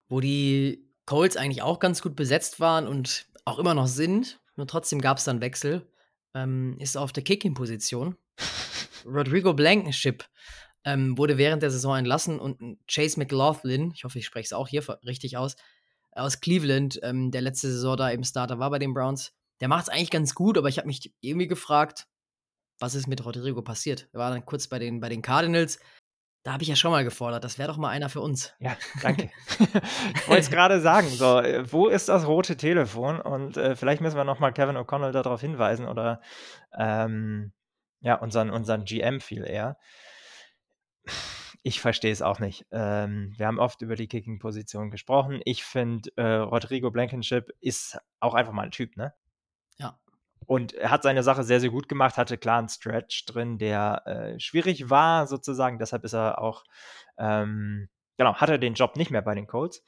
wo 0.09 0.21
die 0.21 0.91
Colts 1.07 1.37
eigentlich 1.37 1.63
auch 1.63 1.79
ganz 1.79 2.03
gut 2.03 2.17
besetzt 2.17 2.59
waren 2.59 2.89
und 2.89 3.29
auch 3.45 3.59
immer 3.59 3.75
noch 3.75 3.87
sind, 3.87 4.41
nur 4.57 4.67
trotzdem 4.67 5.01
gab 5.01 5.19
es 5.19 5.25
dann 5.25 5.41
Wechsel, 5.41 5.89
ähm, 6.35 6.77
ist 6.79 6.97
auf 6.97 7.13
der 7.13 7.23
Kicking-Position. 7.23 8.17
Rodrigo 9.07 9.55
Blankenship 9.55 10.25
ähm, 10.85 11.17
wurde 11.17 11.39
während 11.39 11.63
der 11.63 11.71
Saison 11.71 11.97
entlassen 11.97 12.39
und 12.41 12.79
Chase 12.89 13.19
McLaughlin, 13.19 13.93
ich 13.95 14.05
hoffe, 14.05 14.19
ich 14.19 14.27
spreche 14.27 14.47
es 14.47 14.53
auch 14.53 14.69
hier 14.69 14.83
richtig 15.07 15.37
aus, 15.37 15.57
aus 16.13 16.41
Cleveland, 16.41 16.99
ähm, 17.03 17.31
der 17.31 17.41
letzte 17.41 17.71
Saison 17.71 17.97
da 17.97 18.11
eben 18.11 18.25
Starter 18.25 18.59
war 18.59 18.71
bei 18.71 18.79
den 18.79 18.95
Browns, 18.95 19.33
der 19.61 19.69
macht 19.69 19.85
es 19.85 19.89
eigentlich 19.89 20.11
ganz 20.11 20.35
gut, 20.35 20.59
aber 20.59 20.69
ich 20.69 20.79
habe 20.79 20.89
mich 20.89 21.15
irgendwie 21.21 21.47
gefragt, 21.47 22.07
was 22.81 22.95
ist 22.95 23.07
mit 23.07 23.25
Rodrigo 23.25 23.63
passiert? 23.63 24.09
Er 24.13 24.19
war 24.19 24.31
dann 24.31 24.45
kurz 24.45 24.67
bei 24.67 24.79
den, 24.79 25.01
bei 25.01 25.09
den 25.09 25.23
Cardinals. 25.23 25.79
Da 26.45 26.53
habe 26.53 26.65
ich 26.65 26.69
ja 26.69 26.75
schon 26.75 26.91
mal 26.91 27.05
gefordert, 27.05 27.45
das 27.45 27.57
wäre 27.57 27.69
doch 27.69 27.77
mal 27.77 27.91
einer 27.91 28.09
für 28.09 28.21
uns. 28.21 28.53
Ja, 28.59 28.77
danke. 29.01 29.31
ich 30.17 30.29
wollte 30.29 30.43
es 30.43 30.51
gerade 30.51 30.81
sagen, 30.81 31.07
so, 31.07 31.39
äh, 31.39 31.71
wo 31.73 31.87
ist 31.87 32.09
das 32.09 32.27
rote 32.27 32.57
Telefon? 32.57 33.21
Und 33.21 33.57
äh, 33.57 33.77
vielleicht 33.77 34.01
müssen 34.01 34.17
wir 34.17 34.25
nochmal 34.25 34.53
Kevin 34.53 34.77
O'Connell 34.77 35.13
darauf 35.13 35.41
hinweisen 35.41 35.87
oder 35.87 36.21
ähm, 36.77 37.53
ja, 38.03 38.17
unseren, 38.17 38.51
unseren 38.51 38.85
GM 38.85 39.21
viel 39.21 39.45
eher. 39.45 39.79
Ich 41.63 41.81
verstehe 41.81 42.13
es 42.13 42.23
auch 42.23 42.41
nicht. 42.41 42.67
Ähm, 42.73 43.35
wir 43.37 43.47
haben 43.47 43.61
oft 43.61 43.83
über 43.83 43.95
die 43.95 44.09
Kicking-Position 44.09 44.91
gesprochen. 44.91 45.41
Ich 45.45 45.65
finde, 45.65 46.11
äh, 46.17 46.39
Rodrigo 46.39 46.91
Blankenship 46.91 47.51
ist 47.61 47.99
auch 48.19 48.35
einfach 48.35 48.53
mal 48.53 48.65
ein 48.65 48.73
Typ, 48.73 48.97
ne? 48.97 49.15
Ja. 49.79 49.99
Und 50.47 50.75
er 50.75 50.91
hat 50.91 51.05
seine 51.05 51.23
Sache 51.23 51.45
sehr, 51.45 51.61
sehr 51.61 51.71
gut 51.71 51.89
gemacht, 51.89 52.17
hatte 52.17 52.37
klar 52.37 52.59
einen 52.59 52.69
Stretch 52.69 53.25
drin, 53.27 53.59
der 53.59 54.03
äh, 54.07 54.41
schwierig 54.41 54.91
war, 54.91 55.29
sozusagen. 55.29 55.79
Deshalb 55.79 56.03
ist 56.03 56.15
er 56.15 56.41
auch, 56.41 56.65
ähm, 57.17 57.89
genau, 58.17 58.35
hat 58.35 58.51
er 58.51 58.59
den 58.59 58.75
Job 58.75 58.97
nicht 58.97 59.13
mehr 59.13 59.23
bei 59.23 59.37
den 59.37 59.47
Colts. 59.47 59.85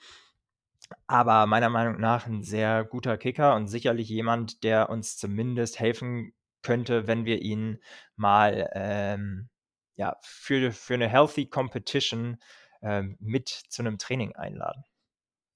Aber 1.09 1.47
meiner 1.47 1.71
Meinung 1.71 2.01
nach 2.01 2.27
ein 2.27 2.45
sehr 2.45 2.85
guter 2.85 3.17
Kicker 3.17 3.57
und 3.57 3.67
sicherlich 3.67 4.09
jemand, 4.09 4.63
der 4.63 4.91
uns 4.91 5.17
zumindest 5.17 5.81
helfen 5.81 6.35
könnte, 6.65 7.07
wenn 7.07 7.25
wir 7.25 7.41
ihn 7.41 7.79
mal 8.17 8.69
ähm, 8.75 9.49
ja, 9.95 10.17
für, 10.23 10.73
für 10.73 10.95
eine 10.95 11.09
healthy 11.09 11.47
Competition 11.47 12.39
ähm, 12.83 13.17
mit 13.21 13.49
zu 13.49 13.83
einem 13.83 13.99
Training 13.99 14.35
einladen. 14.35 14.85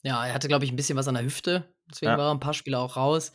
Ja, 0.02 0.24
er 0.24 0.34
hatte, 0.34 0.48
glaube 0.48 0.64
ich, 0.64 0.70
ein 0.70 0.76
bisschen 0.76 0.96
was 0.96 1.08
an 1.08 1.14
der 1.14 1.24
Hüfte. 1.24 1.74
Deswegen 1.90 2.12
ja. 2.12 2.18
waren 2.18 2.36
ein 2.36 2.40
paar 2.40 2.54
Spiele 2.54 2.78
auch 2.78 2.96
raus. 2.96 3.32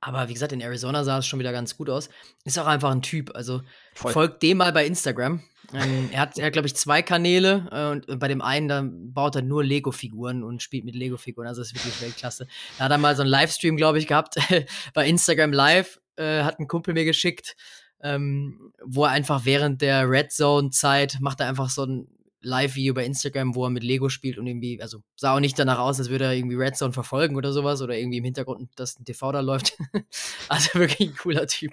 Aber 0.00 0.28
wie 0.28 0.34
gesagt, 0.34 0.52
in 0.52 0.60
Arizona 0.60 1.02
sah 1.02 1.18
es 1.18 1.26
schon 1.26 1.38
wieder 1.38 1.52
ganz 1.52 1.78
gut 1.78 1.88
aus. 1.88 2.10
Ist 2.44 2.58
auch 2.58 2.66
einfach 2.66 2.90
ein 2.90 3.00
Typ. 3.00 3.34
Also 3.34 3.62
Voll. 3.94 4.12
folgt 4.12 4.42
dem 4.42 4.58
mal 4.58 4.72
bei 4.72 4.84
Instagram. 4.84 5.42
Ähm, 5.72 6.10
er 6.12 6.20
hat, 6.20 6.36
er 6.36 6.46
hat 6.46 6.52
glaube 6.52 6.68
ich, 6.68 6.76
zwei 6.76 7.00
Kanäle 7.00 7.68
äh, 7.72 8.10
und 8.10 8.18
bei 8.18 8.28
dem 8.28 8.42
einen, 8.42 8.68
da 8.68 8.84
baut 8.86 9.34
er 9.36 9.40
nur 9.40 9.64
Lego-Figuren 9.64 10.42
und 10.42 10.62
spielt 10.62 10.84
mit 10.84 10.94
Lego-Figuren. 10.94 11.46
Also 11.46 11.62
das 11.62 11.68
ist 11.68 11.74
wirklich 11.76 12.02
Weltklasse. 12.02 12.46
Da 12.76 12.84
hat 12.84 12.90
er 12.90 12.98
mal 12.98 13.16
so 13.16 13.22
einen 13.22 13.30
Livestream, 13.30 13.78
glaube 13.78 13.98
ich, 13.98 14.06
gehabt 14.06 14.34
bei 14.94 15.08
Instagram 15.08 15.52
Live. 15.52 16.00
Äh, 16.16 16.42
hat 16.42 16.58
ein 16.58 16.68
Kumpel 16.68 16.94
mir 16.94 17.04
geschickt, 17.04 17.56
ähm, 18.02 18.72
wo 18.84 19.04
er 19.04 19.10
einfach 19.10 19.44
während 19.44 19.82
der 19.82 20.08
Red 20.08 20.32
Zone-Zeit 20.32 21.18
macht 21.20 21.40
er 21.40 21.48
einfach 21.48 21.70
so 21.70 21.84
ein 21.84 22.08
Live-Video 22.44 22.94
bei 22.94 23.04
Instagram, 23.04 23.54
wo 23.54 23.64
er 23.64 23.70
mit 23.70 23.82
Lego 23.82 24.08
spielt 24.08 24.38
und 24.38 24.46
irgendwie, 24.46 24.80
also 24.80 25.02
sah 25.16 25.34
auch 25.34 25.40
nicht 25.40 25.58
danach 25.58 25.78
aus, 25.78 25.98
als 25.98 26.10
würde 26.10 26.26
er 26.26 26.34
irgendwie 26.34 26.56
Redstone 26.56 26.92
verfolgen 26.92 27.36
oder 27.36 27.52
sowas 27.52 27.80
oder 27.82 27.96
irgendwie 27.96 28.18
im 28.18 28.24
Hintergrund, 28.24 28.70
dass 28.76 28.98
ein 28.98 29.04
TV 29.04 29.32
da 29.32 29.40
läuft. 29.40 29.76
also 30.48 30.78
wirklich 30.78 31.10
ein 31.10 31.16
cooler 31.16 31.46
Typ. 31.46 31.72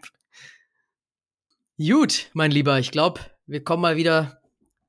Gut, 1.78 2.30
mein 2.34 2.52
Lieber, 2.52 2.80
ich 2.80 2.92
glaube, 2.92 3.22
wir 3.46 3.64
kommen 3.64 3.82
mal 3.82 3.98
wieder 3.98 4.42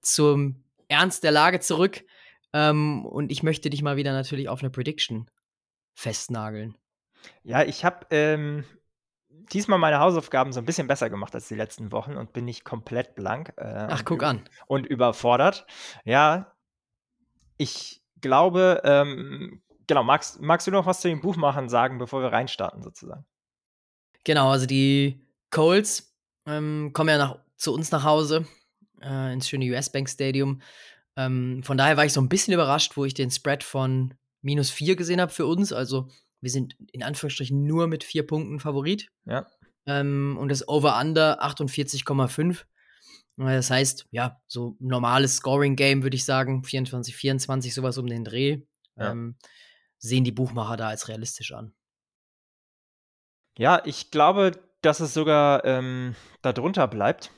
zum 0.03 0.63
Ernst 0.89 1.25
der 1.25 1.33
Lage 1.33 1.61
zurück. 1.61 2.05
Ähm, 2.53 3.05
und 3.07 3.33
ich 3.33 3.43
möchte 3.43 3.71
dich 3.71 3.83
mal 3.83 3.97
wieder 3.97 4.13
natürlich 4.13 4.49
auf 4.49 4.61
eine 4.61 4.71
Prediction 4.71 5.31
festnageln. 5.95 6.77
Ja, 7.45 7.63
ich 7.63 7.85
habe 7.85 8.07
ähm, 8.11 8.65
diesmal 9.53 9.79
meine 9.79 10.01
Hausaufgaben 10.01 10.53
so 10.53 10.61
ein 10.61 10.67
bisschen 10.67 10.87
besser 10.87 11.11
gemacht 11.11 11.35
als 11.35 11.49
die 11.49 11.55
letzten 11.55 11.93
Wochen 11.93 12.17
und 12.17 12.33
bin 12.33 12.45
nicht 12.45 12.65
komplett 12.65 13.15
blank. 13.15 13.53
Äh, 13.57 13.87
Ach, 13.91 14.05
guck 14.05 14.23
an. 14.23 14.43
Und 14.67 14.87
überfordert. 14.87 15.67
Ja, 16.05 16.55
ich 17.57 18.03
glaube, 18.21 18.83
ähm, 18.85 19.63
genau, 19.87 20.05
magst, 20.05 20.41
magst 20.41 20.67
du 20.67 20.71
noch 20.71 20.87
was 20.87 21.01
zu 21.01 21.09
den 21.09 21.21
Buchmachern 21.21 21.69
sagen, 21.69 21.99
bevor 21.99 22.23
wir 22.23 22.33
reinstarten, 22.33 22.83
sozusagen? 22.83 23.25
Genau, 24.25 24.51
also 24.51 24.67
die 24.67 25.27
Colts 25.51 26.15
ähm, 26.47 26.93
kommen 26.93 27.11
ja 27.11 27.19
nach, 27.19 27.39
zu 27.57 27.75
uns 27.75 27.91
nach 27.91 28.05
Hause 28.05 28.47
äh, 29.01 29.33
ins 29.33 29.49
schöne 29.49 29.67
US 29.67 29.91
Bank 29.91 30.09
Stadium. 30.09 30.63
Ähm, 31.17 31.63
von 31.63 31.77
daher 31.77 31.97
war 31.97 32.05
ich 32.05 32.13
so 32.13 32.21
ein 32.21 32.29
bisschen 32.29 32.55
überrascht, 32.55 32.97
wo 32.97 33.05
ich 33.05 33.15
den 33.15 33.31
Spread 33.31 33.63
von 33.63 34.15
minus 34.41 34.71
4 34.71 34.97
gesehen 34.97 35.21
habe 35.21 35.33
für 35.33 35.47
uns. 35.47 35.73
Also 35.73 36.09
wir 36.43 36.51
sind 36.51 36.77
in 36.93 37.03
Anführungsstrichen 37.03 37.65
nur 37.65 37.87
mit 37.87 38.05
vier 38.05 38.27
Punkten 38.27 38.61
Favorit. 38.61 39.09
Ja. 39.25 39.47
Ähm, 39.87 40.37
und 40.39 40.51
das 40.51 40.69
Over-Under 40.69 41.43
48,5. 41.43 42.65
Das 43.37 43.71
heißt, 43.71 44.07
ja, 44.11 44.41
so 44.47 44.77
normales 44.79 45.37
Scoring-Game 45.37 46.03
würde 46.03 46.17
ich 46.17 46.25
sagen, 46.25 46.65
24, 46.65 47.17
24, 47.17 47.73
sowas 47.73 47.97
um 47.97 48.07
den 48.07 48.25
Dreh. 48.25 48.61
Ja. 48.97 49.13
Ähm, 49.13 49.37
sehen 49.99 50.25
die 50.25 50.33
Buchmacher 50.33 50.77
da 50.77 50.89
als 50.89 51.09
realistisch 51.09 51.53
an. 51.53 51.73
Ja, 53.57 53.83
ich 53.85 54.11
glaube, 54.11 54.53
dass 54.83 55.01
es 55.01 55.15
sogar 55.15 55.65
ähm, 55.65 56.15
darunter 56.43 56.89
bleibt. 56.89 57.31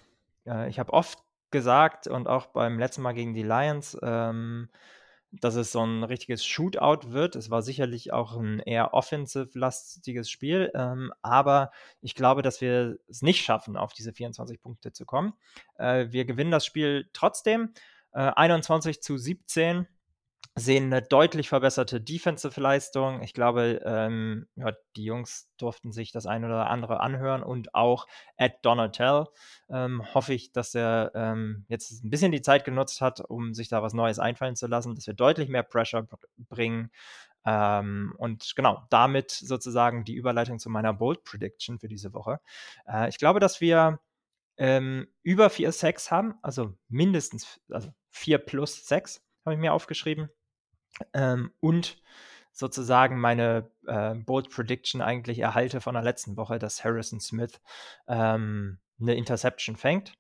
Äh, 0.47 0.69
ich 0.69 0.79
habe 0.79 0.93
oft 0.93 1.19
gesagt 1.51 2.07
und 2.09 2.27
auch 2.27 2.47
beim 2.47 2.79
letzten 2.79 3.03
Mal 3.03 3.13
gegen 3.13 3.35
die 3.35 3.43
Lions, 3.43 3.97
ähm, 4.03 4.69
dass 5.41 5.55
es 5.55 5.73
so 5.73 5.85
ein 5.85 6.05
richtiges 6.05 6.45
Shootout 6.45 7.13
wird. 7.13 7.37
Es 7.37 7.51
war 7.51 7.63
sicherlich 7.63 8.13
auch 8.13 8.37
ein 8.37 8.61
eher 8.61 8.95
offensive-lastiges 8.95 10.31
Spiel, 10.31 10.71
ähm, 10.75 11.13
aber 11.23 11.71
ich 12.01 12.15
glaube, 12.15 12.43
dass 12.43 12.61
wir 12.61 12.99
es 13.09 13.23
nicht 13.23 13.45
schaffen, 13.45 13.77
auf 13.77 13.93
diese 13.93 14.13
24 14.13 14.61
Punkte 14.61 14.93
zu 14.93 15.05
kommen. 15.07 15.35
Äh, 15.77 16.07
wir 16.11 16.25
gewinnen 16.25 16.51
das 16.51 16.67
Spiel 16.67 17.09
trotzdem. 17.13 17.73
Äh, 18.13 18.31
21 18.37 19.03
zu 19.03 19.19
17 19.19 19.87
sehen 20.57 20.93
eine 20.93 21.03
deutlich 21.03 21.49
verbesserte 21.49 22.01
Defensive-Leistung. 22.01 23.23
Ich 23.23 23.35
glaube, 23.35 23.81
ähm, 23.85 24.47
ja, 24.55 24.73
die 24.97 25.05
Jungs 25.05 25.51
durften 25.59 25.93
sich 25.93 26.13
das 26.13 26.27
eine 26.27 26.47
oder 26.47 26.71
andere 26.71 27.01
anhören 27.01 27.43
und 27.43 27.75
auch 27.75 28.07
Ed 28.37 28.55
Donatel 28.63 29.27
ähm, 29.69 30.03
hoffe 30.15 30.35
ich, 30.35 30.53
dass 30.53 30.75
er 30.75 31.11
ähm, 31.15 31.65
jetzt 31.69 32.05
ein 32.05 32.11
bisschen 32.11 32.31
die 32.31 32.43
Zeit 32.43 32.65
genutzt 32.65 33.01
hat, 33.01 33.21
um 33.21 33.53
sich 33.55 33.69
da 33.69 33.83
was 33.83 33.95
Neues 33.95 34.19
einfallen 34.19 34.57
zu 34.57 34.67
lassen, 34.67 34.95
dass 34.95 35.07
wir 35.07 35.15
deutlich 35.15 35.49
mehr 35.49 35.65
Pressure 35.65 36.07
bringen. 36.37 36.91
Ähm, 37.45 38.15
und 38.19 38.55
genau, 38.57 38.87
damit 38.91 39.31
sozusagen 39.31 40.05
die 40.05 40.15
Überleitung 40.15 40.59
zu 40.59 40.71
meiner 40.71 40.95
Bold 40.95 41.25
Prediction 41.25 41.79
für 41.79 41.89
diese 41.89 42.13
Woche. 42.15 42.41
Äh, 42.87 43.09
ich 43.09 43.19
glaube, 43.19 43.41
dass 43.41 43.61
wir 43.61 43.99
ähm, 44.57 45.09
über 45.23 45.51
4 45.51 45.73
6 45.73 46.11
haben, 46.11 46.35
also 46.43 46.75
mindestens, 46.89 47.61
also 47.71 47.91
4 48.13 48.39
plus 48.39 48.87
6 48.87 49.24
habe 49.45 49.55
ich 49.55 49.61
mir 49.61 49.73
aufgeschrieben. 49.73 50.31
Ähm, 51.13 51.53
und 51.61 52.03
sozusagen 52.53 53.19
meine 53.19 53.71
äh, 53.87 54.15
Bold 54.15 54.51
Prediction 54.51 55.03
eigentlich 55.03 55.41
erhalte 55.41 55.81
von 55.81 55.95
der 55.95 56.05
letzten 56.05 56.37
Woche, 56.37 56.59
dass 56.59 56.85
Harrison 56.85 57.21
Smith 57.21 57.61
ähm, 58.07 58.79
eine 59.01 59.15
Interception 59.17 59.77
fängt. 59.77 60.15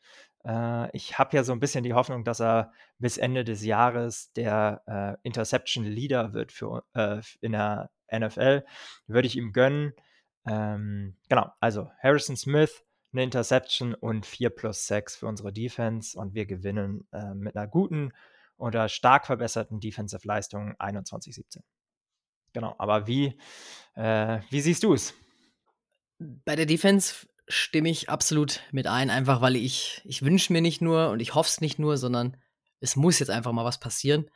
Äh, 0.45 0.95
ich 0.97 1.19
habe 1.19 1.37
ja 1.37 1.45
so 1.45 1.53
ein 1.53 1.61
bisschen 1.61 1.85
die 1.85 1.95
Hoffnung, 1.95 2.25
dass 2.25 2.41
er 2.41 2.73
bis 2.99 3.19
Ende 3.19 3.45
des 3.45 3.65
Jahres 3.65 4.33
der 4.33 4.83
äh, 4.87 5.27
Interception 5.27 5.85
Leader 5.85 6.33
wird 6.33 6.53
für, 6.53 6.85
äh, 6.95 7.21
in 7.41 7.53
der 7.53 7.91
NFL. 8.13 8.65
Würde 9.07 9.27
ich 9.27 9.37
ihm 9.37 9.53
gönnen. 9.53 9.93
Ähm, 10.47 11.17
genau, 11.29 11.51
also 11.61 11.91
Harrison 12.03 12.37
Smith, 12.37 12.85
eine 13.13 13.23
Interception 13.23 13.95
und 13.95 14.27
4 14.27 14.51
plus 14.51 14.87
6 14.89 15.17
für 15.17 15.27
unsere 15.27 15.53
Defense 15.53 16.19
und 16.19 16.35
wir 16.35 16.47
gewinnen 16.47 17.07
äh, 17.13 17.33
mit 17.35 17.57
einer 17.57 17.69
guten 17.69 18.13
oder 18.57 18.89
stark 18.89 19.27
verbesserten 19.27 19.81
Defensive-Leistungen 19.81 20.75
21-17. 20.77 21.61
Genau, 22.53 22.75
aber 22.79 23.07
wie, 23.07 23.39
äh, 23.95 24.41
wie 24.51 24.61
siehst 24.61 24.85
du 24.85 24.95
es? 24.95 25.15
Bei 26.19 26.55
der 26.55 26.67
Defense 26.67 27.27
stimme 27.49 27.91
ich 27.91 28.09
absolut 28.09 28.63
mit 28.71 28.87
ein, 28.87 29.11
einfach 29.11 29.41
weil 29.41 29.57
ich, 29.57 30.01
ich 30.05 30.23
wünsche 30.23 30.53
mir 30.53 30.63
nicht 30.63 30.81
nur 30.81 31.11
und 31.11 31.21
ich 31.21 31.35
hoffe 31.35 31.49
es 31.49 31.61
nicht 31.61 31.79
nur, 31.79 31.97
sondern 31.99 32.37
es 32.81 32.97
muss 32.97 33.19
jetzt 33.19 33.31
einfach 33.31 33.53
mal 33.53 33.65
was 33.65 33.81
passieren. 33.81 34.31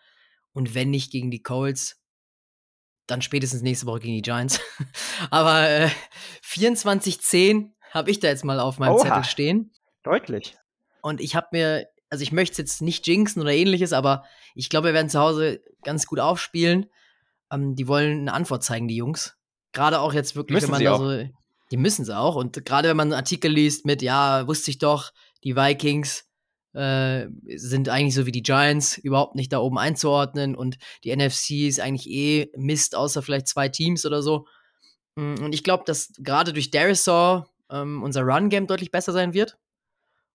Und 0.53 0.75
wenn 0.75 0.91
nicht 0.91 1.13
gegen 1.13 1.31
die 1.31 1.43
Colts, 1.43 2.03
dann 3.07 3.23
spätestens 3.23 3.63
nächste 3.63 3.87
Woche 3.87 4.01
gegen 4.01 4.15
die 4.15 4.23
Giants. 4.23 4.61
Aber 5.31 5.69
äh, 5.69 5.89
24-10 6.45 7.73
habe 7.91 8.11
ich 8.11 8.21
da 8.21 8.29
jetzt 8.29 8.45
mal 8.45 8.61
auf 8.61 8.79
meinem 8.79 8.95
Oha, 8.95 9.03
Zettel 9.03 9.25
stehen. 9.25 9.73
Deutlich. 10.03 10.57
Und 11.01 11.21
ich 11.21 11.37
habe 11.37 11.49
mir 11.53 11.89
also 12.11 12.23
ich 12.23 12.33
möchte 12.33 12.63
jetzt 12.63 12.83
nicht 12.83 13.07
jinxen 13.07 13.43
oder 13.43 13.53
ähnliches, 13.53 13.93
aber 13.93 14.25
ich 14.55 14.71
glaube, 14.71 14.89
wir 14.89 14.95
werden 14.95 15.11
zu 15.11 15.21
Hause 15.21 15.63
ganz 15.83 16.07
gut 16.07 16.21
aufspielen. 16.21 16.87
Ähm, 17.53 17.75
die 17.75 17.89
wollen 17.89 18.21
eine 18.21 18.33
Antwort 18.33 18.65
zeigen, 18.65 18.89
die 18.89 18.97
Jungs. 18.97 19.37
Gerade 19.73 20.01
auch 20.01 20.13
jetzt 20.13 20.37
wirklich, 20.37 20.57
müssen 20.57 20.73
wenn 20.73 20.85
man 20.85 20.85
da 20.85 20.99
so. 20.99 21.33
Die 21.71 21.77
müssen 21.77 22.05
sie 22.05 22.17
auch. 22.17 22.35
Und 22.35 22.65
gerade 22.65 22.89
wenn 22.89 22.97
man 22.97 23.09
einen 23.09 23.21
Artikel 23.21 23.53
liest 23.53 23.85
mit, 23.85 24.01
ja, 24.01 24.47
wusste 24.47 24.71
ich 24.71 24.79
doch, 24.79 25.13
die 25.45 25.55
Vikings 25.55 26.25
äh, 26.73 27.27
sind 27.57 27.89
eigentlich 27.89 28.15
so 28.15 28.25
wie 28.25 28.33
die 28.33 28.43
Giants 28.43 28.97
überhaupt 28.97 29.35
nicht 29.35 29.53
da 29.53 29.59
oben 29.59 29.79
einzuordnen 29.79 30.55
und 30.55 30.79
die 31.05 31.15
NFC 31.15 31.67
ist 31.67 31.81
eigentlich 31.81 32.09
eh 32.09 32.51
Mist, 32.57 32.95
außer 32.95 33.23
vielleicht 33.23 33.49
zwei 33.49 33.69
Teams 33.69 34.07
oder 34.07 34.23
so. 34.23 34.47
Mm, 35.17 35.35
und 35.43 35.55
ich 35.55 35.65
glaube, 35.65 35.85
dass 35.87 36.13
gerade 36.19 36.53
durch 36.53 36.71
Darisaw 36.71 37.45
ähm, 37.71 38.03
unser 38.03 38.23
Run-Game 38.23 38.67
deutlich 38.67 38.91
besser 38.91 39.13
sein 39.13 39.35
wird. 39.35 39.59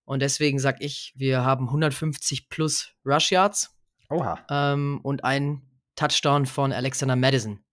Und 0.04 0.20
deswegen 0.20 0.58
sag 0.58 0.80
ich, 0.80 1.12
wir 1.16 1.44
haben 1.44 1.66
150 1.68 2.48
plus 2.48 2.92
Rush 3.04 3.32
Yards. 3.32 3.74
Oha. 4.10 4.44
Ähm, 4.50 5.00
und 5.02 5.24
ein 5.24 5.62
Touchdown 5.96 6.46
von 6.46 6.72
Alexander 6.72 7.16
Madison, 7.16 7.64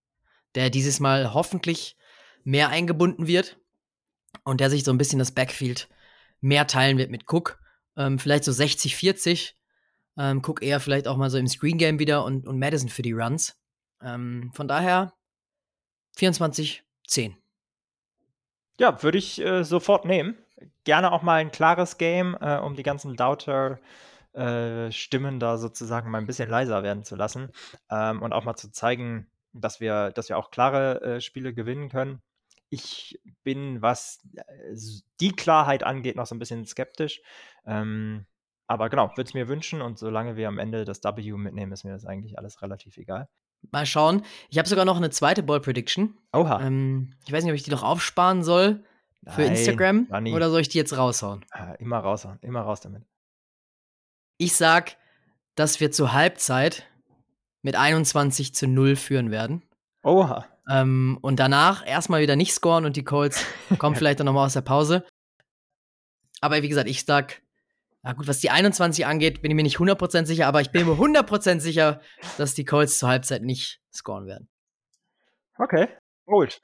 der 0.56 0.70
dieses 0.70 1.00
Mal 1.00 1.34
hoffentlich 1.34 1.98
mehr 2.44 2.70
eingebunden 2.70 3.28
wird 3.28 3.60
und 4.44 4.62
der 4.62 4.70
sich 4.70 4.84
so 4.84 4.92
ein 4.92 4.98
bisschen 4.98 5.20
das 5.20 5.34
Backfield 5.34 5.90
mehr 6.40 6.68
teilen 6.68 6.98
wird 6.98 7.12
mit 7.12 7.32
Cook. 7.32 7.60
Ähm, 7.98 8.20
vielleicht 8.20 8.44
so 8.44 8.52
60, 8.52 8.96
40. 8.96 9.58
Ähm, 10.18 10.42
Cook 10.46 10.62
eher 10.62 10.80
vielleicht 10.80 11.08
auch 11.08 11.18
mal 11.18 11.30
so 11.30 11.38
im 11.38 11.48
Screen 11.48 11.78
Game 11.78 12.00
wieder 12.00 12.24
und, 12.26 12.48
und 12.48 12.60
Madison 12.60 12.90
für 12.90 13.02
die 13.02 13.14
Runs. 13.14 13.58
Ähm, 14.02 14.52
von 14.54 14.68
daher 14.68 15.14
24, 16.18 16.84
10. 17.08 17.38
Ja, 18.80 19.02
würde 19.04 19.18
ich 19.18 19.40
äh, 19.42 19.64
sofort 19.64 20.06
nehmen. 20.06 20.38
Gerne 20.84 21.12
auch 21.12 21.22
mal 21.22 21.36
ein 21.36 21.52
klares 21.52 21.98
Game, 21.98 22.36
äh, 22.42 22.58
um 22.58 22.76
die 22.76 22.84
ganzen 22.84 23.16
Doubter-Stimmen 23.16 25.36
äh, 25.36 25.40
da 25.40 25.58
sozusagen 25.58 26.10
mal 26.10 26.18
ein 26.18 26.28
bisschen 26.28 26.50
leiser 26.50 26.84
werden 26.84 27.04
zu 27.04 27.16
lassen 27.16 27.52
ähm, 27.90 28.22
und 28.22 28.34
auch 28.34 28.44
mal 28.44 28.56
zu 28.56 28.72
zeigen, 28.72 29.28
dass 29.54 29.80
wir, 29.80 30.12
dass 30.12 30.30
wir 30.30 30.38
auch 30.38 30.52
klare 30.52 31.02
äh, 31.02 31.22
Spiele 31.22 31.54
gewinnen 31.54 31.90
können. 31.90 32.22
Ich 32.70 33.20
bin, 33.44 33.82
was 33.82 34.20
äh, 34.36 34.44
die 35.20 35.34
Klarheit 35.34 35.84
angeht, 35.84 36.16
noch 36.16 36.26
so 36.26 36.34
ein 36.34 36.40
bisschen 36.40 36.66
skeptisch. 36.66 37.22
Ähm, 37.66 38.26
aber 38.68 38.90
genau, 38.90 39.10
würde 39.10 39.28
es 39.28 39.34
mir 39.34 39.50
wünschen 39.50 39.82
und 39.82 40.00
solange 40.00 40.38
wir 40.38 40.48
am 40.48 40.58
Ende 40.58 40.86
das 40.86 41.04
W 41.04 41.34
mitnehmen, 41.34 41.74
ist 41.74 41.84
mir 41.84 41.92
das 41.92 42.06
eigentlich 42.06 42.40
alles 42.40 42.62
relativ 42.62 42.96
egal. 42.98 43.28
Mal 43.70 43.86
schauen. 43.86 44.24
Ich 44.50 44.58
habe 44.58 44.68
sogar 44.68 44.86
noch 44.86 44.98
eine 44.98 45.12
zweite 45.12 45.44
Ball 45.44 45.60
Prediction. 45.60 46.18
Oha. 46.34 46.66
Ähm, 46.66 47.14
ich 47.26 47.34
weiß 47.34 47.44
nicht, 47.44 47.52
ob 47.52 47.56
ich 47.56 47.64
die 47.64 47.72
noch 47.72 47.84
aufsparen 47.84 48.44
soll 48.44 48.84
für 49.28 49.42
Nein, 49.42 49.52
Instagram 49.52 50.08
Bunny. 50.08 50.34
oder 50.34 50.50
soll 50.50 50.62
ich 50.62 50.70
die 50.70 50.78
jetzt 50.78 50.98
raushauen? 50.98 51.46
Ah, 51.52 51.74
immer 51.74 52.00
raushauen, 52.00 52.40
immer 52.42 52.62
raus 52.62 52.82
damit. 52.82 53.04
Ich 54.38 54.56
sag, 54.56 54.98
dass 55.56 55.80
wir 55.80 55.92
zur 55.92 56.14
Halbzeit 56.14 56.88
mit 57.62 57.76
21 57.76 58.56
zu 58.56 58.68
0 58.68 58.96
führen 58.96 59.30
werden. 59.30 59.62
Oha. 60.04 60.48
Ähm, 60.70 61.20
und 61.22 61.40
danach 61.40 61.86
erstmal 61.86 62.22
wieder 62.22 62.36
nicht 62.36 62.54
scoren 62.54 62.86
und 62.86 62.96
die 62.96 63.04
Colts 63.04 63.46
kommen 63.78 63.96
vielleicht 63.96 64.20
dann 64.20 64.26
nochmal 64.26 64.46
aus 64.46 64.54
der 64.54 64.62
Pause. 64.62 65.06
Aber 66.40 66.64
wie 66.64 66.70
gesagt, 66.70 66.90
ich 66.90 67.06
sag, 67.06 67.42
na 68.02 68.14
gut, 68.14 68.28
was 68.28 68.40
die 68.40 68.50
21 68.50 69.06
angeht, 69.06 69.44
bin 69.44 69.52
ich 69.52 69.56
mir 69.56 69.64
nicht 69.64 69.78
100% 69.78 70.26
sicher, 70.26 70.48
aber 70.48 70.62
ich 70.62 70.72
bin 70.72 70.88
mir 70.88 70.94
100% 70.94 71.60
sicher, 71.60 72.02
dass 72.40 72.56
die 72.56 72.66
Colts 72.66 72.98
zur 72.98 73.10
Halbzeit 73.10 73.44
nicht 73.44 73.80
scoren 73.94 74.26
werden. 74.26 74.50
Okay, 75.58 75.88
bold. 76.26 76.64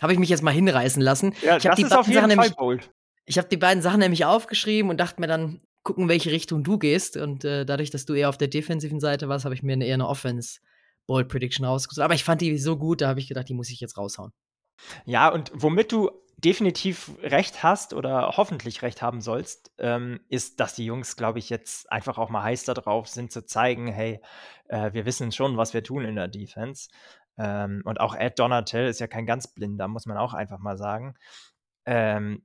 Habe 0.00 0.12
ich 0.12 0.18
mich 0.18 0.28
jetzt 0.28 0.42
mal 0.42 0.52
hinreißen 0.52 1.02
lassen. 1.02 1.34
Ja, 1.42 1.56
ich 1.56 1.66
habe 1.66 1.76
die 1.76 1.84
beiden 1.84 2.12
Sachen 2.12 2.28
nämlich, 2.28 2.56
bold. 2.56 2.90
ich 3.26 3.38
habe 3.38 3.48
die 3.48 3.56
beiden 3.56 3.82
Sachen 3.82 4.00
nämlich 4.00 4.24
aufgeschrieben 4.24 4.90
und 4.90 4.98
dachte 4.98 5.20
mir 5.20 5.26
dann, 5.26 5.60
gucken, 5.84 6.08
welche 6.08 6.32
Richtung 6.32 6.64
du 6.64 6.78
gehst. 6.78 7.16
Und 7.16 7.44
äh, 7.44 7.64
dadurch, 7.64 7.90
dass 7.90 8.06
du 8.06 8.14
eher 8.14 8.28
auf 8.28 8.38
der 8.38 8.48
defensiven 8.48 8.98
Seite 8.98 9.28
warst, 9.28 9.44
habe 9.44 9.54
ich 9.54 9.62
mir 9.62 9.74
eine, 9.74 9.86
eher 9.86 9.94
eine 9.94 10.08
Offense 10.08 10.60
Bold 11.06 11.28
Prediction 11.28 11.64
rausgesucht. 11.64 12.04
Aber 12.04 12.14
ich 12.14 12.24
fand 12.24 12.40
die 12.40 12.58
so 12.58 12.76
gut, 12.76 13.02
da 13.02 13.08
habe 13.08 13.20
ich 13.20 13.28
gedacht, 13.28 13.48
die 13.48 13.54
muss 13.54 13.70
ich 13.70 13.80
jetzt 13.80 13.96
raushauen. 13.96 14.32
Ja, 15.04 15.28
und 15.28 15.52
womit 15.54 15.92
du 15.92 16.10
definitiv 16.36 17.12
recht 17.22 17.62
hast 17.62 17.94
oder 17.94 18.32
hoffentlich 18.36 18.82
recht 18.82 19.02
haben 19.02 19.20
sollst, 19.20 19.72
ähm, 19.78 20.20
ist, 20.28 20.58
dass 20.60 20.74
die 20.74 20.84
Jungs, 20.84 21.16
glaube 21.16 21.38
ich, 21.38 21.48
jetzt 21.48 21.90
einfach 21.92 22.18
auch 22.18 22.28
mal 22.28 22.42
heiß 22.42 22.64
darauf 22.64 23.08
sind 23.08 23.30
zu 23.30 23.46
zeigen, 23.46 23.86
hey, 23.86 24.20
äh, 24.68 24.92
wir 24.92 25.06
wissen 25.06 25.32
schon, 25.32 25.56
was 25.56 25.74
wir 25.74 25.84
tun 25.84 26.04
in 26.04 26.16
der 26.16 26.28
Defense. 26.28 26.88
Ähm, 27.38 27.82
und 27.84 28.00
auch 28.00 28.14
Ed 28.14 28.38
Donatel 28.38 28.86
ist 28.88 29.00
ja 29.00 29.06
kein 29.06 29.26
ganz 29.26 29.48
blinder, 29.48 29.88
muss 29.88 30.06
man 30.06 30.16
auch 30.16 30.34
einfach 30.34 30.58
mal 30.58 30.76
sagen. 30.76 31.14
Ähm, 31.86 32.42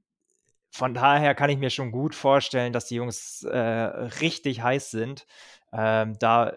von 0.71 0.93
daher 0.93 1.35
kann 1.35 1.49
ich 1.49 1.57
mir 1.57 1.69
schon 1.69 1.91
gut 1.91 2.13
vorstellen, 2.15 2.73
dass 2.73 2.85
die 2.85 2.95
Jungs 2.95 3.43
äh, 3.43 3.57
richtig 3.57 4.61
heiß 4.61 4.91
sind, 4.91 5.25
ähm, 5.73 6.17
da 6.19 6.53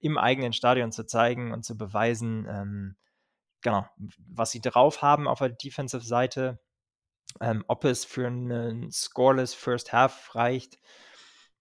im 0.00 0.18
eigenen 0.18 0.52
Stadion 0.52 0.92
zu 0.92 1.04
zeigen 1.04 1.52
und 1.52 1.64
zu 1.64 1.76
beweisen, 1.76 2.46
ähm, 2.48 2.96
genau, 3.62 3.86
was 4.28 4.52
sie 4.52 4.60
drauf 4.60 5.02
haben 5.02 5.26
auf 5.26 5.38
der 5.40 5.48
Defensive-Seite. 5.50 6.60
Ähm, 7.40 7.64
ob 7.66 7.84
es 7.84 8.04
für 8.04 8.28
einen 8.28 8.90
scoreless 8.90 9.52
First 9.52 9.92
Half 9.92 10.34
reicht, 10.34 10.78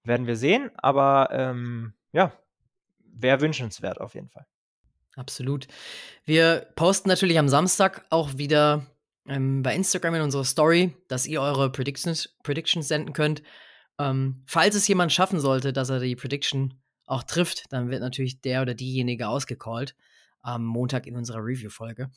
werden 0.04 0.28
wir 0.28 0.38
sehen. 0.38 0.72
Aber 0.78 1.30
ähm, 1.32 1.96
ja, 2.12 2.32
wäre 3.00 3.42
wünschenswert 3.42 4.00
auf 4.00 4.14
jeden 4.14 4.30
Fall. 4.30 4.46
Absolut. 5.16 5.68
Wir 6.26 6.68
posten 6.76 7.10
natürlich 7.10 7.40
am 7.40 7.48
Samstag 7.48 8.06
auch 8.10 8.38
wieder 8.38 8.86
ähm, 9.28 9.64
bei 9.64 9.74
Instagram 9.74 10.16
in 10.16 10.22
unserer 10.22 10.44
Story, 10.44 10.96
dass 11.08 11.26
ihr 11.26 11.42
eure 11.42 11.72
Predictions, 11.72 12.36
Predictions 12.44 12.88
senden 12.88 13.14
könnt. 13.14 13.42
Ähm, 13.98 14.44
falls 14.46 14.76
es 14.76 14.88
jemand 14.88 15.14
schaffen 15.14 15.40
sollte, 15.40 15.72
dass 15.72 15.90
er 15.90 16.00
die 16.00 16.16
Prediction 16.16 16.74
auch 17.06 17.24
trifft, 17.24 17.72
dann 17.72 17.90
wird 17.90 18.02
natürlich 18.02 18.42
der 18.42 18.62
oder 18.62 18.74
diejenige 18.74 19.28
ausgecallt 19.28 19.96
am 20.42 20.66
Montag 20.66 21.08
in 21.08 21.16
unserer 21.16 21.40
Review-Folge. 21.40 22.12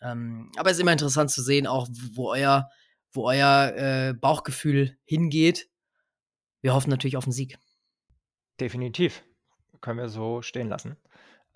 Ähm, 0.00 0.50
aber 0.56 0.70
es 0.70 0.76
ist 0.76 0.80
immer 0.80 0.92
interessant 0.92 1.30
zu 1.30 1.42
sehen, 1.42 1.66
auch 1.66 1.88
wo 2.12 2.30
euer, 2.30 2.70
wo 3.12 3.28
euer 3.28 3.72
äh, 3.76 4.14
Bauchgefühl 4.14 4.96
hingeht. 5.04 5.68
Wir 6.60 6.74
hoffen 6.74 6.90
natürlich 6.90 7.16
auf 7.16 7.24
einen 7.24 7.32
Sieg. 7.32 7.58
Definitiv. 8.60 9.24
Können 9.80 9.98
wir 9.98 10.08
so 10.08 10.40
stehen 10.40 10.68
lassen. 10.68 10.96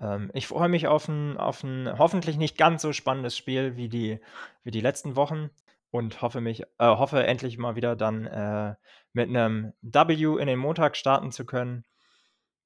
Ähm, 0.01 0.30
ich 0.34 0.46
freue 0.46 0.68
mich 0.68 0.86
auf 0.86 1.09
ein, 1.09 1.36
auf 1.36 1.62
ein 1.62 1.99
hoffentlich 1.99 2.36
nicht 2.36 2.57
ganz 2.59 2.82
so 2.82 2.92
spannendes 2.92 3.36
Spiel 3.36 3.76
wie 3.76 3.88
die, 3.88 4.20
wie 4.64 4.70
die 4.70 4.80
letzten 4.80 5.16
Wochen 5.16 5.51
und 5.90 6.22
hoffe 6.22 6.40
mich, 6.40 6.62
äh, 6.62 6.66
hoffe 6.78 7.24
endlich 7.26 7.59
mal 7.59 7.76
wieder 7.76 7.96
dann 7.96 8.26
äh, 8.26 8.74
mit 9.12 9.28
einem 9.28 9.72
W 9.82 10.40
in 10.40 10.46
den 10.46 10.59
Montag 10.59 10.96
starten 10.96 11.32
zu 11.32 11.44
können 11.46 11.84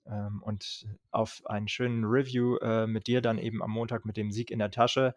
ähm, 0.06 0.42
und 0.42 0.86
auf 1.10 1.42
einen 1.46 1.68
schönen 1.68 2.04
Review 2.04 2.56
äh, 2.58 2.86
mit 2.86 3.06
dir 3.06 3.20
dann 3.22 3.38
eben 3.38 3.62
am 3.62 3.70
Montag 3.70 4.04
mit 4.04 4.16
dem 4.16 4.32
Sieg 4.32 4.50
in 4.50 4.58
der 4.58 4.70
Tasche. 4.70 5.14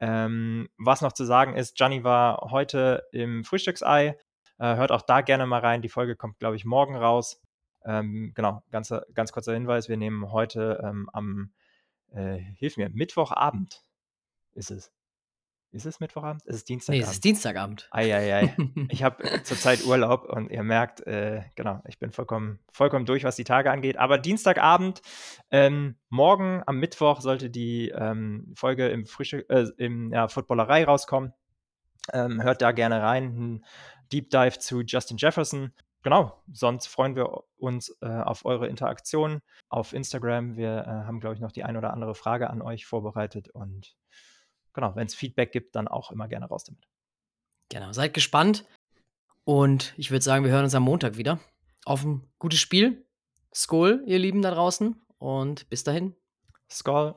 Ähm, 0.00 0.68
was 0.78 1.02
noch 1.02 1.12
zu 1.12 1.24
sagen 1.24 1.54
ist, 1.54 1.76
Gianni 1.76 2.04
war 2.04 2.50
heute 2.50 3.04
im 3.12 3.44
Frühstücksei. 3.44 4.18
Äh, 4.58 4.76
hört 4.76 4.92
auch 4.92 5.02
da 5.02 5.20
gerne 5.20 5.46
mal 5.46 5.60
rein. 5.60 5.82
Die 5.82 5.88
Folge 5.88 6.16
kommt, 6.16 6.38
glaube 6.38 6.56
ich, 6.56 6.64
morgen 6.64 6.96
raus. 6.96 7.40
Ähm, 7.84 8.32
genau, 8.34 8.62
ganz, 8.70 8.92
ganz 9.14 9.32
kurzer 9.32 9.54
Hinweis: 9.54 9.88
Wir 9.88 9.96
nehmen 9.96 10.32
heute 10.32 10.80
ähm, 10.84 11.08
am, 11.12 11.52
äh, 12.10 12.38
hilf 12.56 12.76
mir, 12.76 12.90
Mittwochabend 12.90 13.84
ist 14.54 14.70
es. 14.70 14.92
Ist 15.72 15.86
es 15.86 16.00
Mittwochabend? 16.00 16.44
Ist 16.44 16.56
es 16.56 16.64
Dienstagabend? 16.64 17.02
Nee, 17.02 17.08
es 17.08 17.14
ist 17.14 17.24
Dienstagabend. 17.24 17.88
Eieiei. 17.90 18.54
ich 18.90 19.02
habe 19.02 19.22
zurzeit 19.44 19.86
Urlaub 19.86 20.24
und 20.24 20.50
ihr 20.50 20.62
merkt, 20.62 21.00
äh, 21.06 21.44
genau, 21.54 21.80
ich 21.88 21.98
bin 21.98 22.12
vollkommen, 22.12 22.58
vollkommen 22.70 23.06
durch, 23.06 23.24
was 23.24 23.36
die 23.36 23.44
Tage 23.44 23.70
angeht. 23.70 23.96
Aber 23.96 24.18
Dienstagabend, 24.18 25.00
ähm, 25.50 25.96
morgen 26.10 26.62
am 26.66 26.78
Mittwoch 26.78 27.22
sollte 27.22 27.48
die 27.48 27.88
ähm, 27.88 28.52
Folge 28.54 28.88
im 28.88 29.06
Frühstück, 29.06 29.48
äh, 29.48 29.64
im 29.78 30.12
ja, 30.12 30.28
Footballerei 30.28 30.84
rauskommen. 30.84 31.32
Ähm, 32.12 32.42
hört 32.42 32.60
da 32.60 32.72
gerne 32.72 33.00
rein. 33.00 33.24
Ein 33.24 33.64
Deep 34.12 34.28
Dive 34.28 34.58
zu 34.58 34.82
Justin 34.82 35.16
Jefferson. 35.16 35.72
Genau, 36.02 36.42
sonst 36.52 36.88
freuen 36.88 37.14
wir 37.14 37.44
uns 37.56 37.96
äh, 38.00 38.08
auf 38.08 38.44
eure 38.44 38.66
Interaktion 38.66 39.40
auf 39.68 39.92
Instagram. 39.92 40.56
Wir 40.56 40.82
äh, 40.82 41.06
haben, 41.06 41.20
glaube 41.20 41.36
ich, 41.36 41.40
noch 41.40 41.52
die 41.52 41.62
ein 41.62 41.76
oder 41.76 41.92
andere 41.92 42.14
Frage 42.14 42.50
an 42.50 42.60
euch 42.60 42.86
vorbereitet 42.86 43.48
und 43.50 43.94
genau, 44.72 44.96
wenn 44.96 45.06
es 45.06 45.14
Feedback 45.14 45.52
gibt, 45.52 45.76
dann 45.76 45.88
auch 45.88 46.10
immer 46.10 46.28
gerne 46.28 46.46
raus 46.46 46.64
damit. 46.64 46.88
Genau, 47.68 47.92
seid 47.92 48.14
gespannt. 48.14 48.66
Und 49.44 49.94
ich 49.96 50.10
würde 50.10 50.22
sagen, 50.22 50.44
wir 50.44 50.52
hören 50.52 50.64
uns 50.64 50.74
am 50.74 50.82
Montag 50.82 51.16
wieder. 51.16 51.40
Auf 51.84 52.04
ein 52.04 52.28
gutes 52.38 52.60
Spiel. 52.60 53.06
Skol, 53.54 54.02
ihr 54.06 54.18
Lieben 54.18 54.42
da 54.42 54.50
draußen. 54.50 55.00
Und 55.18 55.68
bis 55.68 55.84
dahin. 55.84 56.14
Skol. 56.70 57.14